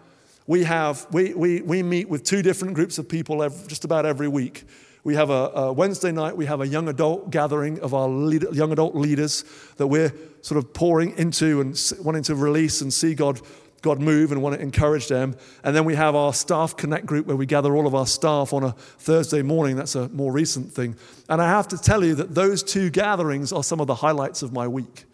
we, 0.47 0.65
have, 0.65 1.07
we, 1.13 1.33
we, 1.33 1.63
we 1.63 1.83
meet 1.83 2.09
with 2.09 2.25
two 2.25 2.43
different 2.43 2.75
groups 2.75 2.99
of 2.99 3.09
people 3.09 3.43
every, 3.43 3.67
just 3.69 3.85
about 3.85 4.05
every 4.05 4.29
week. 4.29 4.65
We 5.05 5.15
have 5.15 5.31
a, 5.31 5.51
a, 5.55 5.73
Wednesday 5.73 6.13
night, 6.13 6.37
we 6.37 6.45
have 6.47 6.61
a 6.61 6.67
young 6.67 6.89
adult 6.89 7.31
gathering 7.31 7.81
of 7.81 7.95
our 7.95 8.09
lead, 8.09 8.45
young 8.53 8.73
adult 8.73 8.95
leaders 8.95 9.45
that 9.79 9.87
we're 9.87 10.13
sort 10.43 10.59
of 10.59 10.75
pouring 10.75 11.17
into 11.17 11.61
and 11.61 11.81
wanting 12.03 12.23
to 12.25 12.35
release 12.35 12.83
and 12.83 12.93
see 12.93 13.15
God, 13.15 13.41
God 13.81 14.01
move 14.01 14.33
and 14.33 14.43
want 14.43 14.57
to 14.57 14.61
encourage 14.61 15.09
them. 15.09 15.37
And 15.65 15.75
then 15.75 15.87
we 15.87 15.95
have 15.95 16.15
our 16.15 16.35
staff 16.35 16.77
connect 16.77 17.07
group 17.07 17.27
where 17.27 17.37
we 17.37 17.47
gather 17.47 17.75
all 17.75 17.87
of 17.87 17.95
our 17.95 18.07
staff 18.07 18.53
on 18.53 18.63
a 18.63 18.73
Thursday 18.73 19.41
morning. 19.41 19.77
That's 19.77 19.95
a 19.95 20.11
more 20.11 20.33
recent 20.33 20.71
thing. 20.71 20.97
And 21.31 21.41
I 21.41 21.49
have 21.49 21.69
to 21.69 21.79
tell 21.79 22.05
you 22.05 22.15
that 22.17 22.35
those 22.35 22.63
two 22.63 22.91
gatherings 22.91 23.53
are 23.53 23.65
some 23.65 23.81
of 23.81 23.87
the 23.87 23.95
highlights 23.95 24.43
of 24.43 24.53
my 24.53 24.69
week 24.69 25.07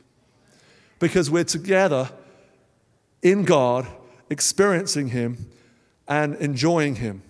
because 0.99 1.31
we're 1.31 1.45
together 1.45 2.11
in 3.23 3.45
God, 3.45 3.87
experiencing 4.31 5.09
Him 5.09 5.51
and 6.09 6.35
enjoying 6.37 6.97
Him. 6.97 7.23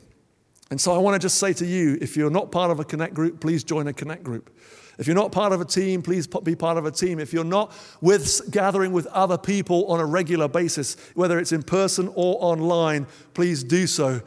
And 0.71 0.81
so 0.81 0.93
I 0.93 0.99
want 0.99 1.15
to 1.15 1.19
just 1.19 1.39
say 1.39 1.53
to 1.55 1.67
you 1.67 1.97
if 2.01 2.17
you're 2.17 2.31
not 2.31 2.51
part 2.51 2.71
of 2.71 2.81
a 2.81 2.85
connect 2.85 3.15
group, 3.15 3.41
please 3.41 3.65
join 3.65 3.87
a 3.87 3.93
connect 3.93 4.25
group. 4.25 4.55
If 4.99 5.07
you're 5.07 5.17
not 5.17 5.31
part 5.31 5.53
of 5.53 5.61
a 5.61 5.65
team, 5.65 6.03
please 6.03 6.27
be 6.27 6.57
part 6.57 6.79
of 6.79 6.87
a 6.87 6.91
team. 6.91 7.19
If 7.19 7.33
you're 7.33 7.45
not 7.45 7.73
with 8.01 8.51
gathering 8.51 8.93
with 8.93 9.07
other 9.09 9.37
people 9.37 9.85
on 9.87 10.01
a 10.01 10.07
regular 10.07 10.49
basis, 10.49 10.97
whether 11.15 11.39
it's 11.39 11.53
in 11.53 11.63
person 11.63 12.09
or 12.15 12.37
online, 12.41 13.07
please 13.35 13.63
do 13.63 13.87
so 13.87 14.23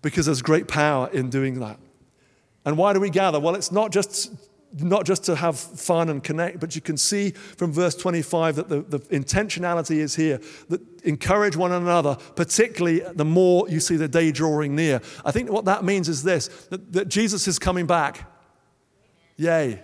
because 0.00 0.26
there's 0.26 0.42
great 0.42 0.66
power 0.66 1.08
in 1.12 1.28
doing 1.28 1.60
that. 1.60 1.78
And 2.64 2.78
why 2.78 2.92
do 2.92 3.00
we 3.00 3.10
gather? 3.10 3.38
Well, 3.38 3.54
it's 3.54 3.70
not 3.70 3.92
just 3.92 4.32
not 4.74 5.04
just 5.04 5.24
to 5.24 5.36
have 5.36 5.58
fun 5.58 6.08
and 6.08 6.22
connect, 6.22 6.60
but 6.60 6.74
you 6.74 6.80
can 6.80 6.96
see 6.96 7.30
from 7.30 7.72
verse 7.72 7.94
25 7.94 8.56
that 8.56 8.68
the, 8.68 8.80
the 8.80 8.98
intentionality 9.00 9.96
is 9.96 10.14
here 10.14 10.40
that 10.68 10.80
encourage 11.04 11.56
one 11.56 11.72
another, 11.72 12.16
particularly 12.36 13.00
the 13.00 13.24
more 13.24 13.68
you 13.68 13.80
see 13.80 13.96
the 13.96 14.08
day 14.08 14.32
drawing 14.32 14.74
near. 14.74 15.00
I 15.24 15.30
think 15.30 15.50
what 15.50 15.66
that 15.66 15.84
means 15.84 16.08
is 16.08 16.22
this 16.22 16.48
that, 16.70 16.92
that 16.92 17.08
Jesus 17.08 17.46
is 17.46 17.58
coming 17.58 17.86
back. 17.86 18.30
Yay. 19.36 19.82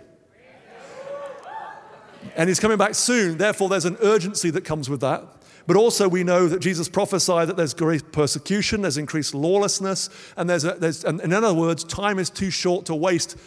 And 2.35 2.49
he's 2.49 2.59
coming 2.59 2.77
back 2.77 2.95
soon, 2.95 3.37
therefore, 3.37 3.69
there's 3.69 3.85
an 3.85 3.97
urgency 4.01 4.49
that 4.51 4.65
comes 4.65 4.89
with 4.89 5.01
that. 5.01 5.23
But 5.67 5.77
also, 5.77 6.09
we 6.09 6.23
know 6.23 6.47
that 6.47 6.59
Jesus 6.59 6.89
prophesied 6.89 7.47
that 7.47 7.55
there's 7.55 7.75
great 7.75 8.11
persecution, 8.11 8.81
there's 8.81 8.97
increased 8.97 9.35
lawlessness, 9.35 10.09
and 10.35 10.49
there's, 10.49 10.65
a, 10.65 10.71
there's 10.73 11.05
and 11.05 11.21
in 11.21 11.31
other 11.31 11.53
words, 11.53 11.83
time 11.83 12.17
is 12.17 12.29
too 12.29 12.49
short 12.49 12.87
to 12.87 12.95
waste 12.95 13.37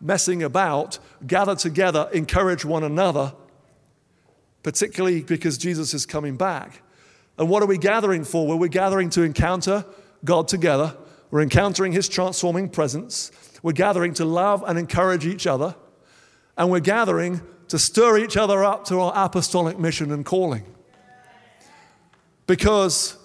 messing 0.00 0.42
about, 0.42 0.98
gather 1.26 1.54
together, 1.54 2.08
encourage 2.12 2.64
one 2.64 2.84
another, 2.84 3.34
particularly 4.62 5.22
because 5.22 5.58
Jesus 5.58 5.94
is 5.94 6.06
coming 6.06 6.36
back. 6.36 6.82
And 7.38 7.48
what 7.48 7.62
are 7.62 7.66
we 7.66 7.78
gathering 7.78 8.24
for? 8.24 8.46
Well, 8.46 8.58
we're 8.58 8.68
gathering 8.68 9.10
to 9.10 9.22
encounter 9.22 9.84
God 10.24 10.48
together. 10.48 10.96
We're 11.30 11.42
encountering 11.42 11.92
His 11.92 12.08
transforming 12.08 12.68
presence. 12.68 13.30
We're 13.62 13.72
gathering 13.72 14.14
to 14.14 14.24
love 14.24 14.64
and 14.66 14.78
encourage 14.78 15.26
each 15.26 15.46
other. 15.46 15.74
And 16.56 16.70
we're 16.70 16.80
gathering 16.80 17.40
to 17.68 17.78
stir 17.78 18.18
each 18.18 18.36
other 18.36 18.64
up 18.64 18.84
to 18.86 19.00
our 19.00 19.12
apostolic 19.14 19.78
mission 19.78 20.10
and 20.10 20.24
calling. 20.24 20.64
Because 22.46 23.16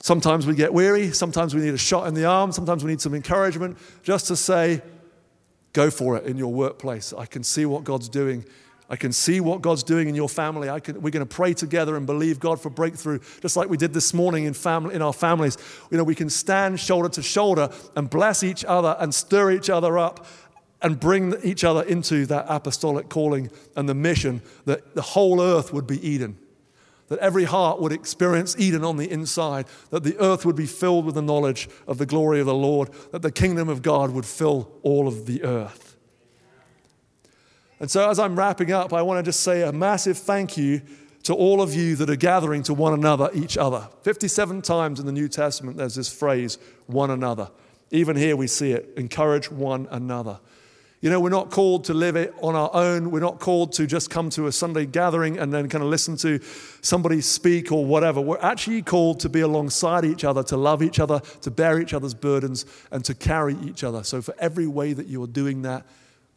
sometimes 0.00 0.46
we 0.46 0.54
get 0.54 0.74
weary, 0.74 1.12
sometimes 1.12 1.54
we 1.54 1.62
need 1.62 1.74
a 1.74 1.78
shot 1.78 2.08
in 2.08 2.14
the 2.14 2.24
arm, 2.24 2.52
sometimes 2.52 2.84
we 2.84 2.90
need 2.90 3.00
some 3.00 3.14
encouragement 3.14 3.78
just 4.02 4.26
to 4.26 4.36
say, 4.36 4.82
Go 5.72 5.90
for 5.90 6.16
it 6.16 6.26
in 6.26 6.36
your 6.36 6.52
workplace. 6.52 7.12
I 7.16 7.26
can 7.26 7.44
see 7.44 7.66
what 7.66 7.84
God's 7.84 8.08
doing. 8.08 8.44
I 8.88 8.96
can 8.96 9.12
see 9.12 9.40
what 9.40 9.62
God's 9.62 9.84
doing 9.84 10.08
in 10.08 10.16
your 10.16 10.28
family. 10.28 10.68
Can, 10.80 11.00
we're 11.00 11.10
going 11.10 11.26
to 11.26 11.34
pray 11.34 11.54
together 11.54 11.96
and 11.96 12.06
believe 12.06 12.40
God 12.40 12.60
for 12.60 12.70
breakthrough, 12.70 13.20
just 13.40 13.56
like 13.56 13.68
we 13.68 13.76
did 13.76 13.94
this 13.94 14.12
morning 14.12 14.44
in, 14.44 14.54
family, 14.54 14.96
in 14.96 15.02
our 15.02 15.12
families. 15.12 15.56
You 15.92 15.98
know, 15.98 16.02
we 16.02 16.16
can 16.16 16.28
stand 16.28 16.80
shoulder 16.80 17.08
to 17.10 17.22
shoulder 17.22 17.70
and 17.94 18.10
bless 18.10 18.42
each 18.42 18.64
other 18.64 18.96
and 18.98 19.14
stir 19.14 19.52
each 19.52 19.70
other 19.70 19.96
up 19.96 20.26
and 20.82 20.98
bring 20.98 21.34
each 21.44 21.62
other 21.62 21.82
into 21.82 22.26
that 22.26 22.46
apostolic 22.48 23.08
calling 23.08 23.50
and 23.76 23.88
the 23.88 23.94
mission 23.94 24.42
that 24.64 24.94
the 24.96 25.02
whole 25.02 25.40
earth 25.40 25.72
would 25.72 25.86
be 25.86 26.04
Eden 26.06 26.36
that 27.10 27.18
every 27.18 27.44
heart 27.44 27.80
would 27.80 27.92
experience 27.92 28.56
Eden 28.58 28.84
on 28.84 28.96
the 28.96 29.10
inside, 29.10 29.66
that 29.90 30.04
the 30.04 30.16
earth 30.18 30.46
would 30.46 30.56
be 30.56 30.64
filled 30.64 31.04
with 31.04 31.16
the 31.16 31.22
knowledge 31.22 31.68
of 31.86 31.98
the 31.98 32.06
glory 32.06 32.40
of 32.40 32.46
the 32.46 32.54
Lord, 32.54 32.88
that 33.10 33.20
the 33.20 33.32
kingdom 33.32 33.68
of 33.68 33.82
God 33.82 34.12
would 34.12 34.24
fill 34.24 34.70
all 34.82 35.06
of 35.08 35.26
the 35.26 35.42
earth. 35.42 35.96
And 37.80 37.90
so, 37.90 38.08
as 38.08 38.18
I'm 38.18 38.38
wrapping 38.38 38.70
up, 38.72 38.92
I 38.92 39.02
want 39.02 39.18
to 39.18 39.28
just 39.28 39.40
say 39.40 39.62
a 39.62 39.72
massive 39.72 40.18
thank 40.18 40.56
you 40.56 40.82
to 41.24 41.34
all 41.34 41.60
of 41.60 41.74
you 41.74 41.96
that 41.96 42.08
are 42.08 42.16
gathering 42.16 42.62
to 42.64 42.74
one 42.74 42.94
another, 42.94 43.28
each 43.34 43.58
other. 43.58 43.88
57 44.02 44.62
times 44.62 45.00
in 45.00 45.06
the 45.06 45.12
New 45.12 45.28
Testament, 45.28 45.76
there's 45.76 45.96
this 45.96 46.12
phrase, 46.12 46.58
one 46.86 47.10
another. 47.10 47.50
Even 47.90 48.16
here, 48.16 48.36
we 48.36 48.46
see 48.46 48.70
it 48.70 48.92
encourage 48.96 49.50
one 49.50 49.88
another. 49.90 50.38
You 51.02 51.08
know, 51.08 51.18
we're 51.18 51.30
not 51.30 51.50
called 51.50 51.84
to 51.84 51.94
live 51.94 52.14
it 52.16 52.34
on 52.42 52.54
our 52.54 52.68
own. 52.74 53.10
We're 53.10 53.20
not 53.20 53.38
called 53.38 53.72
to 53.74 53.86
just 53.86 54.10
come 54.10 54.28
to 54.30 54.48
a 54.48 54.52
Sunday 54.52 54.84
gathering 54.84 55.38
and 55.38 55.50
then 55.50 55.66
kind 55.66 55.82
of 55.82 55.88
listen 55.88 56.14
to 56.18 56.40
somebody 56.82 57.22
speak 57.22 57.72
or 57.72 57.86
whatever. 57.86 58.20
We're 58.20 58.38
actually 58.40 58.82
called 58.82 59.20
to 59.20 59.30
be 59.30 59.40
alongside 59.40 60.04
each 60.04 60.24
other, 60.24 60.42
to 60.44 60.58
love 60.58 60.82
each 60.82 61.00
other, 61.00 61.20
to 61.40 61.50
bear 61.50 61.80
each 61.80 61.94
other's 61.94 62.12
burdens, 62.12 62.66
and 62.90 63.02
to 63.06 63.14
carry 63.14 63.56
each 63.62 63.82
other. 63.82 64.04
So, 64.04 64.20
for 64.20 64.34
every 64.38 64.66
way 64.66 64.92
that 64.92 65.06
you 65.06 65.22
are 65.22 65.26
doing 65.26 65.62
that, 65.62 65.86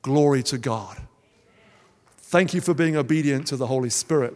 glory 0.02 0.44
to 0.44 0.58
God. 0.58 0.98
Thank 2.18 2.54
you 2.54 2.62
for 2.62 2.74
being 2.74 2.96
obedient 2.96 3.48
to 3.48 3.58
the 3.58 3.68
Holy 3.68 3.90
Spirit. 3.90 4.34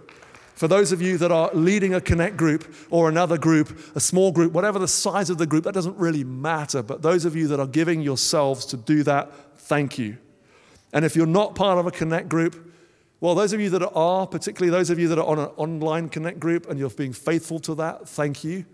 For 0.58 0.68
those 0.68 0.92
of 0.92 1.04
you 1.04 1.20
that 1.20 1.32
are 1.32 1.52
leading 1.54 1.94
a 1.94 2.02
connect 2.02 2.36
group 2.36 2.74
or 2.90 3.10
another 3.10 3.38
group, 3.38 3.80
a 3.94 4.00
small 4.00 4.32
group, 4.32 4.54
whatever 4.54 4.80
the 4.80 4.88
size 4.88 5.30
of 5.30 5.38
the 5.38 5.46
group, 5.46 5.66
that 5.66 5.76
doesn't 5.76 5.96
really 5.98 6.24
matter. 6.24 6.82
But 6.82 7.04
those 7.04 7.26
of 7.26 7.36
you 7.36 7.48
that 7.50 7.60
are 7.60 7.68
giving 7.68 8.02
yourselves 8.02 8.66
to 8.66 8.78
do 8.78 9.04
that, 9.04 9.32
thank 9.60 10.00
you. 10.00 10.18
And 10.94 11.06
if 11.06 11.16
you're 11.16 11.28
not 11.28 11.54
part 11.54 11.78
of 11.78 11.86
a 11.86 11.92
connect 11.92 12.28
group, 12.28 12.74
well, 13.20 13.36
those 13.36 13.54
of 13.54 13.62
you 13.62 13.70
that 13.70 13.88
are, 13.94 14.26
particularly 14.26 14.72
those 14.72 14.90
of 14.90 14.98
you 14.98 15.08
that 15.10 15.20
are 15.20 15.28
on 15.28 15.38
an 15.38 15.50
online 15.58 16.10
connect 16.10 16.40
group 16.40 16.68
and 16.68 16.80
you're 16.80 16.90
being 16.90 17.14
faithful 17.14 17.60
to 17.60 17.76
that, 17.76 18.10
thank 18.10 18.44
you. 18.44 18.66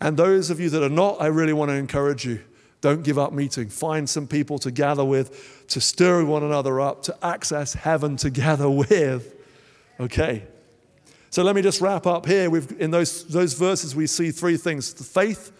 And 0.00 0.16
those 0.16 0.48
of 0.48 0.60
you 0.60 0.70
that 0.70 0.82
are 0.84 0.88
not, 0.88 1.20
I 1.20 1.26
really 1.26 1.52
want 1.52 1.72
to 1.72 1.74
encourage 1.74 2.24
you. 2.24 2.40
Don't 2.80 3.02
give 3.02 3.18
up 3.18 3.32
meeting. 3.32 3.68
Find 3.68 4.08
some 4.08 4.28
people 4.28 4.60
to 4.60 4.70
gather 4.70 5.04
with, 5.04 5.66
to 5.70 5.80
stir 5.80 6.24
one 6.24 6.44
another 6.44 6.80
up, 6.80 7.02
to 7.02 7.16
access 7.20 7.74
heaven 7.74 8.16
together 8.16 8.70
with. 8.70 9.33
Okay. 10.00 10.44
So 11.30 11.42
let 11.42 11.56
me 11.56 11.62
just 11.62 11.80
wrap 11.80 12.06
up 12.06 12.26
here. 12.26 12.48
We've, 12.48 12.80
in 12.80 12.90
those, 12.90 13.24
those 13.26 13.54
verses, 13.54 13.96
we 13.96 14.06
see 14.06 14.30
three 14.30 14.56
things 14.56 14.94
the 14.94 15.04
faith, 15.04 15.52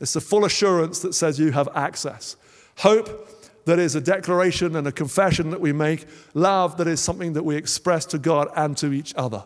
it's 0.00 0.14
the 0.14 0.20
full 0.20 0.44
assurance 0.44 0.98
that 1.00 1.14
says 1.14 1.38
you 1.38 1.52
have 1.52 1.68
access. 1.74 2.36
Hope, 2.78 3.28
that 3.64 3.78
is 3.78 3.94
a 3.94 4.00
declaration 4.00 4.74
and 4.74 4.86
a 4.88 4.92
confession 4.92 5.50
that 5.50 5.60
we 5.60 5.72
make. 5.72 6.06
Love, 6.34 6.76
that 6.78 6.88
is 6.88 7.00
something 7.00 7.34
that 7.34 7.44
we 7.44 7.54
express 7.54 8.04
to 8.06 8.18
God 8.18 8.48
and 8.56 8.76
to 8.78 8.92
each 8.92 9.14
other. 9.14 9.44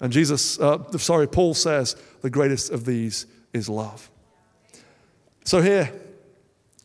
And 0.00 0.12
Jesus, 0.12 0.60
uh, 0.60 0.88
sorry, 0.98 1.26
Paul 1.26 1.54
says 1.54 1.96
the 2.22 2.30
greatest 2.30 2.70
of 2.70 2.84
these 2.84 3.26
is 3.52 3.68
love. 3.68 4.10
So, 5.44 5.60
here, 5.60 5.92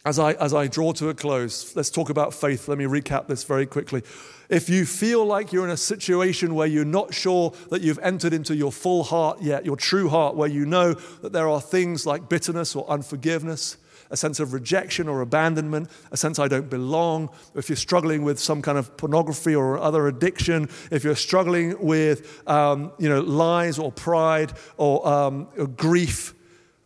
as 0.05 0.19
I, 0.19 0.33
as 0.33 0.53
I 0.53 0.67
draw 0.67 0.93
to 0.93 1.09
a 1.09 1.13
close, 1.13 1.75
let's 1.75 1.89
talk 1.89 2.09
about 2.09 2.33
faith. 2.33 2.67
Let 2.67 2.77
me 2.77 2.85
recap 2.85 3.27
this 3.27 3.43
very 3.43 3.65
quickly. 3.65 4.01
If 4.49 4.69
you 4.69 4.85
feel 4.85 5.25
like 5.25 5.51
you're 5.51 5.65
in 5.65 5.71
a 5.71 5.77
situation 5.77 6.55
where 6.55 6.67
you're 6.67 6.85
not 6.85 7.13
sure 7.13 7.53
that 7.69 7.81
you've 7.81 7.99
entered 7.99 8.33
into 8.33 8.55
your 8.55 8.71
full 8.71 9.03
heart 9.03 9.41
yet, 9.41 9.65
your 9.65 9.77
true 9.77 10.09
heart, 10.09 10.35
where 10.35 10.49
you 10.49 10.65
know 10.65 10.93
that 11.21 11.31
there 11.31 11.47
are 11.47 11.61
things 11.61 12.05
like 12.05 12.29
bitterness 12.29 12.75
or 12.75 12.89
unforgiveness, 12.89 13.77
a 14.11 14.17
sense 14.17 14.39
of 14.39 14.53
rejection 14.53 15.07
or 15.07 15.21
abandonment, 15.21 15.89
a 16.11 16.17
sense 16.17 16.37
I 16.37 16.47
don't 16.47 16.69
belong, 16.69 17.29
if 17.55 17.69
you're 17.69 17.75
struggling 17.75 18.23
with 18.23 18.39
some 18.39 18.61
kind 18.61 18.77
of 18.77 18.95
pornography 18.97 19.55
or 19.55 19.79
other 19.79 20.07
addiction, 20.07 20.69
if 20.91 21.03
you're 21.03 21.15
struggling 21.15 21.75
with 21.83 22.47
um, 22.47 22.91
you 22.99 23.09
know, 23.09 23.21
lies 23.21 23.79
or 23.79 23.91
pride 23.91 24.53
or, 24.77 25.07
um, 25.07 25.47
or 25.57 25.67
grief, 25.67 26.35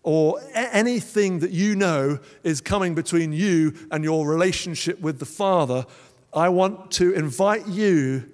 or 0.04 0.40
anything 0.54 1.40
that 1.40 1.52
you 1.52 1.76
know 1.76 2.18
is 2.42 2.62
coming 2.62 2.96
between 2.96 3.34
you 3.34 3.74
and 3.92 4.06
your 4.06 4.26
relationship 4.26 5.02
with 5.02 5.20
the 5.20 5.26
Father, 5.26 5.86
I 6.34 6.50
want 6.50 6.92
to 6.92 7.14
invite 7.14 7.68
you 7.68 8.30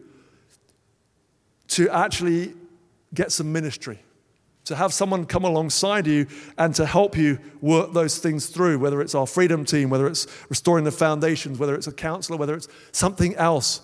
to 1.69 1.89
actually 1.89 2.53
get 3.13 3.31
some 3.31 3.51
ministry 3.51 3.99
to 4.65 4.75
have 4.75 4.93
someone 4.93 5.25
come 5.25 5.43
alongside 5.43 6.07
you 6.07 6.25
and 6.57 6.73
to 6.75 6.85
help 6.85 7.17
you 7.17 7.37
work 7.61 7.93
those 7.93 8.17
things 8.19 8.47
through, 8.47 8.79
whether 8.79 9.01
it's 9.01 9.15
our 9.15 9.27
freedom 9.27 9.65
team, 9.65 9.89
whether 9.89 10.07
it's 10.07 10.25
restoring 10.49 10.85
the 10.85 10.91
foundations, 10.91 11.59
whether 11.59 11.75
it's 11.75 11.87
a 11.87 11.91
counselor, 11.91 12.37
whether 12.37 12.55
it's 12.55 12.67
something 12.91 13.35
else. 13.35 13.81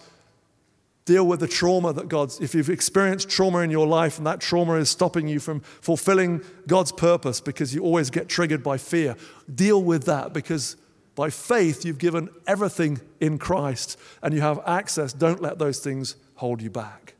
Deal 1.05 1.25
with 1.25 1.39
the 1.39 1.47
trauma 1.47 1.91
that 1.93 2.07
God's, 2.07 2.39
if 2.39 2.53
you've 2.53 2.69
experienced 2.69 3.29
trauma 3.29 3.59
in 3.59 3.71
your 3.71 3.87
life 3.87 4.17
and 4.17 4.27
that 4.27 4.39
trauma 4.39 4.75
is 4.75 4.89
stopping 4.89 5.27
you 5.27 5.39
from 5.39 5.59
fulfilling 5.59 6.41
God's 6.67 6.91
purpose 6.91 7.41
because 7.41 7.73
you 7.73 7.81
always 7.81 8.09
get 8.09 8.29
triggered 8.29 8.63
by 8.63 8.77
fear, 8.77 9.15
deal 9.53 9.81
with 9.81 10.05
that 10.05 10.33
because 10.33 10.77
by 11.19 11.29
faith 11.29 11.83
you've 11.83 11.97
given 11.97 12.29
everything 12.47 13.01
in 13.19 13.37
Christ 13.37 13.99
and 14.23 14.33
you 14.33 14.39
have 14.39 14.61
access. 14.65 15.11
Don't 15.11 15.41
let 15.41 15.59
those 15.59 15.79
things 15.79 16.15
hold 16.35 16.61
you 16.61 16.69
back. 16.69 17.13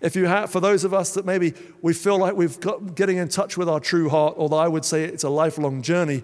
If 0.00 0.16
you 0.16 0.24
have, 0.24 0.50
for 0.50 0.58
those 0.58 0.84
of 0.84 0.94
us 0.94 1.12
that 1.12 1.26
maybe 1.26 1.52
we 1.82 1.92
feel 1.92 2.16
like 2.16 2.34
we've 2.34 2.58
got 2.60 2.94
getting 2.94 3.18
in 3.18 3.28
touch 3.28 3.58
with 3.58 3.68
our 3.68 3.78
true 3.78 4.08
heart, 4.08 4.36
although 4.38 4.56
I 4.56 4.68
would 4.68 4.86
say 4.86 5.04
it's 5.04 5.22
a 5.22 5.28
lifelong 5.28 5.82
journey, 5.82 6.22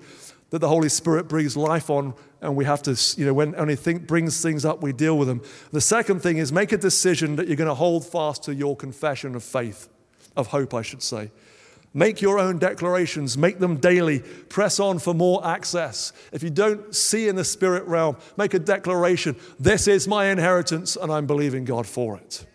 that 0.49 0.61
the 0.61 0.68
Holy 0.68 0.89
Spirit 0.89 1.28
breathes 1.28 1.55
life 1.55 1.91
on, 1.91 2.14
and 2.41 2.57
we 2.57 2.64
have 2.64 2.81
to, 2.85 2.99
you 3.20 3.26
know, 3.26 3.35
when 3.35 3.55
only 3.57 3.76
think 3.76 4.07
brings 4.07 4.41
things 4.41 4.64
up, 4.64 4.83
we 4.83 4.95
deal 4.95 5.18
with 5.18 5.28
them. 5.28 5.43
The 5.72 5.83
second 5.83 6.20
thing 6.20 6.39
is 6.39 6.51
make 6.51 6.72
a 6.72 6.78
decision 6.78 7.37
that 7.37 7.47
you're 7.47 7.57
going 7.57 7.68
to 7.68 7.74
hold 7.74 8.07
fast 8.07 8.45
to 8.45 8.55
your 8.55 8.74
confession 8.74 9.35
of 9.35 9.45
faith, 9.45 9.91
of 10.35 10.47
hope, 10.47 10.72
I 10.72 10.81
should 10.81 11.03
say. 11.03 11.31
Make 11.93 12.22
your 12.22 12.38
own 12.38 12.59
declarations, 12.59 13.36
make 13.36 13.59
them 13.59 13.76
daily. 13.76 14.20
Press 14.20 14.78
on 14.78 15.01
for 15.01 15.12
more 15.12 15.45
access. 15.45 16.12
If 16.32 16.43
you 16.43 16.51
don't 16.51 16.95
see 16.95 17.26
in 17.26 17.34
the 17.34 17.45
spirit 17.45 17.84
realm, 17.86 18.16
make 18.36 18.55
a 18.55 18.61
declaration 18.61 19.34
this 19.59 19.88
is 19.88 20.07
my 20.07 20.26
inheritance, 20.26 20.97
and 20.97 21.11
I'm 21.11 21.26
believing 21.26 21.64
God 21.64 21.86
for 21.86 22.16
it. 22.16 22.47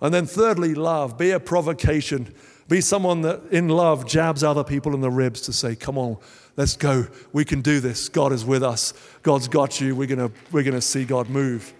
And 0.00 0.12
then, 0.12 0.26
thirdly, 0.26 0.74
love. 0.74 1.16
Be 1.18 1.30
a 1.30 1.38
provocation. 1.38 2.34
Be 2.68 2.80
someone 2.80 3.22
that 3.22 3.42
in 3.50 3.68
love 3.68 4.06
jabs 4.06 4.42
other 4.42 4.64
people 4.64 4.94
in 4.94 5.00
the 5.00 5.10
ribs 5.10 5.42
to 5.42 5.52
say, 5.52 5.76
Come 5.76 5.98
on, 5.98 6.16
let's 6.56 6.76
go. 6.76 7.06
We 7.32 7.44
can 7.44 7.60
do 7.60 7.80
this. 7.80 8.08
God 8.08 8.32
is 8.32 8.44
with 8.44 8.62
us. 8.62 8.92
God's 9.22 9.46
got 9.46 9.80
you. 9.80 9.94
We're 9.94 10.06
going 10.08 10.30
to 10.30 10.34
we're 10.50 10.62
going 10.62 10.74
to 10.74 10.80
see 10.80 11.04
God 11.04 11.28
move. 11.28 11.74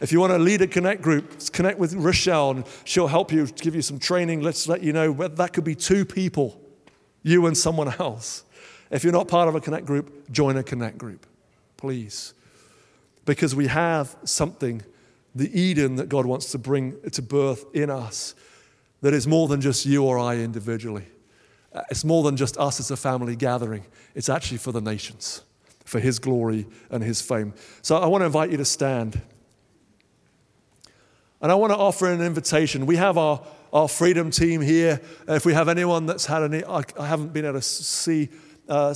If 0.00 0.12
you 0.12 0.20
want 0.20 0.32
to 0.32 0.38
lead 0.38 0.60
a 0.60 0.66
connect 0.66 1.00
group, 1.00 1.40
connect 1.52 1.78
with 1.78 1.94
Rochelle 1.94 2.50
and 2.50 2.64
she'll 2.84 3.06
help 3.06 3.32
you, 3.32 3.46
give 3.46 3.74
you 3.74 3.82
some 3.82 3.98
training. 3.98 4.42
Let's 4.42 4.68
let 4.68 4.82
you 4.82 4.92
know 4.92 5.12
that 5.12 5.52
could 5.52 5.64
be 5.64 5.74
two 5.74 6.04
people, 6.04 6.60
you 7.22 7.46
and 7.46 7.56
someone 7.56 7.88
else. 7.98 8.44
If 8.90 9.04
you're 9.04 9.12
not 9.12 9.28
part 9.28 9.48
of 9.48 9.54
a 9.54 9.60
connect 9.60 9.86
group, 9.86 10.30
join 10.30 10.56
a 10.56 10.62
connect 10.62 10.98
group, 10.98 11.26
please. 11.76 12.34
Because 13.24 13.54
we 13.54 13.66
have 13.66 14.16
something, 14.24 14.82
the 15.34 15.58
Eden 15.58 15.96
that 15.96 16.08
God 16.08 16.26
wants 16.26 16.52
to 16.52 16.58
bring 16.58 17.00
to 17.10 17.22
birth 17.22 17.64
in 17.74 17.90
us, 17.90 18.34
that 19.00 19.14
is 19.14 19.26
more 19.26 19.48
than 19.48 19.60
just 19.60 19.86
you 19.86 20.04
or 20.04 20.18
I 20.18 20.36
individually. 20.36 21.06
Uh, 21.72 21.82
it's 21.90 22.04
more 22.04 22.22
than 22.22 22.36
just 22.36 22.56
us 22.58 22.80
as 22.80 22.90
a 22.90 22.96
family 22.96 23.34
gathering, 23.34 23.84
it's 24.14 24.28
actually 24.28 24.58
for 24.58 24.72
the 24.72 24.80
nations, 24.80 25.42
for 25.84 26.00
His 26.00 26.18
glory 26.18 26.66
and 26.90 27.02
His 27.02 27.20
fame. 27.20 27.54
So 27.82 27.96
I 27.96 28.06
want 28.06 28.22
to 28.22 28.26
invite 28.26 28.50
you 28.50 28.56
to 28.58 28.64
stand. 28.64 29.20
And 31.40 31.52
I 31.52 31.54
want 31.54 31.72
to 31.72 31.76
offer 31.76 32.10
an 32.10 32.22
invitation. 32.22 32.86
We 32.86 32.96
have 32.96 33.18
our, 33.18 33.42
our 33.72 33.88
freedom 33.88 34.30
team 34.30 34.60
here. 34.60 35.00
If 35.28 35.44
we 35.44 35.52
have 35.52 35.68
anyone 35.68 36.06
that's 36.06 36.26
had 36.26 36.42
any, 36.42 36.64
I, 36.64 36.82
I 36.98 37.06
haven't 37.06 37.32
been 37.32 37.44
able 37.44 37.58
to 37.58 37.62
see, 37.62 38.30
uh, 38.68 38.94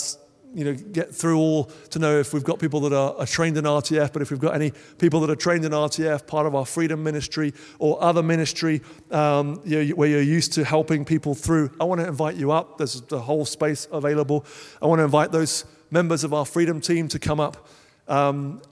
you 0.54 0.64
know, 0.64 0.74
get 0.74 1.14
through 1.14 1.38
all 1.38 1.64
to 1.90 1.98
know 1.98 2.18
if 2.18 2.32
we've 2.32 2.42
got 2.42 2.58
people 2.58 2.80
that 2.80 2.94
are, 2.94 3.14
are, 3.16 3.26
trained 3.26 3.58
in 3.58 3.64
RTF, 3.64 4.12
but 4.12 4.22
if 4.22 4.30
we've 4.30 4.40
got 4.40 4.54
any 4.54 4.72
people 4.98 5.20
that 5.20 5.30
are 5.30 5.36
trained 5.36 5.66
in 5.66 5.72
RTF, 5.72 6.26
part 6.26 6.46
of 6.46 6.54
our 6.54 6.64
freedom 6.64 7.04
ministry 7.04 7.52
or 7.78 8.02
other 8.02 8.22
ministry 8.22 8.80
um, 9.10 9.60
you 9.64 9.94
where 9.94 10.08
you're 10.08 10.22
used 10.22 10.54
to 10.54 10.64
helping 10.64 11.04
people 11.04 11.34
through, 11.34 11.70
I 11.78 11.84
want 11.84 12.00
to 12.00 12.08
invite 12.08 12.36
you 12.36 12.52
up. 12.52 12.78
There's 12.78 13.02
the 13.02 13.20
whole 13.20 13.44
space 13.44 13.86
available. 13.92 14.46
I 14.80 14.86
want 14.86 15.00
to 15.00 15.04
invite 15.04 15.30
those 15.30 15.66
members 15.90 16.24
of 16.24 16.32
our 16.32 16.46
freedom 16.46 16.80
team 16.80 17.06
to 17.08 17.18
come 17.18 17.38
up. 17.38 17.68
Um, 18.08 18.62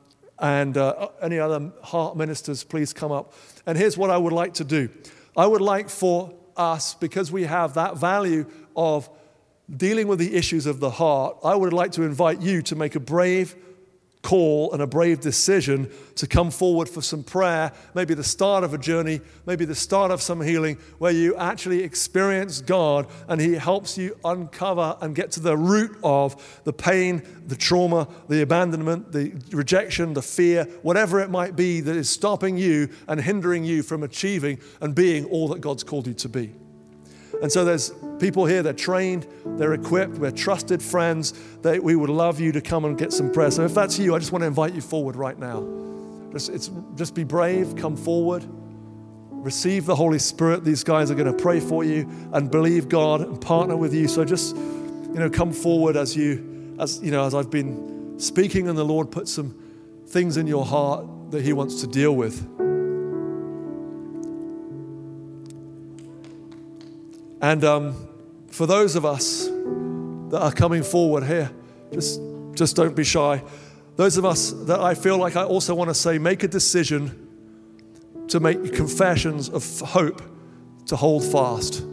and 0.41 0.77
uh, 0.77 1.09
any 1.21 1.39
other 1.39 1.71
heart 1.83 2.17
ministers, 2.17 2.65
please 2.65 2.93
come 2.93 3.13
up. 3.13 3.33
And 3.67 3.77
here's 3.77 3.97
what 3.97 4.11
I 4.11 4.17
would 4.17 4.33
like 4.33 4.55
to 4.55 4.65
do 4.65 4.89
I 5.37 5.47
would 5.47 5.61
like 5.61 5.89
for 5.89 6.35
us, 6.57 6.95
because 6.95 7.31
we 7.31 7.45
have 7.45 7.75
that 7.75 7.97
value 7.97 8.47
of 8.77 9.09
dealing 9.75 10.09
with 10.09 10.19
the 10.19 10.35
issues 10.35 10.67
of 10.67 10.81
the 10.81 10.91
heart, 10.91 11.37
I 11.45 11.55
would 11.55 11.73
like 11.73 11.93
to 11.93 12.03
invite 12.03 12.41
you 12.41 12.63
to 12.63 12.77
make 12.77 12.95
a 12.95 13.01
brave 13.01 13.55
call 14.29 14.71
and 14.75 14.83
a 14.83 14.87
brave 14.87 15.21
decision 15.21 15.91
to 16.15 16.27
come 16.27 16.51
forward 16.51 16.87
for 16.87 17.01
some 17.01 17.23
prayer, 17.23 17.73
maybe 17.95 18.13
the 18.13 18.23
start 18.23 18.63
of 18.63 18.75
a 18.75 18.79
journey, 18.79 19.23
maybe 19.47 19.65
the 19.65 19.75
start 19.75 20.11
of 20.11 20.21
some 20.21 20.43
healing, 20.43 20.77
where 20.99 21.13
you 21.13 21.35
actually 21.37 21.83
experience 21.83 22.61
God 22.61 23.07
and 23.27 23.41
He 23.41 23.55
helps 23.55 23.97
you 23.97 24.19
uncover 24.27 24.99
and 25.01 25.15
get 25.15 25.33
to 25.33 25.41
the 25.41 25.57
root 25.57 25.97
of 26.05 26.61
the 26.65 26.75
pain, 26.75 27.23
the 27.47 27.57
trauma, 27.57 28.07
the 28.29 28.43
abandonment, 28.43 29.13
the 29.13 29.33
rejection, 29.51 30.13
the 30.13 30.21
fear, 30.21 30.65
whatever 30.83 31.21
it 31.21 31.31
might 31.31 31.57
be 31.57 31.81
that 31.81 31.97
is 31.97 32.11
stopping 32.11 32.59
you 32.59 32.91
and 33.07 33.23
hindering 33.23 33.65
you 33.65 33.83
from 33.83 34.03
achieving 34.03 34.59
and 34.83 34.95
being 34.95 35.25
all 35.25 35.49
that 35.49 35.63
God's 35.63 35.85
called 35.85 36.07
you 36.07 36.13
to 36.13 36.29
be. 36.29 36.53
And 37.41 37.53
so 37.53 37.65
there's 37.65 37.93
people 38.19 38.47
here, 38.47 38.63
they're 38.63 38.73
trained, 38.73 39.27
they're 39.45 39.75
equipped, 39.75 40.19
we're 40.19 40.31
trusted 40.31 40.83
friends. 40.83 41.35
We 41.63 41.95
would 41.95 42.11
love 42.11 42.41
you 42.41 42.53
to 42.53 42.61
come 42.61 42.85
and 42.85 42.99
get 42.99 43.13
some 43.13 43.31
prayer. 43.31 43.51
So 43.51 43.65
if 43.65 43.75
that's 43.75 43.99
you, 43.99 44.15
I 44.15 44.19
just 44.19 44.33
want 44.33 44.43
to 44.43 44.47
invite 44.47 44.75
you 44.75 44.81
forward 44.81 45.15
right 45.17 45.39
now. 45.39 45.67
Just, 46.33 46.73
just 46.97 47.15
be 47.15 47.25
brave, 47.25 47.77
come 47.77 47.97
forward, 47.97 48.45
receive 49.31 49.87
the 49.87 49.95
Holy 49.95 50.19
Spirit. 50.19 50.65
These 50.65 50.85
guys 50.85 51.11
are 51.11 51.15
going 51.15 51.33
to 51.33 51.43
pray 51.43 51.61
for 51.61 51.85
you 51.85 52.09
and 52.33 52.51
believe 52.51 52.89
God 52.89 53.21
and 53.21 53.41
partner 53.41 53.77
with 53.77 53.95
you. 53.95 54.09
So 54.09 54.25
just, 54.25 54.57
you 54.57 55.15
know, 55.15 55.31
come 55.31 55.53
forward 55.53 55.97
as 55.97 56.17
you, 56.17 56.77
as 56.79 57.01
you 57.03 57.11
know, 57.11 57.25
as 57.25 57.35
I've 57.35 57.51
been 57.51 58.19
speaking 58.19 58.69
and 58.69 58.77
the 58.77 58.85
Lord 58.85 59.11
put 59.11 59.29
some 59.29 59.57
things 60.07 60.37
in 60.37 60.47
your 60.47 60.67
heart 60.67 61.31
that 61.31 61.45
He 61.45 61.53
wants 61.53 61.81
to 61.83 61.87
deal 61.87 62.17
with. 62.17 62.58
And 67.41 67.65
um, 67.65 68.09
for 68.51 68.67
those 68.67 68.97
of 68.97 69.05
us 69.05 69.47
that 69.47 70.41
are 70.41 70.53
coming 70.53 70.83
forward 70.83 71.25
here, 71.25 71.51
just, 71.93 72.21
just 72.55 72.77
don't 72.77 72.97
be 72.97 73.05
shy. 73.05 73.43
Those 73.97 74.17
of 74.17 74.25
us 74.25 74.51
that 74.51 74.81
I 74.81 74.95
feel 74.95 75.19
like 75.19 75.37
I 75.37 75.45
also 75.45 75.75
want 75.75 75.91
to 75.91 75.95
say, 75.95 76.19
make 76.19 76.43
a 76.43 76.49
decision 76.49 77.27
to 78.29 78.41
make 78.41 78.75
confessions 78.75 79.49
of 79.49 79.81
hope 79.81 80.23
to 80.87 80.97
hold 80.97 81.25
fast. 81.25 81.85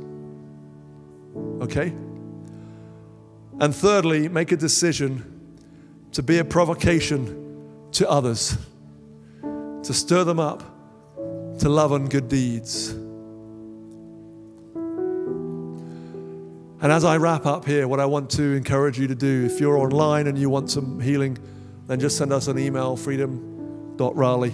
Okay? 1.61 1.93
And 3.59 3.73
thirdly, 3.73 4.27
make 4.27 4.51
a 4.51 4.57
decision 4.57 5.31
to 6.11 6.23
be 6.23 6.39
a 6.39 6.45
provocation 6.45 7.87
to 7.93 8.09
others, 8.09 8.57
to 9.41 9.93
stir 9.93 10.23
them 10.23 10.39
up 10.39 10.63
to 11.59 11.69
love 11.69 11.91
and 11.93 12.09
good 12.09 12.27
deeds. 12.27 12.95
And 16.81 16.91
as 16.91 17.05
I 17.05 17.17
wrap 17.17 17.45
up 17.45 17.65
here, 17.65 17.87
what 17.87 17.99
I 17.99 18.05
want 18.05 18.29
to 18.31 18.53
encourage 18.53 18.99
you 18.99 19.07
to 19.07 19.15
do, 19.15 19.45
if 19.45 19.59
you're 19.59 19.77
online 19.77 20.27
and 20.27 20.37
you 20.37 20.49
want 20.49 20.69
some 20.69 20.99
healing, 20.99 21.37
then 21.87 21.99
just 21.99 22.17
send 22.17 22.33
us 22.33 22.47
an 22.47 22.59
email, 22.59 22.97
freedom.raleigh 22.97 24.53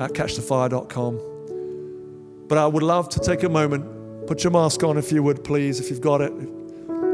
at 0.00 0.12
catchthefire.com. 0.12 2.46
But 2.48 2.58
I 2.58 2.66
would 2.66 2.82
love 2.82 3.08
to 3.10 3.20
take 3.20 3.42
a 3.42 3.48
moment, 3.48 4.26
put 4.26 4.44
your 4.44 4.50
mask 4.50 4.82
on 4.82 4.96
if 4.96 5.12
you 5.12 5.22
would, 5.22 5.44
please, 5.44 5.78
if 5.78 5.90
you've 5.90 6.00
got 6.00 6.20
it. 6.20 6.32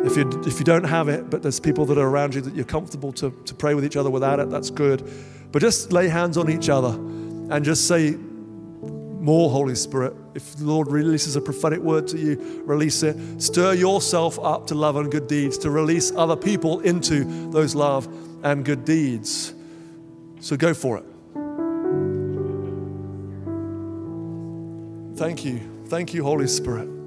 If 0.04 0.16
you, 0.16 0.30
if 0.46 0.60
you 0.60 0.64
don't 0.64 0.84
have 0.84 1.08
it, 1.08 1.28
but 1.28 1.42
there's 1.42 1.58
people 1.58 1.84
that 1.86 1.98
are 1.98 2.08
around 2.08 2.34
you 2.34 2.40
that 2.42 2.54
you're 2.54 2.64
comfortable 2.64 3.12
to, 3.14 3.32
to 3.46 3.54
pray 3.54 3.74
with 3.74 3.84
each 3.84 3.96
other 3.96 4.10
without 4.10 4.38
it, 4.38 4.50
that's 4.50 4.70
good. 4.70 5.10
But 5.50 5.60
just 5.60 5.92
lay 5.92 6.08
hands 6.08 6.38
on 6.38 6.48
each 6.48 6.68
other 6.68 6.90
and 6.90 7.64
just 7.64 7.88
say, 7.88 8.16
more, 9.20 9.50
Holy 9.50 9.74
Spirit. 9.74 10.14
If 10.34 10.56
the 10.56 10.64
Lord 10.64 10.90
releases 10.90 11.36
a 11.36 11.40
prophetic 11.40 11.80
word 11.80 12.06
to 12.08 12.18
you, 12.18 12.62
release 12.64 13.02
it. 13.02 13.16
Stir 13.40 13.74
yourself 13.74 14.38
up 14.38 14.66
to 14.68 14.74
love 14.74 14.96
and 14.96 15.10
good 15.10 15.26
deeds, 15.26 15.58
to 15.58 15.70
release 15.70 16.12
other 16.14 16.36
people 16.36 16.80
into 16.80 17.24
those 17.50 17.74
love 17.74 18.08
and 18.42 18.64
good 18.64 18.84
deeds. 18.84 19.54
So 20.40 20.56
go 20.56 20.72
for 20.74 20.98
it. 20.98 21.04
Thank 25.16 25.44
you. 25.44 25.60
Thank 25.86 26.14
you, 26.14 26.22
Holy 26.22 26.46
Spirit. 26.46 26.97